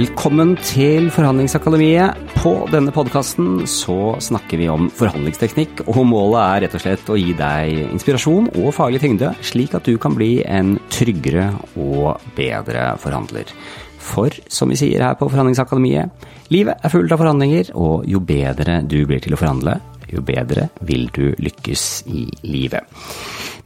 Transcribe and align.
Velkommen 0.00 0.54
til 0.64 1.10
Forhandlingsakademiet. 1.12 2.16
På 2.40 2.54
denne 2.72 2.92
podkasten 2.94 3.66
så 3.68 4.14
snakker 4.22 4.56
vi 4.56 4.68
om 4.72 4.86
forhandlingsteknikk, 4.96 5.82
og 5.92 5.98
målet 6.08 6.38
er 6.40 6.62
rett 6.64 6.76
og 6.78 6.80
slett 6.80 7.10
å 7.12 7.18
gi 7.18 7.34
deg 7.36 7.90
inspirasjon 7.90 8.48
og 8.62 8.70
faglig 8.72 9.02
tyngde, 9.02 9.34
slik 9.44 9.74
at 9.76 9.84
du 9.84 9.98
kan 10.00 10.16
bli 10.16 10.38
en 10.48 10.78
tryggere 10.94 11.50
og 11.74 12.22
bedre 12.38 12.94
forhandler. 13.02 13.52
For 14.00 14.32
som 14.48 14.72
vi 14.72 14.80
sier 14.80 15.04
her 15.04 15.20
på 15.20 15.28
Forhandlingsakademiet, 15.28 16.24
livet 16.48 16.80
er 16.80 16.94
fullt 16.94 17.12
av 17.12 17.20
forhandlinger, 17.20 17.74
og 17.76 18.08
jo 18.08 18.24
bedre 18.24 18.80
du 18.80 19.02
blir 19.04 19.20
til 19.20 19.36
å 19.36 19.42
forhandle, 19.42 19.76
jo 20.14 20.24
bedre 20.26 20.68
vil 20.86 21.08
du 21.14 21.30
lykkes 21.38 21.86
i 22.10 22.26
livet. 22.46 22.86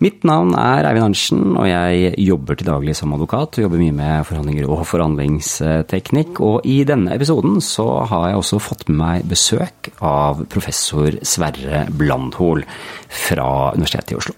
Mitt 0.03 0.25
navn 0.27 0.51
er 0.59 0.89
Eivind 0.89 1.07
Arntzen, 1.07 1.43
og 1.55 1.69
jeg 1.69 2.15
jobber 2.25 2.59
til 2.59 2.67
daglig 2.67 2.97
som 2.99 3.13
advokat. 3.15 3.59
og 3.59 3.67
Jobber 3.67 3.81
mye 3.81 3.95
med 3.95 4.27
forhandlinger 4.27 4.67
og 4.69 4.83
forhandlingsteknikk. 4.91 6.41
Og 6.45 6.67
i 6.67 6.81
denne 6.89 7.15
episoden 7.15 7.61
så 7.65 7.87
har 8.11 8.29
jeg 8.31 8.41
også 8.41 8.61
fått 8.63 8.89
med 8.91 8.99
meg 8.99 9.31
besøk 9.31 9.93
av 10.05 10.45
professor 10.51 11.15
Sverre 11.23 11.87
Blandhol 11.95 12.67
fra 13.09 13.49
Universitetet 13.77 14.17
i 14.17 14.19
Oslo. 14.19 14.37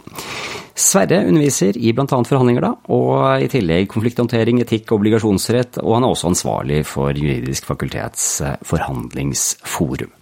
Sverre 0.77 1.23
underviser 1.25 1.79
i 1.81 1.95
bl.a. 1.97 2.05
forhandlinger, 2.05 2.67
da, 2.67 2.75
og 2.93 3.41
i 3.41 3.49
tillegg 3.49 3.89
konflikthåndtering, 3.89 4.61
etikk 4.61 4.91
og 4.91 5.01
obligasjonsrett, 5.01 5.81
og 5.81 5.97
han 5.97 6.05
er 6.05 6.13
også 6.13 6.35
ansvarlig 6.35 6.83
for 6.85 7.17
Juridisk 7.17 7.65
fakultets 7.71 8.27
forhandlingsforum. 8.69 10.13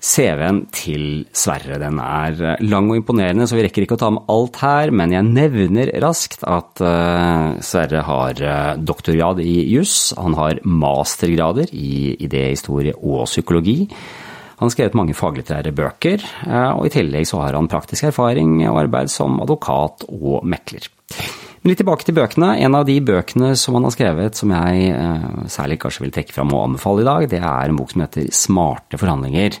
CV-en 0.00 0.62
til 0.72 1.02
Sverre 1.36 1.76
den 1.80 1.98
er 2.00 2.38
eh, 2.40 2.62
lang 2.64 2.88
og 2.88 3.02
imponerende, 3.02 3.44
så 3.46 3.58
vi 3.58 3.66
rekker 3.66 3.84
ikke 3.84 3.98
å 3.98 4.00
ta 4.00 4.08
med 4.14 4.30
alt 4.32 4.60
her, 4.62 4.92
men 4.96 5.12
jeg 5.12 5.28
nevner 5.28 5.92
raskt 6.00 6.46
at 6.48 6.80
uh, 6.80 7.60
Sverre 7.64 8.00
har 8.06 8.40
uh, 8.40 8.80
doktorgrad 8.80 9.42
i 9.44 9.58
juss, 9.68 10.14
han 10.16 10.36
har 10.38 10.62
mastergrader 10.64 11.74
i 11.76 12.16
idéhistorie 12.16 12.96
og 12.96 13.26
psykologi. 13.28 13.82
Han 14.60 14.68
har 14.68 14.72
skrevet 14.74 14.96
mange 14.96 15.16
faglitterære 15.16 15.72
bøker, 15.72 16.24
og 16.76 16.82
i 16.84 16.90
tillegg 16.92 17.24
så 17.24 17.38
har 17.40 17.56
han 17.56 17.68
praktisk 17.72 18.10
erfaring 18.10 18.58
og 18.68 18.76
arbeid 18.82 19.08
som 19.08 19.38
advokat 19.40 20.04
og 20.12 20.44
mekler. 20.44 20.84
Men 21.62 21.72
litt 21.72 21.80
tilbake 21.80 22.04
til 22.04 22.18
bøkene. 22.18 22.50
En 22.60 22.76
av 22.76 22.84
de 22.84 22.98
bøkene 23.00 23.54
som 23.56 23.78
han 23.78 23.88
har 23.88 23.94
skrevet 23.94 24.36
som 24.36 24.52
jeg 24.52 24.92
særlig 25.48 25.78
kanskje 25.80 26.04
vil 26.04 26.12
trekke 26.12 26.36
fram 26.36 26.52
og 26.52 26.66
anbefale 26.66 27.00
i 27.00 27.08
dag, 27.08 27.24
det 27.32 27.40
er 27.40 27.72
en 27.72 27.80
bok 27.80 27.94
som 27.94 28.04
heter 28.04 28.28
Smarte 28.36 29.00
forhandlinger. 29.00 29.56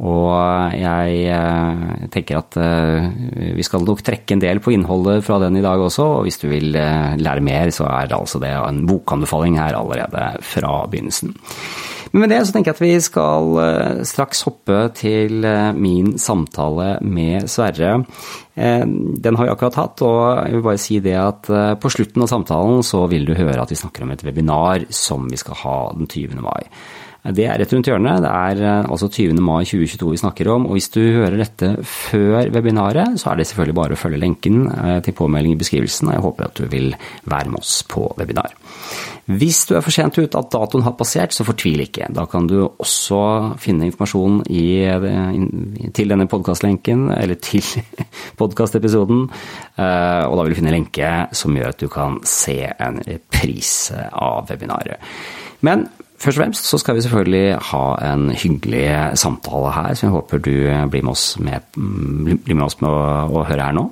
Og 0.00 0.72
jeg 0.80 1.26
eh, 1.28 1.80
tenker 2.12 2.38
at 2.38 2.56
eh, 2.56 3.52
vi 3.58 3.64
skal 3.66 3.84
nok 3.84 4.00
trekke 4.04 4.32
en 4.32 4.40
del 4.40 4.62
på 4.64 4.72
innholdet 4.72 5.20
fra 5.26 5.36
den 5.42 5.58
i 5.60 5.64
dag 5.64 5.80
også. 5.80 6.06
Og 6.16 6.24
hvis 6.24 6.40
du 6.40 6.48
vil 6.48 6.72
eh, 6.78 7.18
lære 7.20 7.44
mer, 7.44 7.68
så 7.74 7.84
er 7.90 8.08
det 8.08 8.16
altså 8.16 8.40
det 8.40 8.54
en 8.56 8.86
bokanbefaling 8.88 9.58
her 9.60 9.76
allerede 9.76 10.30
fra 10.40 10.86
begynnelsen. 10.88 11.34
Men 12.10 12.24
med 12.24 12.32
det 12.32 12.40
så 12.46 12.54
tenker 12.54 12.72
jeg 12.72 12.78
at 12.78 12.82
vi 12.82 12.94
skal 13.04 13.58
straks 14.08 14.40
hoppe 14.42 14.78
til 14.98 15.44
min 15.78 16.16
samtale 16.18 16.96
med 17.06 17.46
Sverre. 17.46 18.00
Den 18.56 19.38
har 19.38 19.46
vi 19.46 19.52
akkurat 19.52 19.78
hatt, 19.78 20.02
og 20.02 20.40
jeg 20.40 20.56
vil 20.56 20.64
bare 20.64 20.80
si 20.82 20.98
det 21.04 21.14
at 21.14 21.46
på 21.78 21.92
slutten 21.94 22.24
av 22.26 22.32
samtalen 22.32 22.82
så 22.82 23.04
vil 23.12 23.28
du 23.28 23.36
høre 23.38 23.62
at 23.62 23.70
vi 23.70 23.78
snakker 23.78 24.02
om 24.02 24.10
et 24.10 24.26
webinar 24.26 24.88
som 24.90 25.30
vi 25.30 25.38
skal 25.38 25.60
ha 25.62 25.76
den 26.00 26.10
20. 26.10 26.42
mai. 26.42 26.66
Det 27.20 27.44
er 27.44 27.58
rett 27.60 27.72
rundt 27.74 27.88
hjørnet. 27.90 28.22
Det 28.24 28.30
er 28.30 28.60
eh, 28.64 28.86
altså 28.88 29.10
20. 29.12 29.40
mai 29.44 29.60
2022 29.68 30.12
vi 30.14 30.20
snakker 30.22 30.48
om. 30.54 30.66
Og 30.68 30.78
hvis 30.78 30.88
du 30.94 31.02
hører 31.02 31.36
dette 31.42 31.74
før 31.84 32.48
webinaret, 32.54 33.18
så 33.20 33.30
er 33.32 33.40
det 33.40 33.48
selvfølgelig 33.50 33.76
bare 33.76 33.96
å 33.96 34.00
følge 34.00 34.20
lenken 34.22 34.62
eh, 34.72 34.98
til 35.04 35.16
påmelding 35.18 35.52
i 35.52 35.60
beskrivelsen, 35.60 36.08
og 36.08 36.16
jeg 36.16 36.24
håper 36.24 36.48
at 36.48 36.56
du 36.56 36.64
vil 36.72 36.94
være 37.28 37.52
med 37.52 37.60
oss 37.60 37.82
på 37.90 38.06
webinar. 38.16 38.56
Hvis 39.30 39.60
du 39.68 39.76
er 39.76 39.84
for 39.84 39.94
sent 39.94 40.16
ut 40.16 40.34
at 40.34 40.50
datoen 40.50 40.86
har 40.86 40.96
passert, 40.98 41.36
så 41.36 41.44
fortvil 41.46 41.84
ikke. 41.84 42.08
Da 42.16 42.24
kan 42.26 42.48
du 42.50 42.56
også 42.64 43.20
finne 43.60 43.90
informasjon 43.90 44.40
i, 44.48 44.64
eh, 44.88 45.38
til 45.92 46.16
denne 46.16 46.28
podkastlenken, 46.30 47.10
eller 47.20 47.36
til 47.36 47.84
podkastepisoden, 48.40 49.26
og 49.80 50.34
da 50.36 50.42
vil 50.44 50.52
du 50.52 50.58
finne 50.58 50.72
lenke 50.74 51.08
som 51.36 51.54
gjør 51.56 51.72
at 51.72 51.80
du 51.80 51.88
kan 51.92 52.18
se 52.28 52.62
en 52.68 52.98
reprise 53.06 54.08
av 54.12 54.48
webinaret. 54.50 55.00
Men 55.64 55.86
Først 56.20 56.36
og 56.36 56.42
fremst 56.42 56.66
så 56.68 56.76
skal 56.80 56.98
vi 56.98 57.02
selvfølgelig 57.06 57.44
ha 57.70 57.84
en 58.10 58.26
hyggelig 58.36 59.16
samtale 59.16 59.72
her, 59.72 59.94
som 59.96 60.10
jeg 60.10 60.16
håper 60.18 60.42
du 60.44 60.52
blir 60.92 61.06
med 61.06 61.14
oss 61.14 61.24
med, 61.40 61.64
blir 61.72 62.58
med, 62.58 62.66
oss 62.66 62.76
med 62.82 62.90
å, 62.92 63.00
å, 63.40 63.44
høre 63.48 63.70
her 63.70 63.76
nå. 63.78 63.86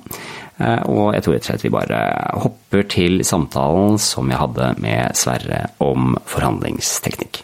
Eh, 0.61 0.83
og 0.93 1.15
jeg 1.15 1.25
tror 1.25 1.35
rett 1.35 1.47
og 1.47 1.49
slett 1.49 1.65
vi 1.65 1.73
bare 1.73 2.03
hopper 2.43 2.85
til 2.93 3.23
samtalen 3.25 3.97
som 4.03 4.29
jeg 4.29 4.43
hadde 4.43 4.73
med 4.83 5.17
Sverre 5.17 5.65
om 5.81 6.13
forhandlingsteknikk. 6.29 7.41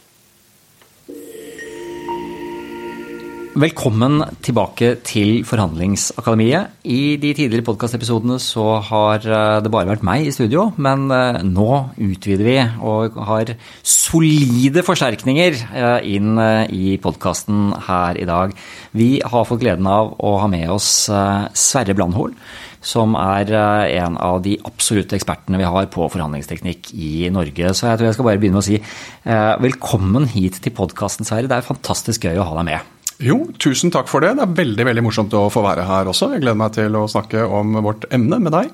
Velkommen 3.55 4.19
tilbake 4.43 4.97
til 5.07 5.45
Forhandlingsakademiet. 5.47 6.73
I 6.91 7.15
de 7.15 7.29
tidligere 7.31 7.63
podkastepisodene 7.63 8.35
så 8.43 8.81
har 8.83 9.23
eh, 9.23 9.59
det 9.63 9.69
bare 9.71 9.87
vært 9.87 10.01
meg 10.03 10.25
i 10.27 10.33
studio, 10.35 10.65
men 10.75 11.05
eh, 11.07 11.37
nå 11.47 11.69
utvider 12.03 12.43
vi 12.43 12.57
og 12.83 13.15
har 13.29 13.53
solide 13.79 14.83
forsterkninger 14.83 15.55
eh, 15.71 16.07
inn 16.17 16.35
i 16.67 16.97
podkasten 16.99 17.69
her 17.85 18.19
i 18.19 18.25
dag. 18.27 18.51
Vi 18.91 19.21
har 19.23 19.47
fått 19.47 19.63
gleden 19.63 19.87
av 19.87 20.11
å 20.19 20.33
ha 20.41 20.49
med 20.51 20.73
oss 20.73 20.89
Sverre 21.07 21.95
Blandhol, 21.95 22.33
som 22.83 23.15
er 23.15 23.53
en 23.55 24.17
av 24.19 24.41
de 24.43 24.57
absolutte 24.67 25.15
ekspertene 25.15 25.61
vi 25.61 25.69
har 25.77 25.87
på 25.93 26.09
forhandlingsteknikk 26.11 26.91
i 26.91 27.31
Norge. 27.31 27.71
Så 27.71 27.87
jeg 27.87 28.01
tror 28.01 28.09
jeg 28.11 28.19
skal 28.19 28.27
bare 28.27 28.43
begynne 28.43 28.59
med 28.59 28.65
å 28.65 28.67
si 28.67 29.63
velkommen 29.63 30.27
hit 30.35 30.59
til 30.59 30.75
podkasten, 30.75 31.23
Sverre. 31.23 31.47
Det 31.47 31.61
er 31.61 31.71
fantastisk 31.71 32.27
gøy 32.27 32.43
å 32.43 32.49
ha 32.51 32.59
deg 32.59 32.69
med. 32.73 32.91
Jo, 33.23 33.45
tusen 33.61 33.93
takk 33.93 34.09
for 34.11 34.23
det. 34.23 34.33
Det 34.35 34.43
er 34.43 34.57
veldig 34.57 34.87
veldig 34.89 35.03
morsomt 35.05 35.35
å 35.37 35.47
få 35.53 35.63
være 35.63 35.85
her 35.87 36.09
også. 36.11 36.33
Jeg 36.33 36.43
gleder 36.43 36.59
meg 36.59 36.73
til 36.75 36.97
å 36.99 37.05
snakke 37.11 37.45
om 37.47 37.77
vårt 37.85 38.07
emne 38.13 38.41
med 38.43 38.55
deg. 38.55 38.73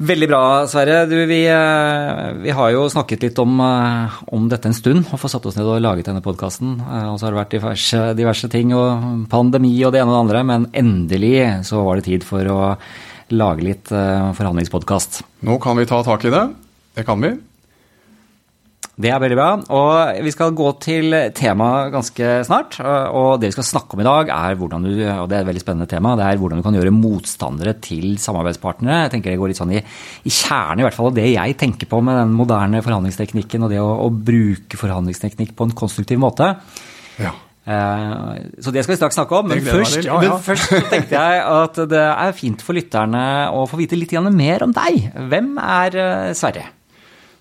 Veldig 0.00 0.28
bra, 0.30 0.44
Sverre. 0.64 1.02
Du, 1.04 1.14
vi, 1.28 1.42
eh, 1.44 2.20
vi, 2.40 2.52
har 2.56 2.70
jo 2.72 2.86
snakket 2.88 3.26
litt 3.26 3.40
om, 3.42 3.58
eh, 3.60 4.14
om, 4.32 4.46
dette 4.48 4.70
en 4.70 4.76
stund, 4.76 5.04
og 5.12 5.20
fått 5.20 5.34
satt 5.34 5.48
oss 5.50 5.58
ned 5.58 5.68
og 5.68 5.82
laget 5.84 6.08
denne 6.08 6.22
podkasten. 6.24 6.78
Eh, 6.80 7.08
og 7.10 7.18
så 7.20 7.28
har 7.28 7.34
det 7.34 7.40
vært 7.42 7.56
diverse, 7.58 8.00
diverse, 8.16 8.48
ting, 8.48 8.72
og 8.72 9.28
pandemi 9.28 9.74
og 9.84 9.92
det 9.92 10.00
ene 10.00 10.08
og 10.08 10.16
det 10.16 10.22
andre, 10.24 10.42
men 10.48 10.66
endelig 10.72 11.34
så 11.68 11.84
var 11.84 12.00
det 12.00 12.08
tid 12.08 12.24
for 12.24 12.48
å 12.48 12.58
lage 13.36 13.62
litt 13.62 13.92
forhandlingspodkast. 13.92 15.20
Nå 15.46 15.60
kan 15.62 15.76
vi 15.78 15.86
ta 15.86 16.00
tak 16.02 16.24
i 16.26 16.32
det. 16.32 16.48
Det 16.96 17.04
kan 17.06 17.20
vi. 17.22 17.36
Det 19.00 19.08
er 19.08 19.20
veldig 19.22 19.36
bra. 19.38 19.48
Og 19.72 20.20
vi 20.26 20.32
skal 20.34 20.54
gå 20.56 20.68
til 20.82 21.14
temaet 21.36 21.92
ganske 21.94 22.30
snart. 22.46 22.76
Og 23.16 23.40
det 23.40 23.50
vi 23.50 23.56
skal 23.56 23.68
snakke 23.70 23.96
om 23.96 24.02
i 24.02 24.08
dag, 24.08 24.32
er 24.34 24.58
hvordan 24.60 24.84
du, 24.84 24.92
og 24.92 25.28
det 25.30 25.38
er 25.38 25.44
et 25.44 25.48
veldig 25.48 25.62
spennende 25.64 25.88
tema, 25.90 26.16
det 26.20 26.26
er 26.26 26.40
hvordan 26.40 26.60
du 26.60 26.66
kan 26.66 26.76
gjøre 26.76 26.94
motstandere 26.94 27.76
til 27.80 28.18
samarbeidspartnere. 28.20 29.04
Jeg 29.06 29.14
tenker 29.14 29.32
det 29.32 29.40
går 29.40 29.52
litt 29.52 29.60
sånn 29.60 29.76
i, 29.76 29.80
i 29.80 30.32
kjernen, 30.32 30.82
i 30.82 30.88
hvert 30.88 30.98
fall 30.98 31.10
av 31.12 31.16
det 31.16 31.28
jeg 31.30 31.56
tenker 31.60 31.88
på 31.90 32.02
med 32.04 32.20
den 32.20 32.34
moderne 32.36 32.82
forhandlingsteknikken 32.84 33.64
og 33.64 33.72
det 33.72 33.80
å, 33.80 33.92
å 34.04 34.10
bruke 34.12 34.80
forhandlingsteknikk 34.80 35.54
på 35.56 35.68
en 35.68 35.78
konstruktiv 35.80 36.20
måte. 36.20 36.52
Ja. 37.20 37.32
Eh, 37.70 38.34
så 38.60 38.72
det 38.72 38.84
skal 38.84 38.94
vi 38.94 38.98
straks 39.00 39.16
snakke 39.16 39.38
om. 39.38 39.48
Men 39.52 39.62
først, 39.64 40.02
ja, 40.04 40.18
ja. 40.24 40.34
men 40.34 40.44
først, 40.44 40.76
tenkte 40.92 41.16
jeg 41.16 41.40
at 41.46 41.80
det 41.92 42.04
er 42.10 42.36
fint 42.36 42.64
for 42.64 42.76
lytterne 42.76 43.24
å 43.54 43.64
få 43.70 43.80
vite 43.80 43.98
litt 43.98 44.12
mer 44.28 44.66
om 44.66 44.76
deg. 44.76 45.08
Hvem 45.32 45.56
er 45.60 45.98
eh, 46.04 46.28
Sverre? 46.36 46.66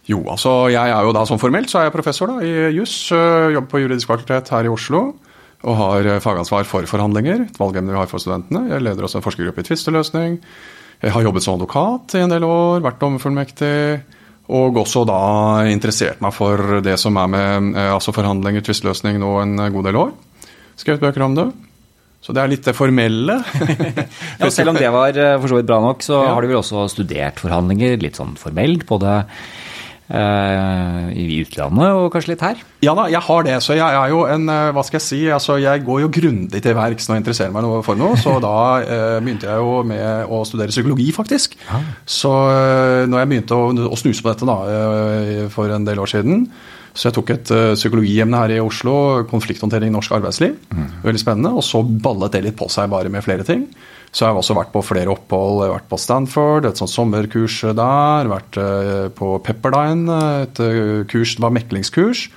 Jo, 0.10 0.24
altså 0.26 0.52
jeg 0.74 0.90
er 0.90 1.06
jo 1.06 1.14
da 1.14 1.22
som 1.30 1.38
formelt 1.38 1.70
så 1.70 1.84
er 1.84 1.88
jeg 1.88 1.94
professor 1.94 2.32
da, 2.32 2.42
i 2.42 2.72
juss. 2.74 3.12
Øh, 3.14 3.54
jobber 3.54 3.70
på 3.70 3.82
juridisk 3.84 4.10
fakultet 4.10 4.50
her 4.50 4.66
i 4.66 4.72
Oslo. 4.72 5.04
Og 5.70 5.76
har 5.78 6.08
øh, 6.16 6.22
fagansvar 6.24 6.66
for 6.66 6.88
forhandlinger, 6.90 7.46
et 7.46 7.60
valgemne 7.60 7.94
vi 7.94 8.00
har 8.00 8.10
for 8.10 8.22
studentene. 8.22 8.66
Jeg 8.72 8.82
leder 8.82 9.06
også 9.06 9.20
en 9.20 9.26
forskergruppe 9.26 9.62
i 9.62 9.68
tvisteløsning. 9.70 10.40
Jeg 11.04 11.14
har 11.14 11.24
jobbet 11.24 11.46
som 11.46 11.60
advokat 11.60 12.18
i 12.18 12.24
en 12.24 12.34
del 12.34 12.48
år, 12.48 12.82
vært 12.84 12.98
dommerfullmektig. 13.04 13.76
Og 14.50 14.80
også 14.82 15.06
da 15.06 15.22
interessert 15.70 16.24
meg 16.26 16.34
for 16.34 16.80
det 16.82 16.98
som 16.98 17.20
er 17.22 17.30
med 17.30 17.70
øh, 17.76 17.94
altså 18.00 18.16
forhandlinger, 18.16 18.66
tvisteløsning 18.66 19.22
nå 19.22 19.36
en 19.44 19.66
god 19.78 19.92
del 19.92 20.04
år. 20.08 20.14
Skrevet 20.80 21.06
bøker 21.06 21.28
om 21.28 21.38
det. 21.38 21.50
Så 22.26 22.34
det 22.34 22.42
er 22.42 22.50
litt 22.50 22.66
det 22.66 22.74
formelle. 22.76 23.38
ja, 24.42 24.50
selv 24.50 24.74
om 24.74 24.82
det 24.82 24.90
var 24.90 25.14
for 25.38 25.52
så 25.52 25.62
vidt 25.62 25.70
bra 25.70 25.84
nok, 25.86 26.02
så 26.02 26.18
ja. 26.18 26.34
har 26.34 26.42
du 26.42 26.50
vel 26.50 26.64
også 26.64 26.90
studert 26.98 27.46
forhandlinger 27.46 28.02
litt 28.02 28.18
sånn 28.18 28.34
formelt? 28.42 28.90
både 28.90 29.20
i 30.10 31.26
utlandet 31.44 31.94
og 31.94 32.08
kanskje 32.14 32.32
litt 32.34 32.42
her? 32.42 32.62
Ja 32.82 32.96
da, 32.98 33.06
jeg 33.12 33.22
har 33.22 33.46
det. 33.46 33.58
Så 33.62 33.76
jeg 33.78 33.86
er 33.86 34.10
jo 34.10 34.24
en 34.30 34.50
eh, 34.50 34.72
Hva 34.74 34.84
skal 34.88 34.98
jeg 34.98 35.06
si? 35.06 35.20
Altså, 35.30 35.58
jeg 35.62 35.84
går 35.86 36.02
jo 36.06 36.12
grundig 36.16 36.62
til 36.64 36.78
verks 36.78 37.10
når 37.10 37.18
jeg 37.18 37.24
interesserer 37.24 37.54
meg 37.54 37.68
for 37.86 38.00
noe. 38.00 38.18
Så 38.20 38.38
da 38.48 38.56
eh, 38.82 39.20
begynte 39.22 39.50
jeg 39.50 39.62
jo 39.62 39.84
med 39.88 40.32
å 40.32 40.42
studere 40.48 40.74
psykologi, 40.74 41.12
faktisk. 41.16 41.60
Ja. 41.68 41.84
Så 42.08 42.34
eh, 42.56 43.06
når 43.10 43.24
jeg 43.24 43.32
begynte 43.34 43.60
å, 43.60 43.70
å, 43.90 44.00
snuse 44.00 44.26
på 44.26 44.32
dette 44.32 44.50
da, 44.50 44.60
eh, 44.74 45.46
for 45.54 45.72
en 45.76 45.88
del 45.88 46.02
år 46.02 46.14
siden 46.16 46.46
så 46.90 47.08
jeg 47.08 47.16
tok 47.16 47.30
et 47.32 47.52
uh, 47.54 47.76
psykologiemne 47.78 48.40
her 48.42 48.52
i 48.56 48.64
Oslo, 48.64 49.22
konflikthåndtering 49.30 49.92
i 49.92 49.94
norsk 49.94 50.16
arbeidsliv. 50.18 50.56
Mm. 50.74 50.88
Veldig 51.06 51.22
spennende. 51.22 51.52
Og 51.56 51.64
så 51.64 51.84
ballet 51.86 52.34
det 52.34 52.42
litt 52.48 52.58
på 52.60 52.68
seg 52.74 52.90
bare 52.92 53.12
med 53.14 53.24
flere 53.24 53.46
ting. 53.48 53.68
Så 54.10 54.26
jeg 54.26 54.34
har 54.34 54.40
også 54.42 54.58
vært 54.58 54.72
på 54.74 54.82
flere 54.82 55.14
opphold. 55.14 55.62
Jeg 55.62 55.70
har 55.70 55.78
vært 55.78 55.90
på 55.92 56.00
Stanford, 56.02 56.66
et 56.66 56.80
sånt 56.82 56.92
sommerkurs 56.94 57.62
der. 57.78 58.30
Vært 58.32 58.58
på 59.18 59.34
Pepperdine, 59.46 60.22
et 60.48 60.62
kurs, 61.12 61.36
det 61.38 61.46
var 61.46 61.54
meklingskurs. 61.54 62.30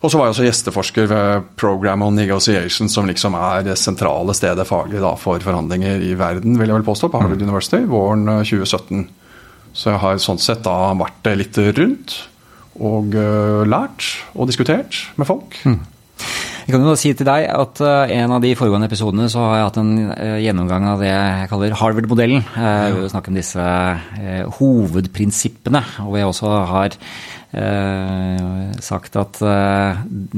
Og 0.00 0.08
så 0.08 0.16
var 0.16 0.28
jeg 0.28 0.34
også 0.34 0.46
gjesteforsker 0.46 1.08
ved 1.10 1.48
Program 1.60 2.02
on 2.06 2.16
Negotiation, 2.16 2.88
som 2.88 3.08
liksom 3.08 3.36
er 3.36 3.66
det 3.66 3.76
sentrale 3.76 4.32
stedet 4.36 4.64
faglig 4.68 5.02
da, 5.02 5.12
for 5.20 5.42
forhandlinger 5.44 6.00
i 6.06 6.14
verden, 6.16 6.56
vil 6.56 6.72
jeg 6.72 6.78
vel 6.78 6.86
påstå, 6.86 7.10
på 7.12 7.20
Harvard 7.20 7.42
mm. 7.42 7.48
University 7.50 7.82
våren 7.88 8.24
2017. 8.40 9.04
Så 9.76 9.92
jeg 9.92 10.02
har 10.02 10.22
sånn 10.24 10.40
sett 10.40 10.64
da 10.64 10.94
vært 10.98 11.28
litt 11.36 11.60
rundt 11.76 12.16
og 12.80 13.12
lært 13.68 14.06
og 14.32 14.48
diskutert 14.48 15.02
med 15.20 15.28
folk. 15.28 15.58
Mm. 15.68 15.82
Jeg 16.70 16.76
kan 16.78 16.84
jo 16.86 16.92
si 16.94 17.10
til 17.18 17.26
deg 17.26 17.48
at 17.50 17.80
uh, 17.82 18.12
en 18.14 18.30
av 18.36 18.44
de 18.44 18.52
foregående 18.54 18.86
episodene 18.86 19.24
så 19.32 19.40
har 19.42 19.56
jeg 19.56 19.64
hatt 19.66 19.78
en 19.80 19.88
uh, 20.06 20.36
gjennomgang 20.38 20.84
av 20.86 21.00
det 21.02 21.08
jeg 21.08 21.48
kaller 21.50 21.74
Harvard-modellen. 21.80 22.44
Uh, 22.54 23.00
vi 23.00 23.08
snakker 23.10 23.32
om 23.32 23.38
disse 23.40 23.64
hovedprinsippene, 24.60 25.82
og 26.06 26.14
vi 26.14 26.22
også 26.22 26.52
har 26.70 26.96
sagt 28.78 29.16
at 29.18 29.40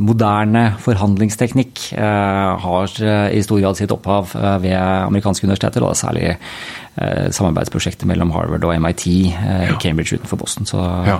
moderne 0.00 0.62
forhandlingsteknikk 0.80 1.82
har 1.92 2.94
i 3.36 3.42
stor 3.44 3.60
grad 3.60 3.76
sitt 3.76 3.92
opphav 3.92 4.32
ved 4.64 4.72
amerikanske 4.72 5.44
universiteter, 5.44 5.84
og 5.84 5.98
særlig 6.00 6.38
samarbeidsprosjektet 6.96 8.08
mellom 8.08 8.32
Harvard 8.32 8.64
og 8.64 8.72
MIT 8.80 9.04
i 9.12 9.20
Cambridge 9.84 10.16
utenfor 10.16 10.40
Boston. 10.40 10.64
Så 10.72 10.80
ja. 11.04 11.18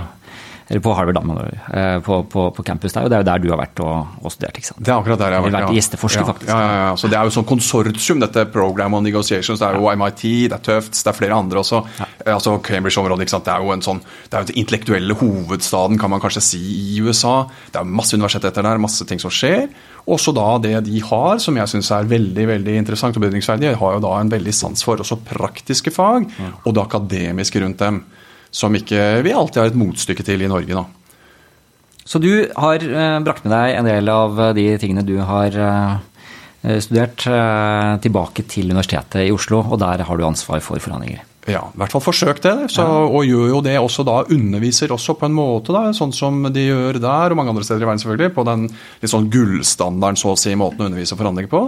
Eller 0.72 0.80
på 0.80 0.92
Harvard, 0.96 1.18
da, 1.20 1.50
eh, 1.80 1.98
på, 2.00 2.22
på, 2.24 2.50
på, 2.56 2.62
campus 2.64 2.94
der. 2.94 3.04
Og 3.04 3.10
det 3.12 3.18
er 3.18 3.20
jo 3.20 3.26
der 3.28 3.40
du 3.42 3.50
har 3.52 3.58
vært 3.60 3.80
og, 3.84 4.14
og 4.24 4.32
studert. 4.32 4.56
ikke 4.56 4.70
sant? 4.70 4.78
Det 4.80 4.88
er 4.88 4.94
akkurat 4.94 5.20
der 5.20 5.34
jeg 5.34 5.42
har 5.42 5.44
vært, 5.44 5.56
vært 5.58 5.66
ja. 5.66 5.74
gjesteforsker, 5.76 6.24
faktisk. 6.30 6.48
Ja, 6.48 6.60
ja, 6.62 6.78
ja. 6.86 6.94
Så 6.96 7.10
Det 7.12 7.18
er 7.18 7.28
jo 7.28 7.34
sånn 7.34 7.48
konsortium, 7.50 8.22
dette 8.22 8.46
Program 8.54 8.96
on 8.96 9.04
Negotiations. 9.04 9.60
Det 9.60 9.68
er 9.68 9.76
jo 9.76 9.90
MIT, 10.00 10.22
det 10.48 10.56
er 10.56 10.62
Tufts, 10.70 11.02
det 11.04 11.12
er 11.12 11.18
flere 11.18 11.36
andre 11.36 11.60
også. 11.60 11.82
Eh, 12.00 12.30
altså 12.32 12.54
Cambridge-området. 12.64 13.26
ikke 13.26 13.34
sant? 13.34 13.50
Det 13.50 13.52
er 13.52 13.66
jo 13.66 13.74
en 13.76 13.84
sånn, 13.84 14.00
det 14.30 14.38
er 14.38 14.46
jo 14.46 14.48
den 14.48 14.62
intellektuelle 14.64 15.18
hovedstaden, 15.20 16.00
kan 16.00 16.14
man 16.14 16.24
kanskje 16.24 16.44
si, 16.48 16.62
i 16.94 17.04
USA. 17.04 17.34
Det 17.68 17.82
er 17.82 17.92
masse 18.00 18.16
universiteter 18.16 18.64
der, 18.64 18.80
masse 18.80 19.04
ting 19.12 19.20
som 19.20 19.34
skjer. 19.34 19.68
Også 20.08 20.32
da 20.32 20.48
det 20.64 20.74
de 20.88 21.04
har, 21.04 21.36
som 21.44 21.60
jeg 21.60 21.74
syns 21.74 21.92
er 21.92 22.08
veldig 22.08 22.48
veldig 22.54 22.80
interessant 22.80 23.20
og 23.20 23.26
bedringsverdig, 23.28 23.76
har 23.76 24.00
jo 24.00 24.02
da 24.08 24.16
en 24.18 24.32
veldig 24.32 24.56
sans 24.56 24.88
for 24.88 25.04
også 25.04 25.20
praktiske 25.28 25.92
fag, 25.92 26.32
og 26.64 26.72
det 26.72 26.86
akademiske 26.88 27.60
rundt 27.60 27.84
dem 27.84 28.00
som 28.52 28.74
ikke 28.76 29.22
vi 29.24 29.32
alltid 29.32 29.62
har 29.62 29.72
et 29.72 29.80
motstykke 29.80 30.26
til 30.26 30.44
i 30.44 30.50
Norge. 30.50 30.76
da. 30.76 30.84
Så 32.04 32.20
du 32.20 32.48
har 32.58 32.82
eh, 32.82 33.18
brakt 33.24 33.44
med 33.46 33.54
deg 33.54 33.76
en 33.78 33.88
del 33.88 34.08
av 34.12 34.40
de 34.56 34.66
tingene 34.82 35.04
du 35.06 35.16
har 35.24 35.54
eh, 35.56 36.78
studert, 36.82 37.26
eh, 37.26 37.92
tilbake 38.02 38.44
til 38.50 38.70
Universitetet 38.70 39.26
i 39.26 39.34
Oslo, 39.34 39.62
og 39.62 39.78
der 39.82 40.04
har 40.06 40.18
du 40.18 40.26
ansvar 40.26 40.62
for 40.64 40.82
forhandlinger? 40.82 41.22
Ja, 41.50 41.64
i 41.72 41.78
hvert 41.80 41.90
fall 41.90 42.04
forsøkt 42.04 42.44
det. 42.46 42.54
Så, 42.70 42.84
og 42.86 43.24
gjør 43.26 43.48
jo 43.50 43.62
det 43.66 43.74
også 43.80 44.04
da, 44.06 44.20
underviser 44.30 44.92
også 44.94 45.16
på 45.18 45.26
en 45.26 45.34
måte, 45.34 45.74
da, 45.74 45.88
sånn 45.96 46.14
som 46.14 46.38
de 46.54 46.68
gjør 46.68 47.00
der, 47.02 47.32
og 47.32 47.38
mange 47.38 47.50
andre 47.50 47.66
steder 47.66 47.82
i 47.82 47.88
verden 47.88 48.02
selvfølgelig, 48.02 48.34
på 48.36 48.44
den 48.46 48.68
litt 48.70 49.10
sånn 49.10 49.26
gullstandarden, 49.32 50.20
så 50.20 50.34
å 50.34 50.38
si, 50.38 50.54
måten 50.58 50.84
å 50.84 50.90
undervise 50.90 51.16
og 51.16 51.22
forhandle 51.22 51.48
på. 51.50 51.64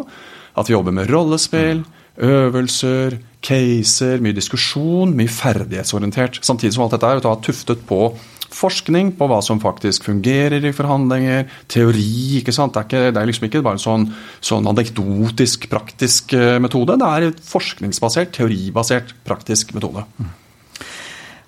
At 0.54 0.70
vi 0.70 0.76
jobber 0.76 0.94
med 0.94 1.10
rollespill. 1.10 1.82
Mm 2.14 2.22
øvelser, 2.22 3.18
caser, 3.44 4.22
mye 4.22 4.36
diskusjon, 4.36 5.14
mye 5.16 5.30
ferdighetsorientert. 5.30 6.40
Samtidig 6.46 6.76
som 6.76 6.86
alt 6.86 6.94
dette 6.96 7.10
er 7.10 7.42
tuftet 7.42 7.82
på 7.88 8.14
forskning 8.54 9.10
på 9.18 9.26
hva 9.26 9.40
som 9.42 9.58
faktisk 9.58 10.06
fungerer 10.06 10.62
i 10.62 10.72
forhandlinger, 10.72 11.48
teori. 11.68 12.38
ikke 12.38 12.54
sant? 12.54 12.74
Det 12.74 12.84
er, 12.84 12.86
ikke, 12.86 13.10
det 13.10 13.20
er 13.20 13.30
liksom 13.30 13.48
ikke 13.48 13.64
bare 13.66 13.80
en 13.80 13.82
sånn, 13.82 14.06
sånn 14.38 14.70
anekdotisk, 14.70 15.66
praktisk 15.72 16.36
eh, 16.38 16.60
metode. 16.62 16.94
Det 17.00 17.10
er 17.10 17.34
forskningsbasert, 17.50 18.30
teoribasert, 18.38 19.16
praktisk 19.26 19.74
metode. 19.74 20.06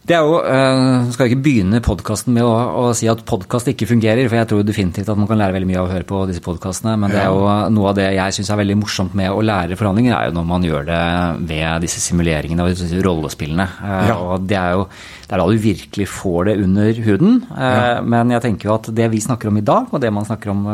Det 0.07 0.15
er 0.15 0.23
jo, 0.23 0.37
uh, 0.39 1.09
skal 1.11 1.27
ikke 1.27 1.43
begynne 1.43 1.81
podkasten 1.83 2.31
med 2.37 2.47
å, 2.47 2.53
å, 2.79 2.83
si 2.95 3.09
at 3.11 3.25
podkast 3.27 3.73
ikke 3.73 3.89
fungerer, 3.91 4.29
for 4.29 4.39
jeg 4.39 4.49
tror 4.53 4.63
definitivt 4.63 5.09
at 5.11 5.19
man 5.19 5.27
kan 5.27 5.41
lære 5.41 5.57
veldig 5.57 5.67
mye 5.67 5.81
av 5.81 5.89
å 5.89 5.91
høre 5.91 6.07
på 6.07 6.21
disse 6.31 6.43
podkastene. 6.45 6.93
Men 7.03 7.11
det 7.11 7.25
er 7.25 7.33
jo 7.35 7.49
noe 7.75 7.89
av 7.91 7.97
det 7.99 8.07
jeg 8.15 8.37
syns 8.37 8.53
er 8.55 8.61
veldig 8.61 8.77
morsomt 8.79 9.17
med 9.19 9.35
å 9.35 9.43
lære 9.43 9.79
forhandlinger, 9.79 10.15
er 10.15 10.29
jo 10.29 10.37
når 10.37 10.47
man 10.53 10.67
gjør 10.69 10.87
det 10.87 11.03
ved 11.51 11.83
disse 11.83 12.05
simuleringene 12.05 12.63
og 12.63 12.71
disse 12.71 13.03
rollespillene. 13.03 13.67
Uh, 13.81 13.97
ja. 14.07 14.19
Og 14.23 14.47
det 14.47 14.61
er 14.61 14.77
jo 14.77 14.85
det 14.87 15.35
er 15.35 15.43
da 15.43 15.47
du 15.51 15.65
virkelig 15.65 16.07
får 16.15 16.51
det 16.53 16.59
under 16.69 17.01
huden. 17.09 17.41
Uh, 17.51 17.65
ja. 17.67 17.97
Men 18.15 18.31
jeg 18.37 18.45
tenker 18.47 18.71
jo 18.71 18.77
at 18.77 18.93
det 19.01 19.09
vi 19.11 19.25
snakker 19.27 19.51
om 19.51 19.59
i 19.59 19.65
dag, 19.73 19.91
og 19.91 20.05
det 20.05 20.13
man 20.15 20.29
snakker 20.29 20.55
om 20.55 20.69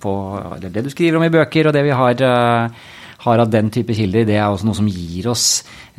på 0.00 0.14
Eller 0.56 0.72
det 0.72 0.86
du 0.86 0.88
skriver 0.94 1.20
om 1.20 1.28
i 1.28 1.34
bøker, 1.34 1.68
og 1.68 1.76
det 1.76 1.84
vi 1.84 1.92
har 1.92 2.24
har 3.18 3.42
av 3.42 3.50
den 3.50 3.70
type 3.74 3.94
kilder, 3.98 4.26
det 4.28 4.36
er 4.38 4.46
også 4.46 4.68
noe 4.68 4.78
som 4.78 4.88
gir 4.88 5.26
oss 5.32 5.46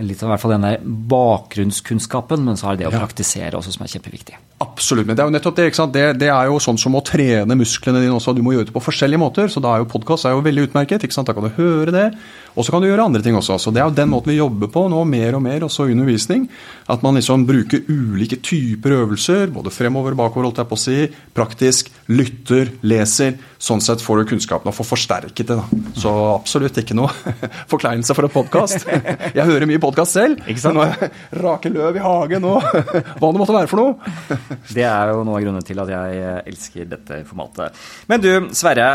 litt 0.06 0.22
av 0.24 0.32
hvert 0.32 0.44
fall 0.44 0.56
denne 0.56 0.76
bakgrunnskunnskapen, 1.12 2.46
men 2.46 2.60
så 2.60 2.72
er 2.72 2.78
det 2.78 2.86
det 2.86 2.94
å 2.94 3.00
praktisere 3.02 3.60
også 3.60 3.74
som 3.76 3.84
er 3.86 3.92
kjempeviktig. 3.92 4.38
Absolutt. 4.60 5.08
Men 5.08 5.16
det 5.16 5.24
er 5.24 5.30
jo 5.30 5.34
nettopp 5.36 5.56
det. 5.56 5.66
ikke 5.70 5.80
sant? 5.80 5.94
Det, 5.96 6.04
det, 6.20 6.28
er 6.34 6.50
jo 6.50 6.58
sånn 6.60 6.80
som 6.80 6.96
å 7.00 7.04
trene 7.06 7.56
musklene 7.56 8.02
dine 8.04 8.16
også. 8.16 8.34
Du 8.36 8.42
må 8.44 8.52
gjøre 8.56 8.68
det 8.68 8.76
på 8.76 8.84
forskjellige 8.84 9.22
måter. 9.22 9.48
Så 9.52 9.64
da 9.64 9.72
er 9.72 9.84
jo 9.84 9.90
podkast 9.92 10.28
veldig 10.28 10.66
utmerket. 10.68 11.04
ikke 11.04 11.16
sant? 11.16 11.30
Da 11.30 11.36
kan 11.36 11.48
du 11.48 11.54
høre 11.56 11.94
det, 11.96 12.08
og 12.56 12.66
så 12.68 12.74
kan 12.74 12.84
du 12.84 12.90
gjøre 12.90 13.06
andre 13.08 13.24
ting 13.24 13.38
også. 13.40 13.56
Så 13.60 13.72
det 13.72 13.80
er 13.80 13.88
jo 13.88 13.96
den 13.96 14.12
måten 14.12 14.34
vi 14.34 14.40
jobber 14.40 14.72
på 14.72 14.84
nå, 14.92 15.04
mer 15.08 15.38
og 15.38 15.44
mer, 15.46 15.64
også 15.68 15.88
undervisning. 15.88 16.50
At 16.92 17.06
man 17.06 17.16
liksom 17.16 17.46
bruker 17.48 17.88
ulike 17.88 18.42
typer 18.44 18.98
øvelser, 18.98 19.48
både 19.56 19.72
fremover 19.72 20.16
og 20.16 20.24
bakover, 20.26 20.50
holdt 20.50 20.60
jeg 20.60 20.72
på 20.72 20.80
å 20.80 20.84
si. 20.84 20.98
Praktisk. 21.36 21.94
Lytter, 22.12 22.74
leser. 22.84 23.40
Sånn 23.60 23.84
sett 23.84 24.04
får 24.04 24.22
du 24.22 24.30
kunnskapen 24.34 24.72
og 24.72 24.76
får 24.76 24.92
forsterket 24.92 25.54
det. 25.54 25.60
da. 25.60 25.84
Så 26.00 26.12
absolutt 26.34 26.80
ikke 26.84 26.98
noe 27.00 27.12
forkleinelse 27.74 28.16
for 28.16 28.28
en 28.28 28.36
podkast. 28.36 28.88
Jeg 28.88 29.48
hører 29.48 29.68
mye 29.68 29.80
podkast 29.80 29.89
selv. 30.10 30.44
Ikke 30.50 30.62
sant? 30.62 30.78
Nå 30.78 31.42
Rake 31.44 31.72
løv 31.74 31.98
i 31.98 32.04
hagen 32.04 32.48
og 32.50 32.64
hva 33.20 33.32
det 33.32 33.42
måtte 33.42 33.56
være 33.56 33.70
for 33.72 33.82
noe. 33.82 34.16
Det 34.76 34.86
er 34.86 35.12
jo 35.12 35.24
noe 35.28 35.40
av 35.40 35.46
grunnen 35.46 35.66
til 35.66 35.82
at 35.82 35.92
jeg 35.92 36.22
eh, 36.22 36.40
elsker 36.52 36.90
dette 36.90 37.22
formatet. 37.28 37.78
Men 38.10 38.24
du, 38.24 38.32
Sverre. 38.56 38.88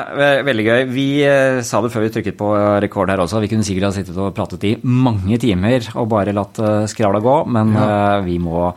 Veldig 0.47 0.67
gøy. 0.67 0.83
Vi 0.93 1.07
eh, 1.27 1.61
sa 1.67 1.81
det 1.85 1.93
før 1.95 2.07
vi 2.07 2.13
trykket 2.15 2.39
på 2.39 2.51
rekord 2.85 3.13
her 3.13 3.23
også. 3.25 3.43
Vi 3.45 3.51
kunne 3.53 3.67
sikkert 3.67 3.91
ha 3.91 3.95
sittet 3.97 4.19
og 4.21 4.35
pratet 4.37 4.67
i 4.69 4.75
mange 4.85 5.39
timer 5.43 5.91
og 5.95 6.11
bare 6.13 6.35
latt 6.37 6.61
eh, 6.63 6.85
skravla 6.91 7.23
gå, 7.25 7.39
men 7.55 7.75
ja. 7.77 8.21
vi 8.25 8.39
må 8.43 8.69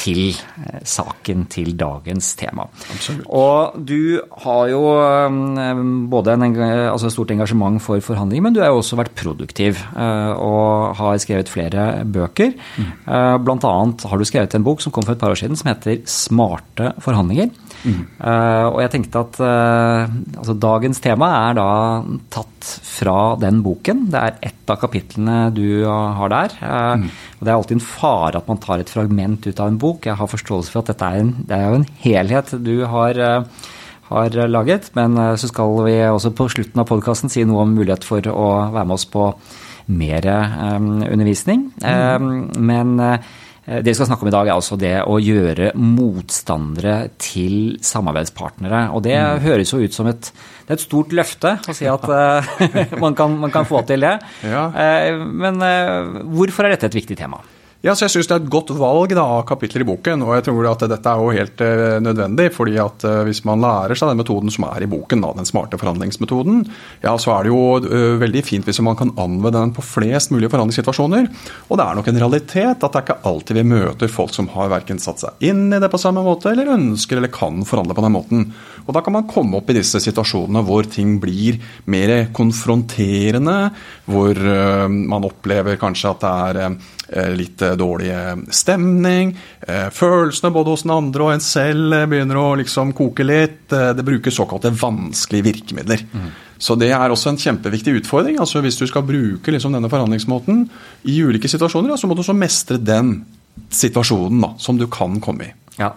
til 0.00 0.30
eh, 0.32 0.80
saken 0.86 1.44
til 1.52 1.72
dagens 1.78 2.32
tema. 2.40 2.66
Absolutt. 2.94 3.26
Og 3.28 3.76
du 3.86 4.20
har 4.44 4.70
jo 4.72 4.82
eh, 4.96 5.82
både 6.12 6.36
en 6.36 6.46
altså 6.62 7.12
stort 7.12 7.34
engasjement 7.34 7.80
for 7.82 8.02
forhandling, 8.04 8.44
men 8.46 8.56
du 8.56 8.62
har 8.62 8.72
jo 8.72 8.80
også 8.80 8.98
vært 9.00 9.14
produktiv 9.18 9.80
eh, 9.92 10.32
og 10.34 10.96
har 11.00 11.20
skrevet 11.22 11.52
flere 11.52 11.88
bøker. 12.04 12.54
Mm. 12.80 12.90
Blant 13.44 13.64
annet 13.66 14.04
har 14.08 14.20
du 14.20 14.26
skrevet 14.28 14.54
en 14.56 14.66
bok 14.66 14.82
som 14.82 14.94
kom 14.94 15.04
for 15.06 15.16
et 15.16 15.20
par 15.20 15.34
år 15.34 15.40
siden 15.40 15.58
som 15.58 15.70
heter 15.70 16.00
'Smarte 16.04 16.94
forhandlinger'. 17.02 17.59
Mm. 17.80 18.00
og 18.20 18.78
jeg 18.82 18.90
tenkte 18.92 19.20
at 19.22 19.38
altså 19.40 20.54
dagens 20.60 21.00
tema 21.00 21.30
er 21.48 21.54
da 21.56 21.68
tatt 22.28 22.70
fra 22.84 23.34
den 23.40 23.62
boken. 23.64 24.04
Det 24.12 24.20
er 24.20 24.38
ett 24.50 24.70
av 24.72 24.80
kapitlene 24.82 25.38
du 25.56 25.84
har 25.88 26.32
der. 26.32 26.56
Mm. 26.60 27.08
Og 27.40 27.44
Det 27.44 27.50
er 27.50 27.56
alltid 27.56 27.78
en 27.78 27.86
fare 27.86 28.40
at 28.40 28.48
man 28.50 28.60
tar 28.60 28.82
et 28.82 28.92
fragment 28.92 29.46
ut 29.46 29.60
av 29.60 29.70
en 29.70 29.80
bok. 29.80 30.06
Jeg 30.06 30.18
har 30.20 30.30
forståelse 30.30 30.72
for 30.72 30.82
at 30.82 30.92
dette 30.92 31.08
er, 31.08 31.22
en, 31.24 31.34
det 31.48 31.56
er 31.56 31.66
jo 31.66 31.80
en 31.80 31.88
helhet 32.04 32.54
du 32.60 32.74
har, 32.90 33.16
uh, 33.16 33.70
har 34.10 34.38
laget. 34.50 34.90
Men 34.98 35.16
uh, 35.16 35.34
så 35.40 35.48
skal 35.48 35.80
vi 35.86 35.96
også 36.04 36.34
på 36.36 36.50
slutten 36.52 36.82
av 36.82 36.88
podkasten 36.90 37.32
si 37.32 37.44
noe 37.48 37.64
om 37.64 37.76
mulighet 37.76 38.06
for 38.06 38.24
å 38.28 38.48
være 38.74 38.86
med 38.86 38.98
oss 38.98 39.08
på 39.08 39.30
mer 39.90 40.26
um, 40.28 41.00
undervisning. 41.02 41.70
Mm. 41.82 42.26
Um, 42.26 42.66
men 42.70 42.98
uh, 43.00 43.30
det 43.70 43.92
vi 43.92 43.94
skal 43.94 44.08
snakke 44.10 44.26
om 44.26 44.30
i 44.30 44.34
dag, 44.34 44.48
er 44.48 44.56
altså 44.56 44.78
det 44.80 44.96
å 45.06 45.20
gjøre 45.22 45.70
motstandere 45.78 46.96
til 47.22 47.76
samarbeidspartnere. 47.86 48.88
Og 48.96 49.04
det 49.06 49.14
mm. 49.14 49.44
høres 49.44 49.74
jo 49.74 49.78
ut 49.84 49.94
som 49.94 50.10
et, 50.10 50.32
det 50.66 50.74
er 50.74 50.80
et 50.80 50.82
stort 50.82 51.14
løfte 51.14 51.54
å 51.70 51.76
si 51.76 51.86
at 51.90 52.08
uh, 52.10 52.50
man, 53.04 53.14
kan, 53.18 53.38
man, 53.38 53.54
kan, 53.54 53.68
få 53.68 53.84
til 53.86 54.02
det. 54.06 54.16
Ja. 54.42 54.66
Uh, 54.74 55.22
men 55.22 55.62
hvorfor 56.34 56.66
er 56.66 56.74
dette 56.74 56.90
et 56.90 57.00
viktig 57.02 57.18
tema? 57.20 57.38
Ja, 57.80 57.94
så 57.96 58.04
Jeg 58.04 58.12
syns 58.12 58.28
det 58.28 58.34
er 58.34 58.42
et 58.42 58.52
godt 58.52 58.70
valg 58.76 59.14
da, 59.16 59.22
av 59.38 59.46
kapitler 59.48 59.80
i 59.80 59.86
boken. 59.88 60.20
og 60.26 60.34
jeg 60.36 60.44
tror 60.50 60.66
at 60.68 60.82
Dette 60.84 61.08
er 61.08 61.16
jo 61.16 61.30
helt 61.32 61.62
uh, 61.64 61.96
nødvendig. 62.04 62.50
fordi 62.52 62.76
at 62.76 63.06
uh, 63.08 63.22
Hvis 63.24 63.40
man 63.48 63.62
lærer 63.64 63.96
seg 63.96 64.10
den 64.10 64.20
metoden 64.20 64.52
som 64.52 64.66
er 64.68 64.84
i 64.84 64.90
boken, 64.90 65.22
da, 65.24 65.32
den 65.32 65.48
smarte 65.48 65.80
forhandlingsmetoden, 65.80 66.66
ja, 67.00 67.14
så 67.16 67.32
er 67.38 67.48
det 67.48 67.54
jo 67.54 67.80
uh, 67.80 68.20
veldig 68.20 68.42
fint 68.44 68.68
hvis 68.68 68.82
man 68.84 68.98
kan 69.00 69.14
anvende 69.16 69.56
den 69.56 69.72
på 69.72 69.80
flest 69.80 70.28
mulig 70.28 70.50
forhandlingssituasjoner. 70.52 71.30
Og 71.70 71.80
det 71.80 71.86
er 71.86 71.96
nok 71.96 72.12
en 72.12 72.20
realitet 72.20 72.84
at 72.84 72.84
det 72.84 73.00
er 73.00 73.06
ikke 73.06 73.18
alltid 73.32 73.62
vi 73.62 73.66
møter 73.72 74.12
folk 74.12 74.36
som 74.36 74.52
har 74.52 74.68
verken 74.68 75.00
satt 75.00 75.24
seg 75.24 75.48
inn 75.48 75.72
i 75.72 75.80
det 75.80 75.88
på 75.88 76.02
samme 76.04 76.20
måte, 76.20 76.52
eller 76.52 76.74
ønsker 76.76 77.16
eller 77.16 77.32
kan 77.32 77.64
forhandle 77.64 77.96
på 77.96 78.04
den 78.04 78.16
måten. 78.18 78.46
Og 78.84 78.92
Da 78.92 79.00
kan 79.00 79.16
man 79.16 79.28
komme 79.30 79.56
opp 79.56 79.72
i 79.72 79.78
disse 79.80 80.02
situasjonene 80.04 80.66
hvor 80.68 80.84
ting 80.84 81.16
blir 81.22 81.56
mer 81.88 82.28
konfronterende, 82.36 83.70
hvor 84.04 84.36
man 84.90 85.24
opplever 85.24 85.78
kanskje 85.80 86.10
at 86.10 86.24
det 86.24 86.32
er 86.50 86.80
litt 87.36 87.62
eh, 87.62 87.76
dårlig 87.78 88.12
stemning. 88.54 89.32
Eh, 89.60 89.88
følelsene 89.94 90.52
både 90.54 90.74
hos 90.74 90.84
den 90.86 90.94
andre 90.94 91.26
og 91.26 91.32
en 91.34 91.44
selv 91.44 91.96
begynner 92.10 92.40
å 92.40 92.52
liksom 92.60 92.94
koke 92.96 93.26
litt. 93.26 93.66
Det 93.70 94.06
brukes 94.06 94.38
såkalte 94.38 94.72
vanskelige 94.74 95.48
virkemidler. 95.50 96.04
Mm. 96.12 96.30
Så 96.60 96.76
det 96.76 96.90
er 96.92 97.12
også 97.12 97.32
en 97.32 97.40
kjempeviktig 97.40 97.96
utfordring. 98.02 98.38
altså 98.40 98.60
Hvis 98.60 98.78
du 98.80 98.86
skal 98.86 99.06
bruke 99.06 99.52
liksom 99.52 99.72
denne 99.76 99.88
forhandlingsmåten 99.90 100.66
i 101.08 101.16
ulike 101.24 101.48
situasjoner, 101.48 101.96
så 101.96 102.08
må 102.08 102.14
du 102.14 102.22
også 102.24 102.36
mestre 102.36 102.76
den 102.76 103.22
situasjonen 103.72 104.44
da, 104.44 104.54
som 104.60 104.78
du 104.78 104.86
kan 104.92 105.18
komme 105.24 105.48
i. 105.48 105.52
Ja, 105.80 105.94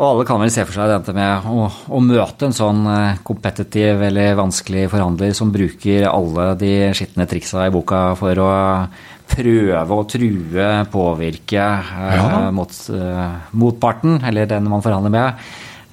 og 0.00 0.06
alle 0.06 0.24
kan 0.28 0.38
vel 0.40 0.52
se 0.54 0.62
for 0.64 0.78
seg 0.78 0.90
dette 0.92 1.12
med 1.16 1.46
å, 1.50 1.66
å 1.66 2.00
møte 2.00 2.46
en 2.46 2.54
sånn 2.54 2.84
kompetitiv 3.26 3.98
eh, 3.98 4.06
eller 4.08 4.38
vanskelig 4.38 4.86
forhandler 4.92 5.34
som 5.36 5.50
bruker 5.52 6.06
alle 6.08 6.52
de 6.60 6.72
skitne 6.96 7.26
triksa 7.28 7.66
i 7.66 7.74
boka 7.74 8.14
for 8.18 8.40
å 8.40 8.50
prøve 9.30 9.96
å 9.96 10.06
true, 10.08 10.68
påvirke 10.92 11.60
eh, 11.60 12.14
ja. 12.18 12.46
mot, 12.54 12.72
uh, 12.94 13.50
motparten, 13.56 14.18
eller 14.26 14.48
den 14.50 14.68
man 14.70 14.84
forhandler 14.84 15.14
med, 15.14 15.44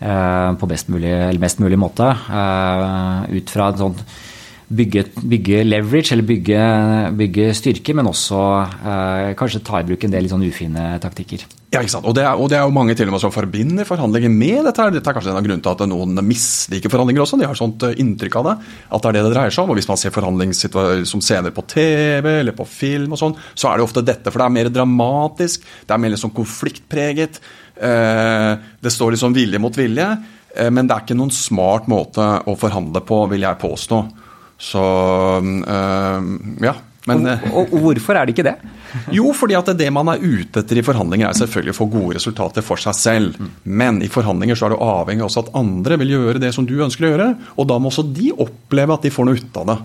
uh, 0.02 0.52
på 0.60 0.70
mulig, 0.94 1.12
eller 1.12 1.44
mest 1.44 1.62
mulig 1.64 1.80
måte. 1.80 2.10
Ut 3.32 3.54
fra 3.54 3.72
en 3.72 3.84
sånn 3.86 4.02
bygge, 4.68 5.04
bygge, 5.24 5.62
leverage, 5.64 6.12
eller 6.12 6.28
bygge, 6.28 6.64
bygge 7.18 7.52
styrke, 7.56 7.94
men 7.96 8.10
også 8.10 8.40
eh, 8.66 9.30
kanskje 9.40 9.64
ta 9.66 9.80
i 9.80 9.88
bruk 9.88 10.04
en 10.04 10.12
del 10.14 10.26
litt 10.26 10.34
sånn 10.34 10.44
ufine 10.44 10.90
taktikker. 11.04 11.46
Ja, 11.72 11.82
ikke 11.82 11.94
sant. 11.98 12.08
Og 12.08 12.16
det, 12.16 12.24
er, 12.24 12.40
og 12.40 12.48
det 12.52 12.58
er 12.60 12.66
jo 12.68 12.74
mange 12.76 12.96
til 12.96 13.10
og 13.10 13.16
med 13.16 13.22
som 13.24 13.32
forbinder 13.32 13.88
forhandlinger 13.88 14.32
med 14.32 14.68
dette. 14.68 14.84
her. 14.84 14.92
Dette 14.96 15.12
er 15.12 15.16
kanskje 15.18 15.34
en 15.34 15.40
av 15.40 15.46
grunnene 15.46 15.64
til 15.64 15.74
at 15.74 15.90
noen 15.92 16.22
misliker 16.24 16.92
forhandlinger 16.92 17.24
også. 17.24 17.40
De 17.40 17.48
har 17.48 17.60
sånt 17.60 17.84
eh, 17.88 17.98
inntrykk 18.04 18.38
av 18.40 18.48
det, 18.50 18.56
at 18.92 19.04
det 19.04 19.12
er 19.12 19.18
det 19.18 19.24
det 19.28 19.34
dreier 19.36 19.56
seg 19.56 19.64
om. 19.64 19.74
Og 19.74 19.80
hvis 19.80 19.90
man 19.92 20.02
ser 20.02 20.16
forhandlingssituasjoner 20.16 21.10
som 21.12 21.24
scener 21.24 21.56
på 21.56 21.66
TV 21.72 22.32
eller 22.38 22.56
på 22.56 22.68
film, 22.68 23.16
og 23.16 23.24
sånn, 23.24 23.36
så 23.56 23.72
er 23.72 23.80
det 23.80 23.88
ofte 23.88 24.04
dette. 24.04 24.32
For 24.32 24.44
det 24.44 24.48
er 24.48 24.58
mer 24.60 24.72
dramatisk, 24.80 25.68
det 25.88 25.96
er 25.96 26.04
mer 26.04 26.16
liksom 26.16 26.36
konfliktpreget. 26.36 27.42
Eh, 27.80 28.54
det 28.84 28.96
står 28.96 29.16
liksom 29.16 29.36
vilje 29.36 29.64
mot 29.64 29.80
vilje. 29.80 30.12
Eh, 30.56 30.72
men 30.72 30.88
det 30.88 30.96
er 30.96 31.08
ikke 31.08 31.20
noen 31.20 31.36
smart 31.36 31.92
måte 31.92 32.32
å 32.48 32.56
forhandle 32.60 33.04
på, 33.08 33.26
vil 33.32 33.48
jeg 33.48 33.64
påstå. 33.64 34.02
Så 34.58 34.84
øh, 35.42 36.30
ja. 36.66 36.76
Men, 37.08 37.24
og, 37.24 37.46
og, 37.54 37.70
og, 37.72 37.84
hvorfor 37.86 38.18
er 38.20 38.28
det 38.28 38.34
ikke 38.36 38.44
det? 38.50 38.58
jo, 39.16 39.30
fordi 39.36 39.56
at 39.56 39.70
det 39.80 39.88
man 39.96 40.10
er 40.12 40.20
ute 40.20 40.60
etter 40.60 40.82
i 40.82 40.84
forhandlinger, 40.84 41.30
er 41.30 41.38
selvfølgelig 41.40 41.76
å 41.76 41.78
få 41.78 41.88
gode 41.92 42.18
resultater 42.18 42.66
for 42.66 42.82
seg 42.82 42.98
selv. 42.98 43.38
Mm. 43.40 43.54
Men 43.80 44.02
i 44.04 44.10
forhandlinger 44.12 44.60
så 44.60 44.68
er 44.68 44.76
du 44.76 44.84
avhengig 44.84 45.24
også 45.24 45.46
at 45.46 45.54
andre 45.60 46.00
vil 46.04 46.18
gjøre 46.18 46.42
det 46.44 46.52
som 46.56 46.68
du 46.68 46.76
ønsker 46.84 47.08
å 47.08 47.14
gjøre. 47.14 47.30
Og 47.56 47.70
da 47.70 47.80
må 47.80 47.92
også 47.92 48.04
de 48.12 48.34
oppleve 48.36 48.98
at 48.98 49.08
de 49.08 49.14
får 49.14 49.30
noe 49.30 49.40
ut 49.40 49.62
av 49.64 49.72
det. 49.72 49.78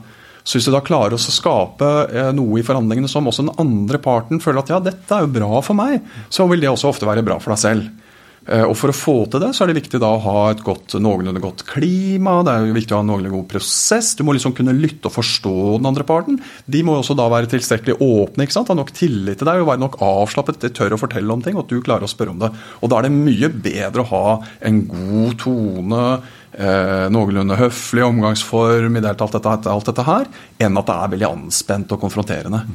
Så 0.42 0.58
hvis 0.58 0.66
du 0.66 0.74
da 0.74 0.82
klarer 0.82 1.14
å 1.14 1.22
skape 1.22 1.90
eh, 2.10 2.30
noe 2.34 2.58
i 2.58 2.66
forhandlingene 2.66 3.10
som 3.10 3.28
også 3.30 3.44
den 3.46 3.54
andre 3.62 4.00
parten 4.02 4.42
føler 4.42 4.64
at 4.64 4.72
ja, 4.74 4.80
dette 4.82 5.14
er 5.14 5.22
jo 5.22 5.34
bra 5.36 5.60
for 5.62 5.78
meg, 5.78 6.02
så 6.32 6.48
vil 6.50 6.64
det 6.64 6.72
også 6.72 6.90
ofte 6.90 7.06
være 7.06 7.22
bra 7.26 7.38
for 7.42 7.54
deg 7.54 7.62
selv. 7.62 8.01
Eh, 8.42 8.64
og 8.66 8.74
For 8.78 8.90
å 8.90 8.96
få 8.96 9.14
til 9.30 9.42
det, 9.42 9.52
så 9.54 9.64
er 9.64 9.70
det 9.70 9.78
viktig 9.78 10.00
da 10.02 10.10
å 10.16 10.22
ha 10.24 10.38
et 10.50 10.62
godt, 10.66 10.96
noenlunde 10.98 11.42
godt 11.42 11.62
klima. 11.68 12.40
Det 12.42 12.54
er 12.54 12.66
jo 12.66 12.76
viktig 12.76 12.94
å 12.94 12.98
ha 12.98 13.04
en 13.04 13.10
noenlunde 13.12 13.36
god 13.36 13.48
prosess. 13.54 14.12
Du 14.18 14.24
må 14.26 14.34
liksom 14.34 14.54
kunne 14.56 14.74
lytte 14.74 15.10
og 15.10 15.16
forstå 15.16 15.54
den 15.78 15.88
andre 15.92 16.06
parten. 16.08 16.40
De 16.66 16.82
må 16.86 16.96
også 16.98 17.16
da 17.18 17.28
være 17.32 17.50
tilstrekkelig 17.52 17.98
åpne, 18.02 18.46
ikke 18.46 18.56
sant? 18.56 18.72
ha 18.72 18.78
nok 18.78 18.92
tillit 18.96 19.40
til 19.40 19.48
deg 19.48 19.62
og 19.62 19.70
være 19.70 19.84
nok 19.84 19.98
avslappet. 20.02 20.60
De 20.64 20.72
tør 20.74 20.96
å 20.96 21.00
fortelle 21.00 21.34
om 21.34 21.42
ting, 21.44 21.58
og 21.58 21.66
at 21.66 21.74
du 21.74 21.82
klarer 21.84 22.08
å 22.08 22.10
spørre 22.10 22.34
om 22.34 22.42
det. 22.42 22.52
Og 22.82 22.92
Da 22.92 22.98
er 22.98 23.08
det 23.08 23.14
mye 23.14 23.50
bedre 23.52 24.02
å 24.02 24.10
ha 24.10 24.24
en 24.68 24.82
god 24.90 25.38
tone, 25.42 26.06
eh, 26.52 27.06
noenlunde 27.14 27.60
høflig 27.60 28.06
omgangsform 28.08 28.96
i 28.96 29.00
det 29.02 29.12
hele 29.12 29.22
tatt, 29.22 29.66
alt 29.70 29.86
dette 29.86 30.08
her, 30.08 30.26
enn 30.58 30.78
at 30.78 30.90
det 30.90 30.96
er 30.98 31.14
veldig 31.14 31.30
anspent 31.30 31.94
og 31.94 32.02
konfronterende. 32.02 32.66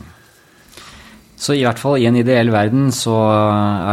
Så 1.38 1.54
i 1.54 1.62
hvert 1.62 1.78
fall 1.78 2.02
i 2.02 2.08
en 2.10 2.16
ideell 2.18 2.50
verden 2.50 2.88
så 2.96 3.14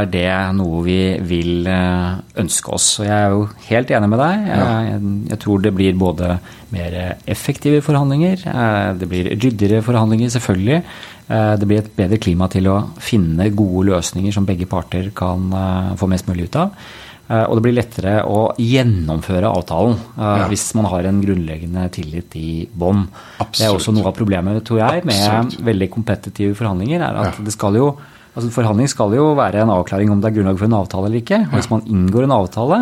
er 0.00 0.06
det 0.08 0.28
noe 0.56 0.80
vi 0.86 0.98
vil 1.28 1.68
eh, 1.68 2.14
ønske 2.40 2.72
oss. 2.72 2.86
Og 3.02 3.04
jeg 3.04 3.12
er 3.12 3.34
jo 3.34 3.42
helt 3.66 3.92
enig 3.92 4.08
med 4.14 4.22
deg. 4.22 4.46
Jeg, 4.48 5.00
jeg 5.34 5.40
tror 5.44 5.60
det 5.60 5.74
blir 5.76 5.98
både 6.00 6.30
mer 6.72 6.96
effektive 7.30 7.82
forhandlinger, 7.84 8.46
eh, 8.48 8.88
det 8.96 9.10
blir 9.10 9.28
ryddigere 9.36 9.84
forhandlinger, 9.84 10.32
selvfølgelig. 10.32 10.80
Eh, 11.28 11.52
det 11.60 11.68
blir 11.68 11.82
et 11.82 11.92
bedre 12.00 12.20
klima 12.24 12.48
til 12.48 12.70
å 12.72 12.78
finne 12.96 13.52
gode 13.52 13.90
løsninger 13.92 14.32
som 14.32 14.48
begge 14.48 14.68
parter 14.70 15.12
kan 15.14 15.52
få 16.00 16.08
mest 16.08 16.30
mulig 16.30 16.48
ut 16.48 16.62
av. 16.64 16.88
Eh, 17.24 17.44
og 17.48 17.56
det 17.56 17.64
blir 17.64 17.76
lettere 17.78 18.14
å 18.28 18.40
gjennomføre 18.60 19.48
avtalen 19.48 19.94
eh, 19.96 20.24
ja. 20.42 20.48
hvis 20.50 20.66
man 20.76 20.90
har 20.92 21.08
en 21.08 21.22
grunnleggende 21.24 21.86
tillit 21.94 22.36
i 22.36 22.48
bånn. 22.68 23.06
Det 23.40 23.64
er 23.64 23.72
også 23.72 23.94
noe 23.96 24.10
av 24.10 24.16
problemet, 24.16 24.60
tror 24.66 24.82
jeg, 24.82 25.06
med 25.08 25.22
Absolutt. 25.22 25.64
veldig 25.70 25.88
kompetitive 25.94 26.58
forhandlinger. 26.58 27.00
er 27.00 27.22
at 27.22 27.32
ja. 27.32 27.46
det 27.46 27.56
skal 27.56 27.80
jo 27.80 27.94
Altså 28.34 28.48
Forhandling 28.50 28.88
skal 28.90 29.12
jo 29.14 29.28
være 29.38 29.60
en 29.62 29.70
avklaring 29.70 30.08
om 30.10 30.18
det 30.18 30.26
er 30.26 30.32
grunnlag 30.34 30.56
for 30.58 30.66
en 30.66 30.72
avtale 30.74 31.06
eller 31.06 31.20
ikke. 31.20 31.36
Og 31.44 31.52
hvis 31.54 31.68
man 31.70 31.84
inngår 31.86 32.24
en 32.26 32.32
avtale 32.34 32.78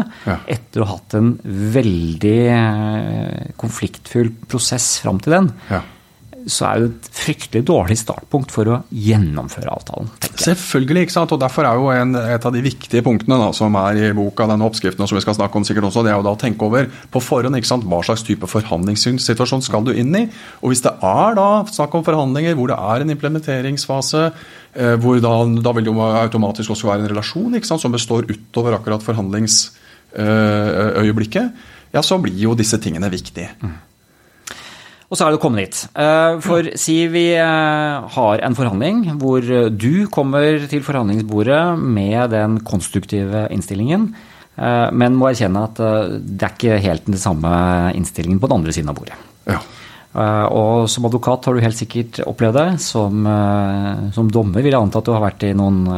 etter 0.48 0.80
å 0.80 0.86
ha 0.88 0.94
hatt 0.94 1.16
en 1.18 1.34
veldig 1.74 2.38
eh, 2.54 3.50
konfliktfull 3.60 4.30
prosess 4.48 4.94
fram 5.04 5.20
til 5.20 5.36
den, 5.36 5.50
ja 5.68 5.82
så 6.50 6.66
er 6.68 6.82
det 6.82 6.88
et 6.90 7.08
fryktelig 7.14 7.62
dårlig 7.68 7.96
startpunkt 8.00 8.50
for 8.54 8.68
å 8.70 8.78
gjennomføre 8.90 9.70
avtalen. 9.70 10.08
Selvfølgelig, 10.42 11.02
ikke 11.06 11.14
sant? 11.14 11.32
og 11.34 11.40
Derfor 11.42 11.66
er 11.68 11.74
jo 11.78 11.90
en, 11.94 12.16
et 12.18 12.46
av 12.48 12.52
de 12.54 12.62
viktige 12.64 13.04
punktene 13.06 13.36
da, 13.38 13.48
som 13.56 13.76
er 13.78 13.92
i 14.00 14.16
boka, 14.16 14.46
denne 14.50 14.66
oppskriften, 14.66 15.06
som 15.08 15.16
vi 15.18 15.24
skal 15.24 15.36
snakke 15.38 15.56
om 15.58 15.66
sikkert 15.66 15.86
også, 15.90 16.02
det 16.06 16.12
er 16.12 16.18
jo 16.18 16.26
da 16.26 16.34
å 16.34 16.40
tenke 16.40 16.62
over 16.66 16.84
på 17.12 17.18
forhånd 17.22 17.56
ikke 17.58 17.70
sant? 17.70 17.86
hva 17.88 18.00
slags 18.06 18.24
type 18.26 18.46
forhandlingssituasjon 18.50 19.66
skal 19.66 19.82
du 19.86 19.92
inn 19.94 20.12
i. 20.18 20.24
Og 20.62 20.68
Hvis 20.72 20.84
det 20.86 20.94
er 20.96 21.30
da 21.38 21.48
snakk 21.70 21.92
om 21.98 22.06
forhandlinger 22.06 22.54
hvor 22.58 22.68
det 22.72 22.78
er 22.80 22.96
en 23.04 23.14
implementeringsfase, 23.14 24.22
eh, 24.74 24.94
hvor 25.02 25.14
da, 25.22 25.34
da, 25.62 25.70
vil 25.76 25.84
det 25.86 25.92
jo 25.92 25.98
automatisk 26.08 26.68
også 26.74 26.88
være 26.90 27.00
en 27.04 27.12
relasjon 27.14 27.52
ikke 27.58 27.70
sant? 27.70 27.82
som 27.84 27.94
består 27.94 28.22
utover 28.30 28.70
akkurat 28.78 29.02
forhandlingsøyeblikket, 29.06 31.46
eh, 31.46 31.52
ja, 31.92 32.00
så 32.00 32.16
blir 32.22 32.38
jo 32.40 32.54
disse 32.56 32.78
tingene 32.80 33.10
viktige. 33.12 33.50
Mm. 33.60 33.91
Og 35.12 35.18
så 35.20 35.26
er 35.26 35.34
det 35.34 35.36
å 35.36 35.42
komme 35.42 35.60
dit. 35.60 35.76
Eh, 35.92 36.38
for 36.40 36.64
si 36.80 36.94
vi 37.12 37.36
eh, 37.36 38.04
har 38.14 38.40
en 38.46 38.54
forhandling 38.56 39.02
hvor 39.20 39.44
du 39.44 40.08
kommer 40.12 40.64
til 40.70 40.82
forhandlingsbordet 40.86 41.76
med 41.76 42.30
den 42.32 42.56
konstruktive 42.64 43.44
innstillingen, 43.52 44.16
eh, 44.56 44.88
men 44.96 45.12
må 45.20 45.28
erkjenne 45.28 45.68
at 45.68 45.76
det 45.76 46.48
er 46.48 46.56
ikke 46.56 46.80
helt 46.86 47.04
den 47.10 47.20
samme 47.20 47.52
innstillingen 47.92 48.40
på 48.40 48.48
den 48.48 48.56
andre 48.62 48.72
siden 48.72 48.88
av 48.88 48.96
bordet. 48.96 49.12
Ja. 49.50 49.60
Og 50.12 50.92
som 50.92 51.08
advokat 51.08 51.40
har 51.48 51.56
du 51.56 51.64
helt 51.64 51.78
sikkert 51.78 52.20
opplevd 52.28 52.52
det. 52.58 52.76
Som, 52.84 53.24
som 54.12 54.28
dommer 54.28 54.60
vil 54.60 54.68
jeg 54.74 54.84
anta 54.84 55.00
at 55.00 55.08
du 55.08 55.12
har 55.14 55.24
vært 55.24 55.40
i 55.48 55.56
noen 55.56 55.88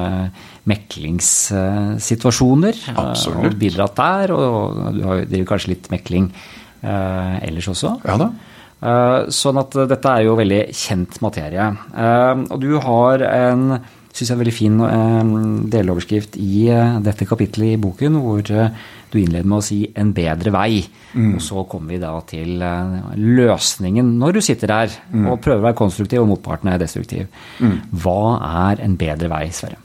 meklingssituasjoner. 0.71 2.79
Absolutt. 2.95 3.51
Og 3.51 3.59
bidratt 3.59 3.99
der, 3.99 4.31
og 4.37 4.95
du 4.95 5.03
driver 5.03 5.51
kanskje 5.51 5.73
litt 5.73 5.91
mekling 5.91 6.31
ellers 6.87 7.67
også. 7.75 7.99
Ja 8.07 8.15
da. 8.23 8.31
Eh, 8.85 9.19
sånn 9.33 9.61
at 9.63 9.77
dette 9.89 10.13
er 10.13 10.27
jo 10.27 10.37
veldig 10.37 10.63
kjent 10.77 11.21
materie. 11.25 11.71
Eh, 11.97 12.43
og 12.53 12.59
du 12.61 12.75
har 12.85 13.25
en 13.31 13.79
synes 14.15 14.31
jeg, 14.31 14.39
veldig 14.39 14.55
fin 14.55 14.83
eh, 14.87 15.31
deloverskrift 15.73 16.37
i 16.39 16.69
dette 17.03 17.27
kapittelet 17.27 17.75
i 17.75 17.81
boken, 17.83 18.21
hvor 18.23 18.45
du 18.45 19.17
innleder 19.19 19.47
med 19.47 19.59
å 19.59 19.65
si 19.65 19.81
'en 19.91 20.13
bedre 20.15 20.53
vei'. 20.55 20.85
Mm. 21.15 21.35
Og 21.35 21.43
så 21.43 21.65
kommer 21.71 21.95
vi 21.95 21.99
da 22.03 22.13
til 22.27 22.59
løsningen 22.59 24.19
når 24.19 24.35
du 24.35 24.41
sitter 24.41 24.67
der 24.67 24.91
mm. 25.11 25.27
og 25.31 25.41
prøver 25.41 25.63
å 25.63 25.67
være 25.71 25.81
konstruktiv 25.81 26.23
og 26.23 26.29
motparten 26.29 26.69
er 26.69 26.79
destruktiv. 26.79 27.27
Mm. 27.61 27.81
Hva 27.91 28.39
er 28.71 28.85
en 28.85 28.97
bedre 28.97 29.31
vei, 29.31 29.49
Sverre? 29.51 29.79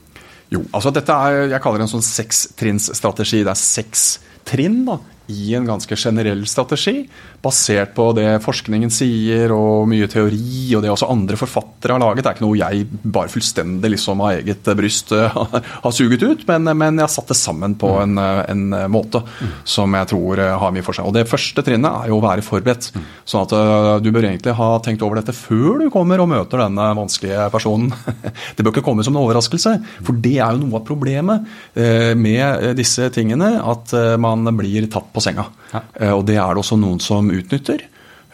Jo, 0.50 0.64
altså 0.74 0.90
dette 0.90 1.14
er, 1.14 1.48
Jeg 1.50 1.62
kaller 1.62 1.78
det 1.78 1.86
en 1.86 1.94
sånn 1.94 2.06
sekstrinnsstrategi. 2.06 3.44
Det 3.46 3.50
er 3.50 3.54
seks 3.54 4.18
trinn 4.44 4.84
da, 4.84 4.98
i 5.30 5.54
en 5.54 5.68
ganske 5.68 5.96
generell 5.96 6.42
strategi, 6.48 7.04
basert 7.42 7.94
på 7.96 8.10
det 8.16 8.28
forskningen 8.44 8.90
sier 8.92 9.52
og 9.54 9.88
mye 9.88 10.08
teori, 10.10 10.74
og 10.76 10.84
det 10.84 10.90
også 10.92 11.08
andre 11.12 11.38
forfattere 11.40 11.96
har 11.96 12.02
laget. 12.02 12.24
Det 12.24 12.30
er 12.30 12.36
ikke 12.36 12.46
noe 12.46 12.60
jeg 12.60 12.86
bare 13.16 13.32
fullstendig 13.32 13.92
liksom 13.94 14.20
av 14.24 14.34
eget 14.34 14.70
bryst 14.76 15.14
eh, 15.16 15.38
har 15.84 15.94
suget 15.96 16.24
ut, 16.24 16.44
men, 16.48 16.68
men 16.76 17.00
jeg 17.00 17.06
har 17.06 17.12
satt 17.12 17.32
det 17.32 17.38
sammen 17.38 17.76
på 17.80 17.94
en, 18.02 18.18
en, 18.20 18.66
måte 18.92 19.22
som 19.68 19.94
jeg 19.96 20.10
tror 20.12 20.42
eh, 20.42 20.56
har 20.62 20.74
mye 20.74 20.84
for 20.84 20.96
seg. 20.96 21.08
Og 21.08 21.16
Det 21.16 21.26
første 21.30 21.64
trinnet 21.66 21.90
er 21.90 22.10
jo 22.12 22.18
å 22.18 22.24
være 22.24 22.44
forberedt. 22.44 22.90
sånn 23.24 23.46
at 23.46 23.56
eh, 23.56 23.92
du 24.04 24.10
bør 24.12 24.28
egentlig 24.28 24.56
ha 24.58 24.70
tenkt 24.84 25.04
over 25.06 25.20
dette 25.20 25.36
før 25.36 25.80
du 25.80 25.88
kommer 25.92 26.20
og 26.20 26.30
møter 26.32 26.64
denne 26.64 26.90
vanskelige 26.98 27.48
personen. 27.54 27.94
Det 28.56 28.64
bør 28.64 28.74
ikke 28.74 28.84
komme 28.84 29.04
som 29.06 29.14
en 29.14 29.22
overraskelse, 29.22 29.72
for 30.04 30.18
det 30.20 30.36
er 30.42 30.54
jo 30.54 30.60
noe 30.64 30.80
av 30.80 30.84
problemet 30.84 31.46
med 32.18 32.76
disse 32.76 33.06
tingene. 33.14 33.52
At 33.62 33.92
man 34.20 34.44
blir 34.58 34.86
tatt 34.92 35.08
på 35.14 35.19
senga. 35.24 35.48
Ja. 35.72 35.86
Eh, 35.94 36.12
og 36.14 36.26
det 36.28 36.38
er 36.40 36.52
det 36.54 36.62
også 36.62 36.78
noen 36.80 37.00
som 37.02 37.30
utnytter. 37.32 37.86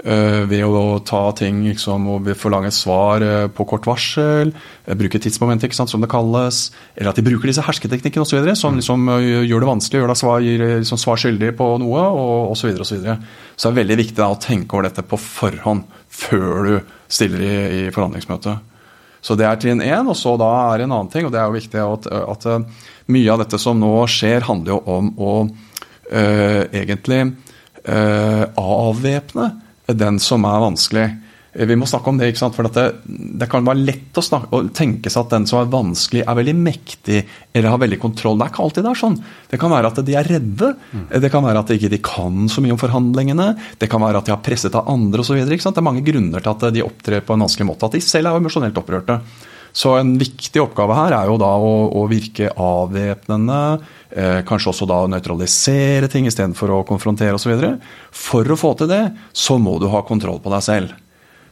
Eh, 0.06 0.42
ved 0.44 0.60
å 0.62 0.98
ta 1.08 1.22
ting 1.34 1.62
liksom, 1.64 2.04
og 2.12 2.28
forlange 2.36 2.68
et 2.68 2.76
svar 2.76 3.24
eh, 3.24 3.46
på 3.48 3.64
kort 3.66 3.88
varsel, 3.88 4.52
bruke 5.00 5.18
tidsmomentet, 5.22 5.74
som 5.74 6.04
det 6.04 6.10
kalles. 6.12 6.68
Eller 6.94 7.10
at 7.10 7.18
de 7.18 7.24
bruker 7.26 7.50
disse 7.50 7.64
hersketeknikkene 7.64 8.26
osv. 8.26 8.52
som 8.54 8.76
mm. 8.76 8.82
liksom, 8.82 9.10
gjør 9.48 9.64
det 9.64 9.70
vanskelig, 9.72 10.02
gjør 10.02 10.12
deg 10.12 10.20
svar, 10.20 10.44
gir 10.44 10.64
liksom, 10.84 11.00
svar 11.00 11.22
skyldig 11.22 11.52
på 11.58 11.72
noe 11.82 12.06
og 12.12 12.52
osv. 12.52 12.60
Så, 12.60 12.68
videre, 12.68 12.84
og 12.84 12.90
så, 12.90 13.00
videre. 13.00 13.18
så 13.56 13.68
det 13.68 13.74
er 13.74 13.82
veldig 13.82 14.00
viktig 14.04 14.20
da, 14.20 14.30
å 14.30 14.40
tenke 14.42 14.76
over 14.76 14.90
dette 14.90 15.06
på 15.06 15.20
forhånd 15.20 15.86
før 16.16 16.70
du 16.70 16.74
stiller 17.12 17.42
i, 17.42 17.54
i 17.80 17.84
forhandlingsmøtet. 17.94 18.72
Så 19.26 19.34
det 19.34 19.46
er 19.48 19.58
trinn 19.58 19.82
én. 19.82 20.06
Og 20.06 20.14
så 20.18 20.36
da 20.38 20.52
er 20.68 20.78
det 20.78 20.86
en 20.86 20.94
annen 20.94 21.10
ting, 21.10 21.26
og 21.26 21.32
det 21.34 21.40
er 21.40 21.48
jo 21.48 21.56
viktig 21.56 21.82
at, 21.82 22.06
at 22.06 22.46
mye 23.10 23.32
av 23.32 23.42
dette 23.42 23.58
som 23.58 23.78
nå 23.80 23.94
skjer, 24.10 24.46
handler 24.46 24.76
jo 24.76 24.82
om 24.98 25.10
å 25.18 25.32
egentlig 26.06 27.20
uh, 27.88 28.44
avvæpne 28.56 29.46
den 29.86 30.18
som 30.22 30.44
er 30.46 30.62
vanskelig. 30.62 31.06
Vi 31.56 31.76
må 31.78 31.86
snakke 31.88 32.10
om 32.12 32.18
det, 32.20 32.28
ikke 32.28 32.40
sant? 32.42 32.56
for 32.56 32.68
det, 32.68 32.84
det, 33.08 33.46
kan 33.48 33.64
være 33.64 33.80
lett 33.86 34.18
å, 34.18 34.24
snakke, 34.24 34.50
å, 34.52 34.66
tenke 34.76 35.08
seg 35.08 35.22
at 35.22 35.32
den 35.32 35.46
som 35.48 35.62
er 35.62 35.70
vanskelig, 35.72 36.20
er 36.26 36.36
veldig 36.36 36.54
mektig 36.58 37.22
eller 37.56 37.72
har 37.72 37.80
veldig 37.80 37.98
kontroll. 38.02 38.36
Det 38.36 38.44
er 38.44 38.52
ikke 38.52 38.64
alltid 38.66 38.84
det 38.84 38.90
er 38.90 39.00
sånn. 39.00 39.16
Det 39.48 39.60
kan 39.62 39.72
være 39.72 39.92
at 39.92 40.02
de 40.04 40.18
er 40.20 40.30
redde. 40.34 40.72
Mm. 40.92 41.06
Det 41.24 41.32
kan 41.32 41.46
være 41.46 41.62
at 41.64 41.72
de 41.72 41.78
ikke 41.80 42.02
kan 42.10 42.52
så 42.52 42.64
mye 42.64 42.76
om 42.76 42.82
forhandlingene. 42.82 43.48
Det 43.80 43.88
kan 43.92 44.04
være 44.04 44.20
at 44.20 44.28
de 44.28 44.34
har 44.34 44.44
presset 44.44 44.76
av 44.76 44.90
andre 44.92 45.24
osv. 45.24 45.40
Det 45.48 45.72
er 45.72 45.88
mange 45.88 46.04
grunner 46.04 46.44
til 46.44 46.52
at 46.52 46.66
de 46.76 46.84
opptrer 46.84 47.24
på 47.24 47.36
en 47.36 47.46
vanskelig 47.46 47.70
måte. 47.70 47.88
At 47.88 47.96
de 47.96 48.04
selv 48.04 48.28
er 48.28 48.42
emosjonelt 48.42 48.82
opprørte. 48.82 49.22
Så 49.76 49.92
en 49.98 50.14
viktig 50.20 50.60
oppgave 50.60 50.96
her 50.96 51.16
er 51.18 51.28
jo 51.28 51.36
da 51.40 51.50
å, 51.60 51.72
å 52.00 52.04
virke 52.08 52.52
avvæpnende, 52.52 53.60
eh, 53.76 53.95
kanskje 54.46 54.70
også 54.70 54.86
da 54.88 55.00
nøytralisere 55.10 56.10
ting 56.12 56.28
istedenfor 56.30 56.70
å 56.72 56.84
konfrontere 56.86 57.34
osv. 57.38 57.56
For 58.14 58.46
å 58.46 58.58
få 58.60 58.76
til 58.78 58.92
det, 58.92 59.02
så 59.34 59.58
må 59.58 59.78
du 59.82 59.88
ha 59.92 60.04
kontroll 60.06 60.38
på 60.44 60.52
deg 60.54 60.64
selv. 60.64 60.94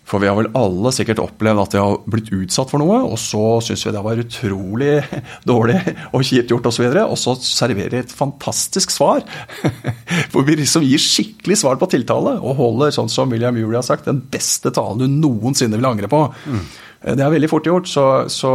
For 0.04 0.20
vi 0.20 0.28
har 0.28 0.37
vel 0.37 0.50
alle 0.58 0.90
sikkert 0.92 1.23
opplevd 1.23 1.62
at 1.62 1.75
vi 1.75 1.80
har 1.80 1.94
blitt 2.12 2.28
utsatt 2.37 2.68
for 2.68 2.82
noe, 2.82 2.99
og 3.08 3.16
så 3.20 3.40
syns 3.64 3.87
vi 3.87 3.92
det 3.94 4.02
var 4.04 4.20
utrolig 4.20 4.99
dårlig 5.49 5.78
og 6.11 6.26
kjipt 6.28 6.52
gjort 6.52 6.68
osv., 6.68 6.84
og, 6.90 7.14
og 7.14 7.20
så 7.20 7.34
serverer 7.40 8.02
et 8.02 8.12
fantastisk 8.12 8.92
svar. 8.92 9.25
Hvor 10.32 10.44
vi 10.44 10.58
liksom 10.61 10.84
gir 10.84 11.00
skikkelig 11.00 11.56
svar 11.62 11.80
på 11.80 11.88
tiltale, 11.94 12.37
og 12.37 12.61
holder, 12.61 12.92
sånn 12.94 13.12
som 13.12 13.32
William 13.32 13.56
Julie 13.56 13.80
har 13.80 13.87
sagt, 13.87 14.11
den 14.11 14.20
beste 14.28 14.75
talen 14.76 15.00
du 15.00 15.08
noensinne 15.08 15.80
vil 15.80 15.88
angre 15.88 16.12
på. 16.12 16.26
Mm. 16.52 16.64
Det 17.04 17.20
er 17.20 17.32
veldig 17.34 17.50
fort 17.52 17.66
gjort, 17.68 17.88
så, 17.90 18.04
så, 18.32 18.50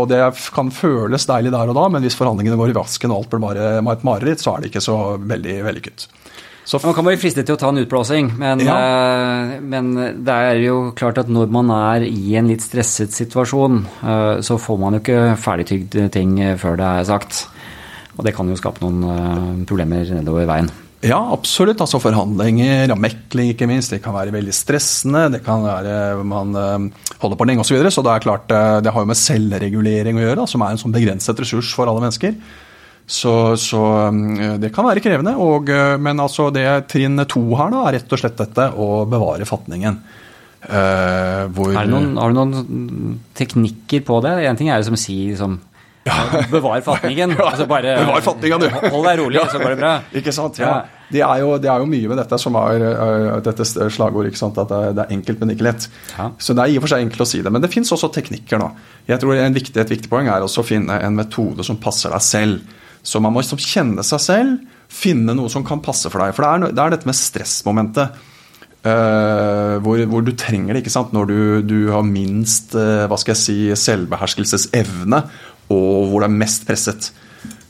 og 0.00 0.08
det 0.10 0.18
kan 0.54 0.72
føles 0.74 1.26
deilig 1.28 1.52
der 1.54 1.70
og 1.70 1.76
da, 1.78 1.84
men 1.94 2.02
hvis 2.02 2.16
forhandlingene 2.18 2.58
går 2.58 2.72
i 2.72 2.74
vasken 2.74 3.12
og 3.14 3.20
alt 3.20 3.30
blir 3.30 3.44
bare 3.44 3.68
et 3.78 4.06
mareritt, 4.06 4.42
så 4.42 4.56
er 4.56 4.64
det 4.64 4.72
ikke 4.72 4.82
så 4.82 4.96
veldig 5.22 5.60
vellykket. 5.68 6.08
Så 6.66 6.78
man 6.82 6.94
kan 6.94 7.06
være 7.06 7.18
fristet 7.18 7.46
til 7.46 7.56
å 7.56 7.60
ta 7.60 7.70
en 7.72 7.80
utblåsing, 7.82 8.32
men, 8.38 8.62
ja. 8.62 8.74
uh, 8.74 9.54
men, 9.62 9.94
det 10.22 10.34
er 10.34 10.60
jo 10.62 10.76
klart 10.98 11.18
at 11.22 11.30
når 11.30 11.50
man 11.54 11.70
er 11.74 12.06
i 12.06 12.36
en 12.38 12.50
litt 12.50 12.62
stresset 12.62 13.14
situasjon, 13.14 13.82
uh, 14.02 14.38
så 14.42 14.58
får 14.62 14.78
man 14.82 14.96
jo 14.96 15.02
ikke 15.02 15.20
ferdigtygd 15.42 15.98
ting 16.14 16.38
før 16.62 16.78
det 16.78 16.92
er 17.02 17.10
sagt. 17.10 17.44
Og 18.18 18.26
det 18.26 18.34
kan 18.36 18.50
jo 18.50 18.58
skape 18.58 18.82
noen 18.84 19.02
uh, 19.06 19.66
problemer 19.66 20.06
nedover 20.14 20.46
veien. 20.50 20.70
Ja, 21.02 21.18
absolutt. 21.34 21.80
Altså 21.82 21.98
Forhandlinger, 21.98 22.92
og 22.94 23.00
mekling 23.02 23.50
ikke 23.52 23.66
minst. 23.66 23.90
Det 23.90 23.98
kan 24.04 24.14
være 24.14 24.34
veldig 24.34 24.52
stressende. 24.54 25.24
Det 25.34 25.40
kan 25.42 25.64
være 25.64 25.94
man 26.22 26.54
uh, 26.54 27.08
holder 27.22 27.38
på 27.38 27.46
lenge 27.48 27.64
osv. 27.64 27.72
Så, 27.72 27.76
videre. 27.76 27.90
så 27.94 28.04
det 28.06 28.12
er 28.12 28.22
klart, 28.22 28.52
uh, 28.54 28.78
det 28.84 28.92
har 28.94 29.02
jo 29.02 29.10
med 29.10 29.18
selvregulering 29.18 30.20
å 30.20 30.22
gjøre, 30.22 30.46
som 30.50 30.62
er 30.62 30.74
en 30.74 30.82
sånn 30.82 30.94
begrenset 30.94 31.42
ressurs 31.42 31.72
for 31.74 31.90
alle 31.90 32.04
mennesker. 32.04 32.36
Så, 33.02 33.34
så 33.58 33.80
um, 34.14 34.20
det 34.62 34.70
kan 34.74 34.86
være 34.86 35.02
krevende. 35.02 35.34
Og, 35.42 35.72
uh, 35.74 35.96
men 35.98 36.22
altså 36.22 36.52
det 36.54 36.68
trinn 36.92 37.18
to 37.26 37.42
her 37.58 37.74
da, 37.74 37.82
er 37.88 37.98
rett 37.98 38.14
og 38.14 38.22
slett 38.22 38.38
dette 38.38 38.70
å 38.78 38.92
bevare 39.10 39.48
fatningen. 39.48 40.02
Hvor, 40.62 41.72
noen, 41.90 42.12
har 42.22 42.30
du 42.30 42.36
noen 42.38 43.14
teknikker 43.34 44.04
på 44.06 44.20
det? 44.22 44.36
En 44.46 44.54
ting 44.54 44.68
er 44.70 44.78
jo 44.78 44.92
som 44.92 44.94
å 44.94 45.00
si 45.02 45.16
liksom. 45.32 45.56
Bevar 46.50 46.80
fatningen. 46.80 47.36
Altså 47.50 47.66
bare, 47.66 47.94
Bevar 48.00 48.20
fatningen, 48.24 48.64
du. 48.64 48.68
Hold 48.90 49.06
deg 49.06 49.20
rolig, 49.20 49.40
så 49.52 49.60
går 49.60 49.74
det 49.74 49.78
bra. 49.80 49.92
Ikke 50.18 50.34
sant, 50.34 50.58
ja. 50.62 50.80
Det 51.12 51.20
er, 51.20 51.42
jo, 51.42 51.56
det 51.60 51.68
er 51.68 51.82
jo 51.82 51.88
mye 51.90 52.08
med 52.08 52.16
dette 52.22 52.38
som 52.40 52.56
er 52.56 52.82
uh, 52.88 53.34
dette 53.44 53.66
slagordet. 53.68 54.32
At 54.32 54.56
det 54.56 54.78
det 54.96 55.04
er, 55.04 55.10
enkelt, 55.12 55.42
men 55.42 55.52
ikke 55.52 55.66
lett. 55.66 55.84
Ja. 56.16 56.30
Så 56.40 56.56
det 56.56 56.64
er 56.64 56.72
i 56.72 56.78
og 56.80 56.86
for 56.86 56.94
seg 56.94 57.04
enkelt 57.04 57.26
å 57.26 57.28
si 57.28 57.42
det. 57.44 57.52
Men 57.52 57.60
det 57.60 57.68
fins 57.74 57.92
også 57.92 58.08
teknikker 58.14 58.62
nå. 58.62 58.70
Jeg 59.10 59.20
tror 59.20 59.36
viktig, 59.36 59.76
Et 59.76 59.92
viktig 59.92 60.08
poeng 60.08 60.30
er 60.32 60.40
også 60.40 60.64
å 60.64 60.66
finne 60.70 60.96
en 61.04 61.18
metode 61.18 61.66
som 61.68 61.76
passer 61.82 62.14
deg 62.14 62.24
selv. 62.24 62.78
Så 63.04 63.20
man 63.20 63.34
må 63.34 63.42
liksom 63.42 63.60
kjenne 63.60 64.04
seg 64.06 64.24
selv, 64.24 64.80
finne 64.88 65.36
noe 65.36 65.52
som 65.52 65.66
kan 65.66 65.84
passe 65.84 66.08
for 66.08 66.22
deg. 66.22 66.32
For 66.32 66.46
det 66.46 66.52
er, 66.52 66.76
det 66.78 66.84
er 66.86 66.96
dette 66.96 67.10
med 67.10 67.18
stressmomentet. 67.18 68.22
Uh, 68.82 69.78
hvor, 69.84 70.00
hvor, 70.10 70.24
du 70.26 70.32
trenger 70.34 70.74
det 70.74 70.80
ikke 70.82 70.90
sant? 70.90 71.12
når 71.14 71.28
du, 71.28 71.38
du 71.62 71.76
har 71.92 72.02
minst 72.02 72.72
uh, 72.74 73.04
hva 73.06 73.14
skal 73.20 73.36
jeg 73.36 73.42
si, 73.44 73.56
selvbeherskelsesevne 73.78 75.20
og 75.72 76.10
hvor 76.10 76.22
det 76.22 76.30
er 76.30 76.40
mest 76.44 76.68
presset. 76.68 77.12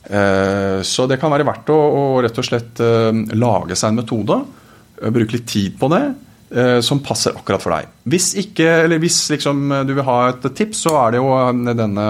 Eh, 0.03 0.81
så 0.83 1.07
det 1.07 1.19
kan 1.21 1.31
være 1.31 1.47
verdt 1.47 1.71
å, 1.71 1.77
å 1.79 2.03
rett 2.23 2.39
og 2.39 2.45
slett 2.47 2.81
eh, 2.83 3.09
lage 3.39 3.77
seg 3.79 3.93
en 3.93 4.01
metode, 4.01 4.39
eh, 4.99 5.13
bruke 5.15 5.37
litt 5.37 5.49
tid 5.49 5.79
på 5.79 5.91
det, 5.93 6.05
som 6.85 6.99
passer 7.01 7.33
akkurat 7.33 7.63
for 7.63 7.73
deg. 7.73 7.87
Hvis 8.13 8.27
ikke, 8.37 8.67
eller 8.83 8.99
hvis 9.01 9.15
liksom 9.33 9.71
du 9.89 9.95
vil 9.95 10.05
ha 10.05 10.17
et 10.27 10.43
tips, 10.53 10.83
så 10.85 10.91
er 10.99 11.15
det 11.15 11.21
jo 11.23 11.31
denne 11.65 12.03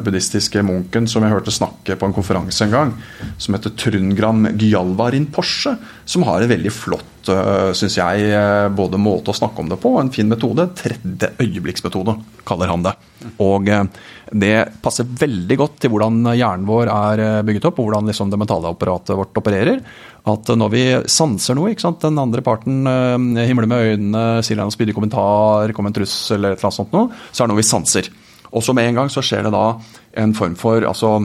buddhistiske 0.00 0.62
munken 0.64 1.04
som 1.12 1.20
jeg 1.20 1.34
hørte 1.34 1.52
snakke 1.52 1.98
på 2.00 2.08
en 2.08 2.14
konferanse 2.16 2.64
en 2.64 2.72
gang, 2.72 2.94
som 3.36 3.58
heter 3.58 3.74
Trundgram 3.76 4.48
Gyalvarin 4.56 5.28
Porsche, 5.36 5.74
som 6.08 6.24
har 6.24 6.46
en 6.46 6.52
veldig 6.54 6.72
flott, 6.72 7.04
uh, 7.32 7.72
syns 7.76 7.98
jeg, 7.98 8.30
både 8.76 9.00
måte 9.00 9.32
å 9.32 9.36
snakke 9.36 9.62
om 9.62 9.70
det 9.70 9.78
på 9.82 9.94
og 9.94 10.00
en 10.02 10.12
fin 10.14 10.28
metode. 10.30 10.66
Tredje 10.78 11.30
øyeblikksmetode, 11.42 12.16
kaller 12.46 12.72
han 12.72 12.84
det. 12.86 12.94
Og 13.44 13.70
uh, 13.70 13.84
det 14.34 14.54
passer 14.82 15.08
veldig 15.20 15.58
godt 15.60 15.78
til 15.84 15.92
hvordan 15.94 16.32
hjernen 16.34 16.66
vår 16.66 16.88
er 16.90 17.20
eh, 17.22 17.42
bygget 17.46 17.68
opp, 17.68 17.78
og 17.78 17.86
hvordan 17.86 18.08
liksom 18.10 18.32
det 18.32 18.38
mentale 18.40 18.72
apparatet 18.72 19.14
vårt 19.18 19.38
opererer. 19.38 19.82
At 20.32 20.48
når 20.56 20.72
vi 20.72 20.84
sanser 21.12 21.54
noe, 21.54 21.74
den 21.76 22.18
andre 22.18 22.42
parten 22.42 22.88
himler 23.44 23.68
med 23.70 23.90
øynene, 23.92 24.24
sier 24.42 24.62
en 24.64 24.72
spydig 24.74 24.96
kommentar, 24.96 25.70
kommer 25.76 25.92
en 25.92 25.98
trussel 26.00 26.40
eller 26.40 26.56
et 26.56 26.58
eller 26.58 26.70
annet 26.70 26.80
sånt 26.80 26.96
noe, 26.96 27.20
så 27.30 27.44
er 27.44 27.46
det 27.46 27.52
noe 27.52 27.60
vi 27.60 27.68
sanser. 27.68 28.10
Og 28.54 28.62
så 28.62 28.74
med 28.74 28.88
en 28.88 29.00
gang 29.00 29.10
så 29.10 29.22
skjer 29.24 29.46
det 29.46 29.52
da 29.54 29.64
en 30.22 30.34
form 30.36 30.54
for 30.58 30.86
altså, 30.86 31.16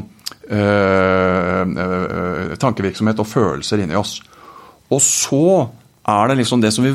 øh, 0.50 1.76
øh, 1.84 2.56
tankevirksomhet 2.58 3.22
og 3.22 3.30
følelser 3.30 3.84
inni 3.84 3.98
oss. 3.98 4.18
Og 4.90 5.02
så 5.06 5.70
er 6.10 6.32
det 6.32 6.40
liksom 6.42 6.64
det 6.64 6.72
som 6.76 6.86
vi 6.86 6.94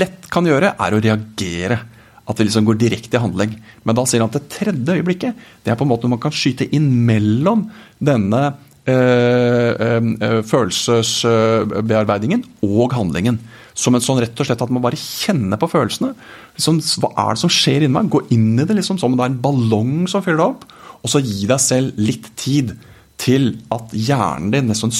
lett 0.00 0.28
kan 0.32 0.46
gjøre, 0.48 0.74
er 0.80 0.94
å 0.94 1.02
reagere. 1.02 1.80
At 2.24 2.38
vi 2.40 2.46
liksom 2.46 2.64
går 2.64 2.78
direkte 2.80 3.18
i 3.18 3.22
handling. 3.22 3.56
Men 3.84 3.96
da 3.98 4.06
sier 4.08 4.22
han 4.22 4.30
at 4.30 4.38
det 4.38 4.52
tredje 4.52 4.96
øyeblikket 4.96 5.42
det 5.64 5.72
er 5.72 5.76
på 5.76 5.84
en 5.84 5.90
måte 5.90 6.06
når 6.06 6.14
man 6.16 6.22
kan 6.22 6.34
skyte 6.34 6.68
inn 6.72 6.86
mellom 7.04 7.66
denne 8.00 8.40
øh, 8.88 9.72
øh, 9.84 10.40
følelsesbearbeidingen 10.48 12.46
og 12.64 12.96
handlingen. 12.96 13.42
Som 13.76 13.98
en 13.98 14.04
sånn 14.04 14.22
rett 14.22 14.40
og 14.40 14.48
slett 14.48 14.62
at 14.64 14.72
man 14.72 14.84
bare 14.84 15.00
kjenner 15.00 15.60
på 15.60 15.68
følelsene. 15.68 16.14
Liksom, 16.56 16.80
hva 17.02 17.12
er 17.26 17.34
det 17.34 17.42
som 17.42 17.52
skjer 17.52 17.84
inni 17.84 17.96
meg? 17.98 18.08
Gå 18.12 18.24
inn 18.32 18.54
i 18.56 18.64
det 18.64 18.78
liksom 18.78 19.00
som 19.02 19.12
om 19.12 19.18
det 19.18 19.26
er 19.26 19.34
en 19.34 19.42
ballong 19.44 19.94
som 20.08 20.24
fyller 20.24 20.40
deg 20.40 20.54
opp. 20.54 20.66
Og 21.04 21.12
så 21.12 21.20
gi 21.20 21.44
deg 21.50 21.60
selv 21.60 22.00
litt 22.00 22.30
tid 22.40 22.72
til 23.20 23.52
at 23.74 23.92
hjernen 23.92 24.52
din 24.54 24.70
nesten 24.70 24.92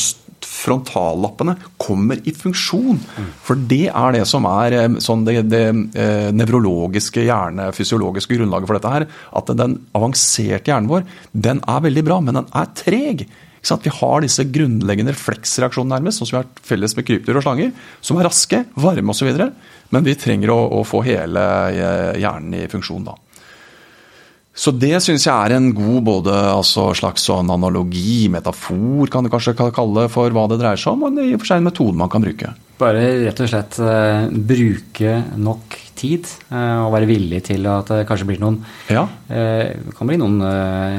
frontallappene 0.49 1.57
kommer 1.81 2.21
i 2.27 2.35
funksjon. 2.37 3.01
For 3.45 3.59
det 3.71 3.89
er 3.91 4.17
det 4.17 4.25
som 4.31 4.47
er 4.51 4.77
eh, 4.79 4.99
sånn 5.05 5.25
det, 5.27 5.39
det 5.51 5.65
eh, 5.71 6.29
nevrologiske, 6.37 7.25
hjernefysiologiske 7.29 8.39
grunnlaget 8.39 8.71
for 8.71 8.79
dette 8.79 8.95
her. 8.95 9.09
At 9.37 9.51
den 9.59 9.81
avanserte 9.97 10.73
hjernen 10.73 10.91
vår, 10.91 11.09
den 11.33 11.65
er 11.69 11.83
veldig 11.89 12.07
bra, 12.07 12.21
men 12.25 12.41
den 12.41 12.53
er 12.53 12.71
treg. 12.79 13.27
Vi 13.65 13.93
har 13.97 14.21
disse 14.21 14.45
grunnleggende 14.53 15.15
refleksreaksjonene 15.15 15.97
nærmest, 15.97 16.21
sånn 16.21 16.29
som 16.29 16.37
vi 16.37 16.43
har 16.43 16.65
felles 16.69 16.95
med 16.99 17.07
krypdyr 17.09 17.39
og 17.41 17.47
slanger, 17.47 17.71
som 18.05 18.19
er 18.21 18.29
raske, 18.29 18.61
varme 18.77 19.15
osv. 19.15 19.31
Men 19.95 20.05
vi 20.05 20.17
trenger 20.21 20.53
å, 20.53 20.59
å, 20.81 20.83
få 20.85 21.01
hele 21.07 21.45
eh, 21.73 22.21
hjernen 22.21 22.59
i 22.61 22.67
funksjon 22.69 23.07
da. 23.09 23.17
Så 24.55 24.71
det 24.71 25.01
syns 25.03 25.25
jeg 25.27 25.35
er 25.35 25.57
en 25.57 25.73
god 25.75 26.05
både 26.07 26.35
altså 26.53 26.93
slags 26.95 27.25
sånn 27.27 27.49
analogi, 27.51 28.29
metafor 28.31 29.11
kan 29.11 29.27
du 29.27 29.31
kanskje 29.33 29.57
kalle 29.59 30.05
det 30.05 30.13
for 30.15 30.31
hva 30.31 30.45
det 30.51 30.61
dreier 30.61 30.79
seg 30.79 30.95
om, 30.95 31.09
og 31.09 31.19
i 31.19 31.33
og 31.35 31.43
for 31.43 31.51
seg 31.51 31.59
en 31.59 31.67
metode 31.67 31.99
man 31.99 32.13
kan 32.13 32.23
bruke. 32.23 32.53
Bare 32.79 33.03
rett 33.25 33.43
og 33.43 33.51
slett 33.51 33.81
uh, 33.83 34.31
bruke 34.31 35.17
nok 35.43 35.75
tid, 35.99 36.31
uh, 36.53 36.85
og 36.85 36.95
være 36.95 37.11
villig 37.11 37.43
til 37.51 37.67
at 37.71 37.91
det 37.91 38.07
kanskje 38.07 38.29
blir 38.31 38.41
noen 38.43 38.61
ja. 38.95 39.03
uh, 39.07 39.91
kan 39.99 40.11
bli 40.11 40.21
noen 40.23 40.39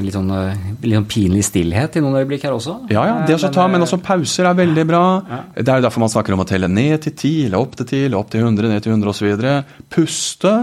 litt 0.04 0.16
sånn, 0.16 0.36
litt 0.84 1.00
sånn 1.00 1.10
pinlig 1.16 1.48
stillhet 1.48 1.96
i 1.96 2.04
noen 2.04 2.20
øyeblikk 2.20 2.44
her 2.50 2.60
også. 2.60 2.82
Ja, 2.92 3.08
ja, 3.08 3.18
det 3.24 3.40
å 3.40 3.56
ta, 3.56 3.70
men 3.72 3.88
også 3.88 4.04
pauser 4.04 4.52
er 4.52 4.60
veldig 4.60 4.88
bra. 4.92 5.04
Ja. 5.32 5.42
Det 5.56 5.68
er 5.70 5.80
jo 5.80 5.88
derfor 5.88 6.04
man 6.04 6.12
snakker 6.12 6.36
om 6.36 6.44
å 6.44 6.52
telle 6.52 6.68
ned 6.68 7.08
til 7.08 7.16
ti, 7.24 7.36
eller 7.48 7.64
opp 7.64 7.80
til 7.80 7.88
ti, 7.88 8.06
eller 8.10 8.20
opp 8.20 8.36
til 8.36 8.44
100, 8.44 8.72
ned 8.76 8.84
til 8.84 9.00
100 9.00 9.16
osv. 9.16 9.52
Puste. 9.96 10.58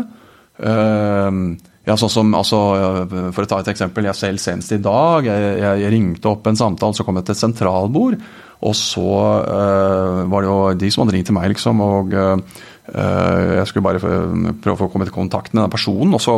Uh, 0.61 1.72
ja, 1.83 1.97
sånn 1.99 2.13
som, 2.13 2.29
altså, 2.39 2.59
For 3.35 3.43
å 3.43 3.49
ta 3.51 3.59
et 3.63 3.73
eksempel. 3.73 4.07
Jeg 4.07 4.19
selv 4.19 4.43
senest 4.43 4.75
i 4.77 4.79
dag. 4.83 5.27
Jeg, 5.27 5.57
jeg 5.83 5.93
ringte 5.95 6.31
opp 6.31 6.47
en 6.47 6.59
samtale, 6.59 6.95
så 6.95 7.07
kom 7.07 7.19
jeg 7.19 7.27
til 7.27 7.35
et 7.35 7.43
sentralbord. 7.43 8.19
Og 8.63 8.77
så 8.79 9.07
uh, 9.43 10.23
var 10.31 10.45
det 10.45 10.51
jo 10.51 10.59
de 10.85 10.93
som 10.93 11.03
hadde 11.03 11.17
ringt 11.17 11.31
til 11.31 11.37
meg, 11.37 11.51
liksom. 11.55 11.83
og 11.83 12.15
uh, 12.15 12.63
Eh, 12.83 13.51
jeg 13.61 13.69
skulle 13.71 13.85
bare 13.87 14.01
prøve 14.03 14.75
å 14.75 14.79
få 14.81 14.89
komme 14.91 15.07
i 15.07 15.13
kontakt 15.15 15.53
med 15.55 15.63
den 15.63 15.73
personen. 15.73 16.13
Og 16.17 16.23
så 16.23 16.35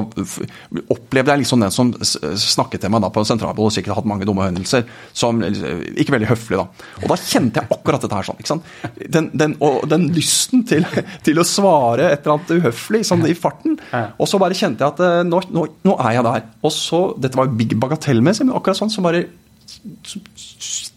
opplevde 0.92 1.32
jeg 1.32 1.42
liksom 1.42 1.64
den 1.64 1.74
som 1.74 1.92
snakket 2.00 2.84
til 2.84 2.92
meg 2.92 3.04
da 3.04 3.10
på 3.14 3.24
sentralbordet, 3.26 3.70
og 3.70 3.74
sikkert 3.74 3.98
hatt 3.98 4.10
mange 4.10 4.28
dumme 4.28 4.44
hendelser, 4.46 4.84
som 5.16 5.40
ikke 5.42 6.14
veldig 6.14 6.30
høflig, 6.30 6.60
da. 6.60 6.90
Og 7.02 7.08
da 7.10 7.18
kjente 7.20 7.62
jeg 7.62 7.72
akkurat 7.78 8.04
dette 8.04 8.18
her 8.20 8.28
sånn. 8.28 8.42
ikke 8.42 8.52
sant? 8.52 8.74
Den, 9.16 9.30
den, 9.32 9.56
og 9.64 9.86
den 9.90 10.10
lysten 10.14 10.66
til, 10.68 10.86
til, 11.26 11.40
å 11.40 11.46
svare 11.48 12.10
et 12.12 12.26
eller 12.26 12.36
annet 12.36 12.54
uhøflig 12.58 13.04
sånn 13.08 13.24
i 13.30 13.36
farten. 13.38 13.78
Og 14.18 14.28
så 14.30 14.40
bare 14.42 14.58
kjente 14.58 14.84
jeg 14.84 14.94
at 14.94 15.04
eh, 15.04 15.22
nå, 15.26 15.40
nå, 15.54 15.66
nå 15.88 15.96
er 16.04 16.18
jeg 16.18 16.28
der. 16.28 16.44
Og 16.64 16.74
så, 16.74 17.02
Dette 17.20 17.40
var 17.40 17.48
jo 17.48 17.80
bagatellmessig, 17.80 18.46
men 18.46 18.56
akkurat 18.56 18.78
sånn 18.78 18.92
så 18.92 19.02
bare 19.04 19.24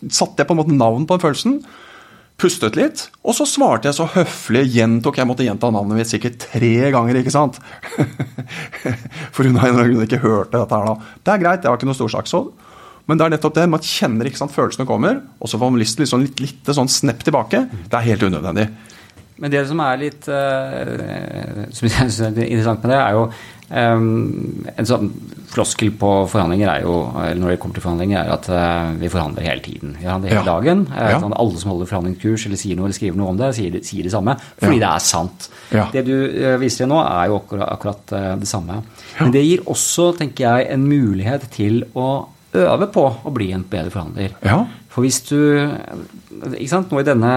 satte 0.10 0.42
jeg 0.42 0.48
på 0.48 0.56
en 0.56 0.62
måte 0.62 0.78
navn 0.78 1.06
på 1.08 1.18
den 1.18 1.26
følelsen. 1.26 1.60
pustet 2.38 2.76
litt, 2.78 3.08
og 3.26 3.34
så 3.34 3.48
svarte 3.50 3.90
jeg 3.90 3.98
så 3.98 4.06
høflig, 4.14 4.68
gjentok 4.76 5.18
Jeg 5.18 5.26
måtte 5.26 5.42
gjenta 5.42 5.72
navnet 5.74 5.98
mitt 5.98 6.10
sikkert 6.12 6.38
tre 6.38 6.92
ganger, 6.94 7.18
ikke 7.18 7.34
sant? 7.34 7.58
For 9.34 9.42
hun 9.42 9.58
har 9.58 9.74
ikke 10.04 10.22
hørt 10.22 10.54
dette 10.54 10.70
her 10.70 10.86
nå. 10.86 11.00
Det 11.26 11.34
er 11.34 11.42
greit, 11.42 11.64
det 11.64 11.72
var 11.72 11.80
ikke 11.80 11.90
noe 11.90 12.28
så. 12.30 12.44
Men 13.08 13.18
det 13.18 13.26
er 13.26 13.34
nettopp 13.34 13.56
det, 13.56 13.66
man 13.72 13.84
kjenner 13.84 14.28
ikke 14.28 14.42
sant, 14.42 14.54
følelsene 14.54 14.86
kommer, 14.88 15.22
og 15.40 15.50
så 15.50 15.58
får 15.58 15.72
man 15.72 15.82
lyst 15.82 15.98
til 15.98 16.04
liksom, 16.04 16.28
litt, 16.28 16.44
litt, 16.44 16.72
sånn 16.76 16.92
snepp 16.92 17.24
tilbake. 17.26 17.64
Det 17.88 17.98
er 17.98 18.10
helt 18.12 18.28
unødvendig. 18.28 18.68
Men 19.38 19.54
det 19.54 19.62
som 19.70 19.82
er 19.86 20.00
litt 20.02 20.28
uh, 20.28 21.68
som 21.72 21.88
jeg 21.88 21.94
synes 21.94 22.20
er 22.26 22.42
interessant 22.44 22.84
med 22.84 22.92
det, 22.92 23.00
er 23.00 23.16
jo 23.16 23.28
en 23.70 24.88
sånn 24.88 25.10
floskel 25.52 25.92
på 26.00 26.10
forhandlinger 26.32 26.70
er 26.72 26.86
jo, 26.86 26.94
eller 27.20 27.42
når 27.42 27.54
det 27.54 27.58
kommer 27.62 27.78
til 27.78 27.84
forhandlinger, 27.84 28.20
er 28.22 28.34
at 28.36 28.48
uh, 28.52 28.94
vi 29.00 29.10
forhandler 29.12 29.48
hele 29.48 29.64
tiden. 29.66 29.96
Vi 29.98 30.06
forhandler 30.06 30.34
hele 30.34 30.44
ja. 30.44 30.54
dagen. 30.54 30.86
Uh, 30.92 31.04
ja. 31.12 31.20
Alle 31.28 31.62
som 31.62 31.74
holder 31.74 31.90
forhandlingskurs 31.90 32.48
eller 32.48 32.62
sier 32.62 32.80
noe 32.80 32.88
eller 32.88 32.98
skriver 33.00 33.20
noe 33.20 33.34
om 33.34 33.42
det, 33.42 33.52
sier, 33.58 33.78
sier 33.88 34.08
det 34.08 34.14
samme. 34.14 34.38
Fordi 34.60 34.80
ja. 34.80 34.84
det 34.86 34.90
er 34.94 35.06
sant. 35.08 35.50
Det 35.96 36.06
du 36.08 36.16
uh, 36.16 36.56
viser 36.62 36.86
til 36.86 36.92
nå, 36.94 37.02
er 37.04 37.32
jo 37.32 37.42
akkurat, 37.42 37.70
akkurat 37.76 38.16
det 38.42 38.50
samme. 38.50 38.82
Men 39.20 39.36
det 39.36 39.46
gir 39.46 39.64
også, 39.68 40.12
tenker 40.20 40.48
jeg, 40.48 40.72
en 40.76 40.88
mulighet 40.88 41.48
til 41.56 41.84
å 41.98 42.10
øve 42.58 42.88
på 42.94 43.04
å 43.28 43.34
bli 43.36 43.52
en 43.54 43.66
bedre 43.68 43.94
forhandler. 43.94 44.38
For 44.98 45.06
hvis 45.06 45.20
du 45.30 45.38
ikke 46.58 46.70
sant, 46.72 46.90
Nå 46.90 47.02
i 47.02 47.06
denne 47.06 47.32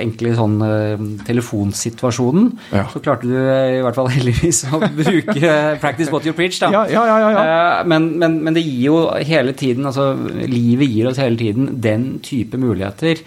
enkle 0.00 0.32
sånn 0.34 0.56
uh, 0.62 1.02
telefonsituasjonen, 1.26 2.48
ja. 2.74 2.84
så 2.90 3.02
klarte 3.02 3.28
du 3.28 3.34
i 3.36 3.82
hvert 3.84 3.94
fall 3.94 4.08
heldigvis 4.10 4.64
å 4.74 4.80
bruke 4.80 5.52
'practice 5.80 6.10
what 6.10 6.26
you 6.26 6.34
preach'. 6.34 6.58
da. 6.62 6.70
Ja, 6.74 6.82
ja, 6.90 7.16
uh, 7.36 7.86
men, 7.86 8.08
men, 8.18 8.38
men, 8.42 8.56
det 8.56 8.64
gir 8.64 8.82
jo 8.88 8.96
hele 9.14 9.54
tiden, 9.58 9.86
altså 9.86 10.08
livet 10.42 10.90
gir 10.90 11.10
oss 11.10 11.20
hele 11.22 11.38
tiden 11.38 11.76
den 11.82 12.18
type 12.24 12.58
muligheter. 12.58 13.22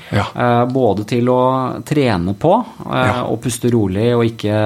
Både 0.74 1.06
til 1.08 1.30
å 1.32 1.40
trene 1.88 2.36
på 2.40 2.52
og 2.60 3.40
puste 3.44 3.72
rolig 3.72 4.10
og 4.18 4.26
ikke, 4.28 4.60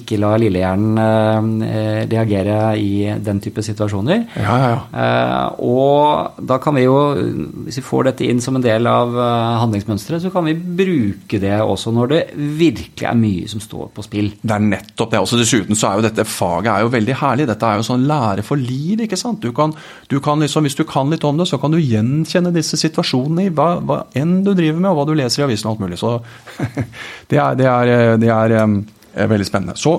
ikke 0.00 0.18
la 0.20 0.34
lillehjernen 0.40 1.62
reagere 2.10 2.58
i 2.80 3.06
den 3.22 3.42
type 3.42 3.62
situasjoner. 3.64 4.26
og 5.60 6.40
da 6.50 6.58
kan 6.62 6.78
vi 6.78 6.86
jo, 6.86 6.98
hvis 7.20 7.78
vi 7.78 7.84
får 7.84 8.06
dette 8.08 8.26
inn 8.26 8.40
som 8.42 8.56
en 8.56 8.64
del 8.64 8.86
av 8.88 9.14
eh, 9.14 9.58
handlingsmønsteret, 9.62 10.22
så 10.24 10.30
kan 10.32 10.46
vi 10.48 10.54
bruke 10.56 11.40
det 11.42 11.52
også 11.60 11.92
når 11.94 12.10
det 12.12 12.20
virkelig 12.36 13.06
er 13.08 13.18
mye 13.18 13.48
som 13.50 13.62
står 13.62 13.90
på 13.94 14.04
spill. 14.06 14.30
Det 14.40 14.56
er 14.56 14.64
nettopp 14.64 15.12
det. 15.12 15.20
Også 15.22 15.38
dessuten 15.40 15.78
så 15.78 15.90
er 15.90 15.98
jo 15.98 16.06
dette 16.06 16.26
faget 16.28 16.70
er 16.72 16.84
jo 16.84 16.92
veldig 16.94 17.16
herlig. 17.22 17.48
Dette 17.50 17.68
er 17.68 17.80
jo 17.80 17.86
sånn 17.86 18.06
lære 18.08 18.44
for 18.46 18.60
liv, 18.60 19.04
ikke 19.06 19.18
sant. 19.20 19.42
Du 19.44 19.54
kan, 19.56 19.74
du 20.10 20.18
kan 20.24 20.42
liksom, 20.42 20.66
hvis 20.66 20.78
du 20.78 20.84
kan 20.88 21.12
litt 21.12 21.26
om 21.26 21.40
det, 21.40 21.48
så 21.50 21.60
kan 21.62 21.74
du 21.74 21.80
gjenkjenne 21.80 22.54
disse 22.54 22.78
situasjonene 22.80 23.48
i 23.48 23.54
hva, 23.54 23.70
hva 23.84 24.02
enn 24.18 24.40
du 24.46 24.52
driver 24.54 24.80
med, 24.80 24.90
og 24.92 25.00
hva 25.00 25.08
du 25.10 25.14
leser 25.18 25.44
i 25.44 25.46
avisen 25.48 25.70
og 25.70 25.76
alt 25.76 25.84
mulig. 25.86 26.00
Så 26.00 26.16
det 27.30 27.38
er, 27.38 27.60
det 27.60 27.70
er, 27.70 27.94
det 28.20 28.34
er, 28.34 28.56
det 28.56 29.24
er 29.24 29.32
veldig 29.32 29.48
spennende. 29.48 29.78
Så 29.80 29.98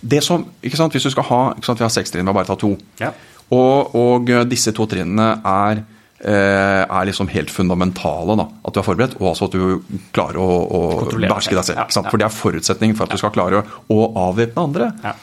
det 0.00 0.22
som, 0.22 0.44
ikke 0.62 0.78
sant, 0.78 0.94
Hvis 0.94 1.08
du 1.08 1.10
skal 1.10 1.26
ha 1.26 1.42
ikke 1.56 1.66
sant, 1.66 1.80
Vi 1.80 1.82
har 1.82 1.90
seks 1.90 2.12
trinn, 2.14 2.22
vi 2.22 2.30
har 2.30 2.36
bare 2.36 2.52
tatt 2.52 2.62
to. 2.62 2.76
Ja. 3.00 3.10
Og, 3.50 3.96
og 3.96 4.28
disse 4.46 4.70
to 4.76 4.84
trinnene 4.86 5.38
er 5.42 5.80
Eh, 5.80 5.97
er 6.18 7.06
liksom 7.06 7.28
helt 7.30 7.50
fundamentale. 7.54 8.34
Da. 8.40 8.48
At 8.66 8.74
du 8.74 8.80
er 8.80 8.86
forberedt, 8.86 9.16
og 9.20 9.32
altså 9.32 9.46
at 9.46 9.54
du 9.54 9.98
klarer 10.16 10.40
å, 10.42 10.48
å 10.66 10.80
beherske 11.14 11.54
deg 11.54 11.66
selv. 11.68 11.78
Ja, 11.78 11.86
ja. 11.86 12.04
For 12.10 12.18
det 12.18 12.26
er 12.26 12.34
forutsetningen 12.34 12.98
for 12.98 13.06
at 13.06 13.14
du 13.14 13.20
skal 13.22 13.34
klare 13.34 13.62
å 13.92 13.98
avvæpne 14.28 14.64
andre. 14.70 14.92
Ja. 15.04 15.14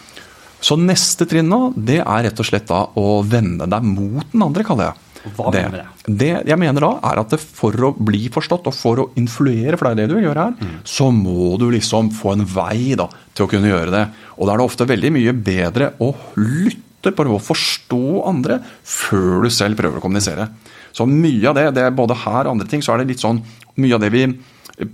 Så 0.65 0.77
neste 0.81 1.27
trinn 1.29 1.49
nå, 1.51 1.73
det 1.75 1.99
er 2.01 2.23
rett 2.25 2.39
og 2.41 2.47
slett 2.47 2.69
da 2.69 2.85
å 2.97 3.19
vende 3.27 3.67
deg 3.69 3.85
mot 3.85 4.31
den 4.31 4.45
andre, 4.45 4.63
kaller 4.65 4.89
jeg. 4.89 5.01
Hva 5.35 5.49
det, 5.53 5.61
mener 5.65 5.81
det? 6.05 6.15
det 6.21 6.31
jeg 6.51 6.59
mener 6.61 6.85
da, 6.85 6.91
er 7.09 7.21
at 7.23 7.33
for 7.41 7.87
å 7.87 7.91
bli 7.97 8.27
forstått 8.33 8.69
og 8.69 8.75
for 8.77 9.01
å 9.01 9.05
influere, 9.17 9.77
for 9.77 9.87
det 9.87 9.93
er 9.93 10.01
det 10.03 10.09
du 10.11 10.17
vil 10.19 10.27
gjøre 10.27 10.47
her, 10.47 10.57
mm. 10.57 10.75
så 10.85 11.09
må 11.13 11.55
du 11.61 11.67
liksom 11.73 12.11
få 12.13 12.35
en 12.35 12.45
vei 12.49 12.93
da, 12.97 13.07
til 13.33 13.47
å 13.47 13.51
kunne 13.51 13.71
gjøre 13.71 13.93
det. 13.93 14.03
Og 14.37 14.45
da 14.45 14.53
er 14.53 14.61
det 14.61 14.67
ofte 14.69 14.89
veldig 14.89 15.13
mye 15.17 15.35
bedre 15.37 15.93
å 16.01 16.11
lytte, 16.41 16.81
på 17.13 17.21
å 17.29 17.41
forstå 17.41 18.05
andre, 18.25 18.57
før 18.81 19.45
du 19.45 19.51
selv 19.53 19.77
prøver 19.77 19.99
å 19.99 20.01
kommunisere. 20.01 20.47
Så 20.95 21.07
mye 21.09 21.49
av 21.49 21.57
det, 21.57 21.69
det 21.75 21.83
er 21.83 21.95
både 21.95 22.15
her 22.23 22.45
og 22.45 22.55
andre 22.55 22.67
ting, 22.71 22.83
så 22.83 22.93
er 22.93 23.03
det 23.03 23.13
litt 23.13 23.23
sånn 23.23 23.43
Mye 23.75 23.97
av 23.97 23.99
det 23.99 24.07
vi 24.13 24.21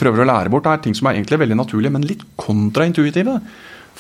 prøver 0.02 0.24
å 0.24 0.26
lære 0.26 0.50
bort, 0.50 0.66
er 0.66 0.80
ting 0.82 0.96
som 0.98 1.06
er 1.06 1.20
egentlig 1.20 1.38
veldig 1.38 1.58
naturlige, 1.60 1.94
men 1.94 2.06
litt 2.10 2.24
kontraintuitive. 2.42 3.36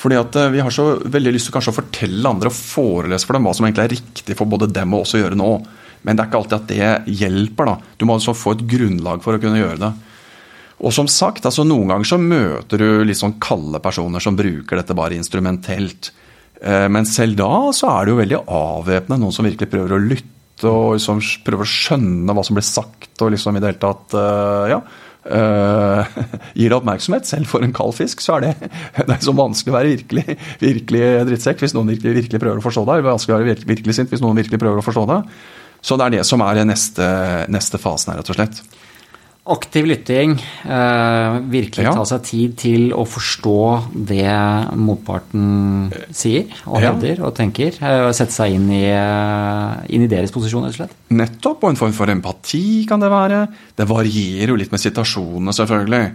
Fordi 0.02 0.18
at 0.18 0.38
eh, 0.42 0.50
Vi 0.56 0.64
har 0.66 0.74
så 0.74 0.88
veldig 1.04 1.34
lyst 1.36 1.50
til 1.50 1.56
kanskje 1.56 1.74
å 1.74 1.78
fortelle 1.78 2.32
andre 2.32 2.50
og 2.50 2.58
forelese 2.58 3.28
for 3.28 3.38
dem 3.38 3.46
hva 3.46 3.54
som 3.58 3.68
egentlig 3.68 3.86
er 3.86 3.94
riktig 3.94 4.38
for 4.40 4.50
både 4.50 4.72
dem 4.74 4.96
og 4.98 5.06
oss 5.06 5.14
å 5.18 5.22
gjøre 5.22 5.38
nå. 5.38 5.52
Men 6.02 6.18
det 6.18 6.24
er 6.24 6.32
ikke 6.32 6.42
alltid 6.42 6.58
at 6.58 6.72
det 6.72 7.20
hjelper. 7.22 7.70
da. 7.70 7.94
Du 7.98 8.08
må 8.10 8.18
altså 8.18 8.34
få 8.34 8.56
et 8.56 8.66
grunnlag 8.74 9.22
for 9.22 9.38
å 9.38 9.44
kunne 9.44 9.62
gjøre 9.62 9.82
det. 9.84 9.92
Og 10.82 10.94
som 10.96 11.06
sagt, 11.06 11.46
altså 11.46 11.66
Noen 11.68 11.94
ganger 11.94 12.10
så 12.10 12.18
møter 12.18 12.82
du 12.82 13.06
litt 13.06 13.22
sånn 13.22 13.38
kalde 13.44 13.78
personer 13.84 14.24
som 14.24 14.38
bruker 14.38 14.82
dette 14.82 14.98
bare 14.98 15.18
instrumentelt. 15.20 16.10
Eh, 16.58 16.88
men 16.90 17.06
selv 17.06 17.38
da 17.38 17.54
så 17.76 17.94
er 17.94 18.06
det 18.06 18.16
jo 18.16 18.22
veldig 18.24 18.46
avvæpnende 18.48 19.22
noen 19.22 19.36
som 19.36 19.46
virkelig 19.46 19.70
prøver 19.70 19.98
å 19.98 20.02
lytte 20.02 20.41
og 20.68 20.98
liksom 20.98 21.22
prøve 21.46 21.66
å 21.66 21.70
skjønne 21.70 22.36
hva 22.36 22.44
som 22.46 22.58
blir 22.58 22.66
sagt, 22.68 23.14
og 23.22 23.34
liksom 23.34 23.58
i 23.58 23.64
det 23.64 23.74
hele 23.74 23.82
tatt 23.82 24.18
uh, 24.18 24.68
Ja. 24.72 24.82
Uh, 25.22 26.02
gir 26.58 26.72
det 26.72 26.78
oppmerksomhet. 26.80 27.28
Selv 27.30 27.50
for 27.52 27.62
en 27.62 27.74
kald 27.78 27.94
fisk 27.94 28.24
så 28.26 28.40
er 28.40 28.48
det, 28.48 28.70
det 28.98 29.14
er 29.14 29.22
så 29.22 29.36
vanskelig 29.38 29.74
å 29.74 29.78
være 29.78 29.96
virkelig, 29.96 30.38
virkelig 30.64 31.04
drittsekk 31.30 31.62
hvis 31.62 31.76
noen 31.78 31.94
virkelig, 31.94 32.16
virkelig 32.24 32.42
prøver 32.42 32.62
å 32.62 32.66
forstå 32.66 32.86
er 32.90 33.06
vanskelig 33.06 33.36
å 33.36 33.40
være 33.40 33.52
virkelig, 33.52 33.70
virkelig 33.76 33.98
sint 33.98 34.14
hvis 34.14 34.24
noen 34.26 34.40
virkelig 34.42 34.62
prøver 34.62 34.82
å 34.82 34.86
forstå 34.86 35.06
det. 35.14 35.20
Så 35.82 35.98
det 35.98 36.08
er 36.08 36.16
det 36.18 36.26
som 36.30 36.42
er 36.46 36.62
neste, 36.66 37.06
neste 37.54 37.82
fasen 37.82 38.14
her, 38.14 38.22
rett 38.22 38.34
og 38.34 38.38
slett. 38.38 38.64
Aktiv 39.42 39.88
lytting, 39.90 40.36
eh, 40.70 41.36
virkelig 41.50 41.88
ja. 41.88 41.94
ta 41.98 42.04
seg 42.06 42.22
tid 42.28 42.52
til 42.62 42.92
å 42.94 43.08
forstå 43.10 43.64
det 44.06 44.28
motparten 44.78 45.88
sier 46.14 46.52
og 46.68 46.78
hevder 46.84 47.16
ja. 47.16 47.24
og 47.26 47.34
tenker. 47.40 47.74
Eh, 47.82 48.04
og 48.06 48.14
sette 48.14 48.36
seg 48.36 48.54
inn 48.60 48.70
i, 48.70 48.84
eh, 48.94 49.82
inn 49.98 50.06
i, 50.06 50.12
deres 50.12 50.30
posisjon, 50.36 50.68
rett 50.70 50.78
og 50.78 50.84
slett. 50.84 50.94
Nettopp, 51.18 51.66
og 51.66 51.74
en 51.74 51.82
form 51.82 51.98
for 51.98 52.14
empati 52.14 52.86
kan 52.86 53.02
det 53.02 53.10
være. 53.10 53.42
Det 53.82 53.90
varierer 53.90 54.54
jo 54.54 54.62
litt 54.62 54.76
med 54.76 54.86
situasjonene, 54.86 55.58
selvfølgelig. 55.58 56.06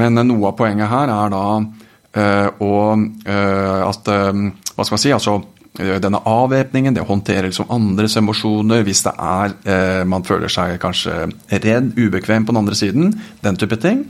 Men 0.00 0.24
noe 0.24 0.48
av 0.48 0.56
poenget 0.56 0.88
her 0.88 1.12
er 1.12 1.36
da 1.36 1.44
øh, 1.60 2.48
å, 2.64 2.74
øh, 2.96 3.88
at 3.90 4.08
Hva 4.08 4.86
skal 4.86 4.96
man 4.96 5.04
si? 5.04 5.12
altså 5.12 5.36
Eh, 5.36 5.59
denne 5.78 6.18
avvæpningen, 6.26 6.96
det 6.96 7.04
å 7.04 7.08
håndtere 7.12 7.46
liksom 7.46 7.70
andres 7.70 8.16
emosjoner 8.18 8.82
hvis 8.84 9.04
det 9.06 9.12
er 9.14 9.54
eh, 9.70 10.02
man 10.08 10.26
føler 10.26 10.50
seg 10.50 10.80
kanskje 10.82 11.30
redd, 11.62 11.92
ubekvem 11.94 12.44
på 12.46 12.52
den 12.52 12.60
andre 12.64 12.76
siden, 12.78 13.14
den 13.44 13.60
type 13.60 13.78
ting. 13.80 14.04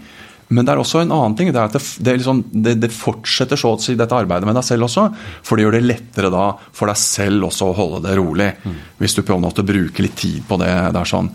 Men 0.51 0.67
det 0.67 0.73
er 0.73 0.81
også 0.83 1.05
en 1.05 1.13
annen 1.15 1.37
ting. 1.39 1.53
Det, 1.55 1.63
det, 1.77 1.81
det, 2.03 2.17
liksom, 2.19 2.41
det 2.51 2.91
fortsetter 2.91 3.61
så 3.61 3.77
å 3.77 3.79
si 3.83 3.95
dette 3.99 4.17
arbeidet 4.17 4.49
med 4.49 4.57
deg 4.59 4.67
selv 4.67 4.89
også. 4.89 5.05
For 5.47 5.55
det 5.55 5.67
gjør 5.67 5.77
det 5.77 5.85
lettere 5.85 6.33
da 6.35 6.47
for 6.75 6.91
deg 6.91 6.99
selv 6.99 7.47
også 7.53 7.69
å 7.71 7.77
holde 7.77 8.01
det 8.09 8.17
rolig. 8.19 8.49
Mm. 8.65 8.81
Hvis 8.99 9.15
du 9.15 9.23
på 9.23 9.37
en 9.37 9.45
måte 9.45 9.67
bruker 9.67 10.07
litt 10.07 10.19
tid 10.19 10.43
på 10.49 10.59
det. 10.59 10.73
det 10.91 11.05
er 11.05 11.13
sånn. 11.13 11.31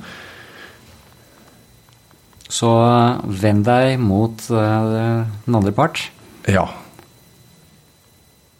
Så 2.51 2.73
eh, 2.83 3.23
vend 3.45 3.63
deg 3.67 3.95
mot 4.03 4.49
uh, 4.51 5.23
den 5.47 5.59
andre 5.61 5.71
part. 5.75 6.03
Ja. 6.51 6.67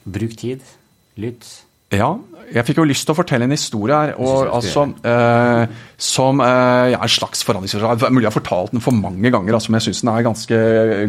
Bruk 0.08 0.40
tid. 0.40 0.64
Lytt. 1.22 1.48
Ja, 1.94 2.16
jeg 2.50 2.66
fikk 2.68 2.80
jo 2.82 2.86
lyst 2.88 3.06
til 3.08 3.14
å 3.14 3.18
fortelle 3.18 3.46
en 3.48 3.54
historie 3.54 3.96
her. 3.96 4.12
Og, 4.22 4.50
altså, 4.58 4.88
eh, 5.06 5.76
som 6.02 6.42
eh, 6.44 6.92
ja, 6.92 7.00
en 7.00 7.12
slags 7.12 7.44
forandringshistorie. 7.46 8.10
Mulig 8.14 8.26
jeg 8.26 8.32
har 8.32 8.36
fortalt 8.36 8.74
den 8.74 8.84
for 8.84 8.96
mange 8.98 9.32
ganger, 9.34 9.56
altså, 9.58 9.72
men 9.72 9.80
jeg 9.80 9.88
syns 9.92 10.02
den 10.04 10.12
er 10.12 10.26
ganske 10.26 10.60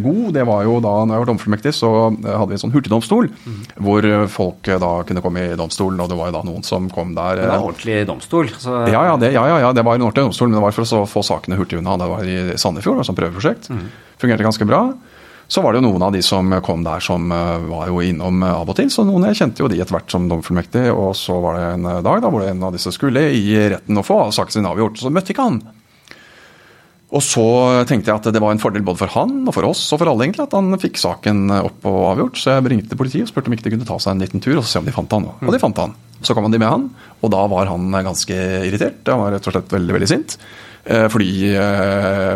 god. 0.05 0.29
Det 0.37 0.45
var 0.49 0.67
jo 0.69 0.77
da 0.85 0.93
når 1.03 1.17
jeg 1.17 1.25
var 1.25 1.31
domfullmektig, 1.33 1.75
så 1.77 1.91
eh, 2.13 2.29
hadde 2.29 2.49
vi 2.53 2.59
en 2.59 2.63
sånn 2.67 2.77
hurtigdomstol. 2.77 3.31
Mm. 3.33 3.59
Hvor 3.89 4.11
eh, 4.11 4.27
folk 4.33 4.71
eh, 4.71 4.81
da 4.85 4.93
kunne 5.09 5.25
komme 5.25 5.49
i 5.49 5.59
domstolen, 5.59 6.05
og 6.05 6.13
det 6.13 6.21
var 6.21 6.31
jo 6.31 6.37
da 6.39 6.45
noen 6.53 6.69
som 6.69 6.89
kom 6.93 7.17
der. 7.17 7.43
Men 7.43 7.49
det 7.49 7.53
var 7.57 7.69
ordentlig 7.73 7.99
domstol? 8.13 8.53
Så... 8.57 8.79
Ja, 8.93 9.05
ja, 9.11 9.19
det, 9.21 9.33
ja, 9.37 9.49
ja, 9.53 9.75
det 9.77 9.85
var 9.87 9.99
en 9.99 10.07
ordentlig 10.07 10.29
domstol, 10.29 10.53
men 10.53 10.61
det 10.61 10.65
var 10.69 10.77
for 10.77 11.01
å 11.01 11.05
få 11.11 11.25
sakene 11.27 11.61
hurtig 11.61 11.81
unna. 11.81 11.99
Det 12.01 12.11
var 12.13 12.33
i 12.33 12.39
Sandefjord, 12.61 13.05
som 13.09 13.19
prøveprosjekt. 13.19 13.73
Mm. 13.73 13.87
Fungerte 14.23 14.47
ganske 14.47 14.69
bra. 14.69 14.87
Så 15.49 15.63
var 15.63 15.73
det 15.73 15.79
jo 15.79 15.87
noen 15.87 16.03
av 16.03 16.15
de 16.15 16.23
som 16.27 16.51
kom 16.65 16.83
der 16.83 17.03
som 17.05 17.31
eh, 17.33 17.67
var 17.71 17.87
jo 17.91 18.03
innom 18.03 18.43
eh, 18.43 18.51
av 18.51 18.71
og 18.71 18.77
til. 18.79 18.91
Så 18.91 19.05
noen 19.07 19.29
jeg 19.29 19.39
kjente 19.39 19.63
jo 19.63 19.71
de 19.71 19.79
etter 19.79 19.95
hvert 19.95 20.11
som 20.11 20.27
domfullmektig. 20.31 20.89
Og 20.91 21.13
så 21.19 21.39
var 21.43 21.59
det 21.59 21.67
en 21.77 21.91
eh, 21.93 22.03
dag 22.07 22.23
da 22.25 22.31
hvor 22.35 22.47
en 22.47 22.65
av 22.67 22.75
disse 22.75 22.91
skulle 22.95 23.29
i 23.31 23.55
retten 23.71 24.01
å 24.01 24.07
få 24.07 24.25
saken 24.35 24.59
sin 24.59 24.67
avgjort. 24.67 24.99
Så 24.99 25.13
møtte 25.15 25.35
ikke 25.35 25.47
han. 25.47 25.61
Og 27.15 27.23
så 27.23 27.47
tenkte 27.87 28.11
jeg 28.11 28.19
at 28.19 28.33
det 28.35 28.43
var 28.43 28.51
en 28.51 28.61
fordel 28.61 28.83
både 28.85 28.99
for 29.05 29.13
han 29.15 29.45
og 29.47 29.55
for 29.55 29.69
oss 29.69 29.85
og 29.95 30.01
for 30.01 30.11
alle 30.11 30.27
egentlig 30.27 30.43
at 30.43 30.57
han 30.59 30.75
fikk 30.83 30.99
saken 30.99 31.45
opp 31.61 31.87
og 31.87 32.01
avgjort. 32.11 32.41
Så 32.43 32.57
jeg 32.57 32.67
ringte 32.73 32.99
politiet 32.99 33.29
og 33.29 33.31
spurte 33.31 33.53
om 33.53 33.55
ikke 33.55 33.69
de 33.69 33.77
kunne 33.77 33.87
ta 33.87 34.01
seg 34.03 34.17
en 34.17 34.27
liten 34.27 34.43
tur 34.43 34.59
og 34.59 34.67
se 34.67 34.83
om 34.83 34.89
de 34.89 34.95
fant 34.97 35.15
han. 35.15 35.31
Og 35.39 35.55
de 35.55 35.63
fant 35.63 35.85
han. 35.85 35.95
Så 36.25 36.37
kom 36.37 36.49
de 36.51 36.61
med 36.61 36.71
han, 36.71 36.87
og 37.21 37.33
da 37.35 37.43
var 37.51 37.69
han 37.69 37.91
ganske 37.93 38.37
irritert. 38.67 39.03
Han 39.11 39.25
var 39.25 39.37
rett 39.37 39.49
og 39.51 39.57
slett 39.57 39.75
veldig, 39.77 39.99
veldig 39.99 40.09
sint. 40.11 40.39
Eh, 40.87 41.07
fordi 41.11 41.49
eh, 41.51 42.35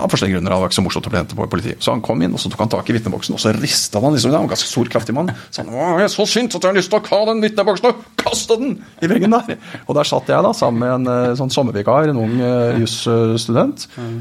Av 0.00 0.08
forskjellige 0.08 0.38
grunner. 0.38 0.48
Det 0.52 0.60
var 0.62 0.70
ikke 0.70 0.78
så 0.78 0.84
morsomt 0.86 1.08
å 1.08 1.12
bli 1.12 1.20
hentet 1.20 1.36
på 1.36 1.48
politiet. 1.52 1.82
Så 1.84 1.92
han 1.92 2.02
kom 2.04 2.22
inn, 2.24 2.32
og 2.32 2.40
så 2.40 2.50
tok 2.52 2.62
han 2.64 2.72
tak 2.72 2.88
i 2.88 2.96
vitneboksen, 2.96 3.36
og 3.36 3.42
så 3.42 3.52
rista 3.56 4.00
han 4.02 4.16
liksom, 4.16 4.32
han 4.32 4.40
var 4.40 4.48
en 4.48 4.54
ganske 4.54 4.70
stor, 4.70 4.88
kraftig 4.92 5.16
mann. 5.16 5.32
Så 5.50 5.64
han 5.64 5.74
var 5.76 6.06
så 6.12 6.24
sint 6.30 6.56
at 6.56 6.62
jeg 6.64 6.72
har 6.72 6.78
lyst 6.78 6.92
til 6.92 7.00
å 7.02 7.04
ta 7.04 7.20
den 7.28 7.42
vitneboksen 7.44 7.90
og 7.90 8.06
kaste 8.22 8.56
den 8.62 8.78
i 9.04 9.10
veggen 9.12 9.36
der! 9.36 9.58
Og 9.84 9.98
der 9.98 10.08
satt 10.08 10.32
jeg 10.32 10.46
da 10.46 10.54
sammen 10.56 10.84
med 10.84 10.94
en 10.94 11.12
eh, 11.12 11.34
sånn 11.38 11.52
sommervikar, 11.52 12.08
en 12.08 12.22
ung 12.24 12.38
jusstudent. 12.80 13.88
Mm. 14.00 14.16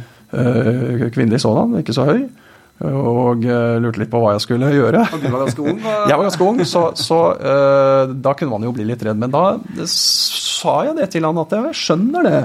Kvinnelig 1.16 1.46
sådan, 1.46 1.78
ikke 1.80 1.96
så 1.96 2.10
høy. 2.10 2.26
Og 2.84 3.46
uh, 3.48 3.78
lurte 3.80 4.02
litt 4.02 4.12
på 4.12 4.20
hva 4.20 4.34
jeg 4.36 4.44
skulle 4.44 4.70
gjøre. 4.74 5.06
Og 5.08 5.22
du 5.22 5.28
var 5.30 5.46
ganske 5.46 5.64
ung? 5.64 5.80
Og... 5.80 6.08
jeg 6.10 6.20
var 6.20 6.28
ganske 6.28 6.48
ung, 6.50 6.62
så, 6.68 6.86
så 7.00 7.20
uh, 7.40 8.12
da 8.12 8.36
kunne 8.36 8.52
man 8.52 8.68
jo 8.68 8.74
bli 8.76 8.88
litt 8.90 9.04
redd. 9.06 9.20
Men 9.22 9.32
da 9.32 9.46
sa 9.88 10.82
jeg 10.90 10.98
det 11.00 11.12
til 11.14 11.28
han 11.28 11.40
at 11.40 11.56
jeg 11.56 11.78
skjønner 11.86 12.28
det. 12.28 12.42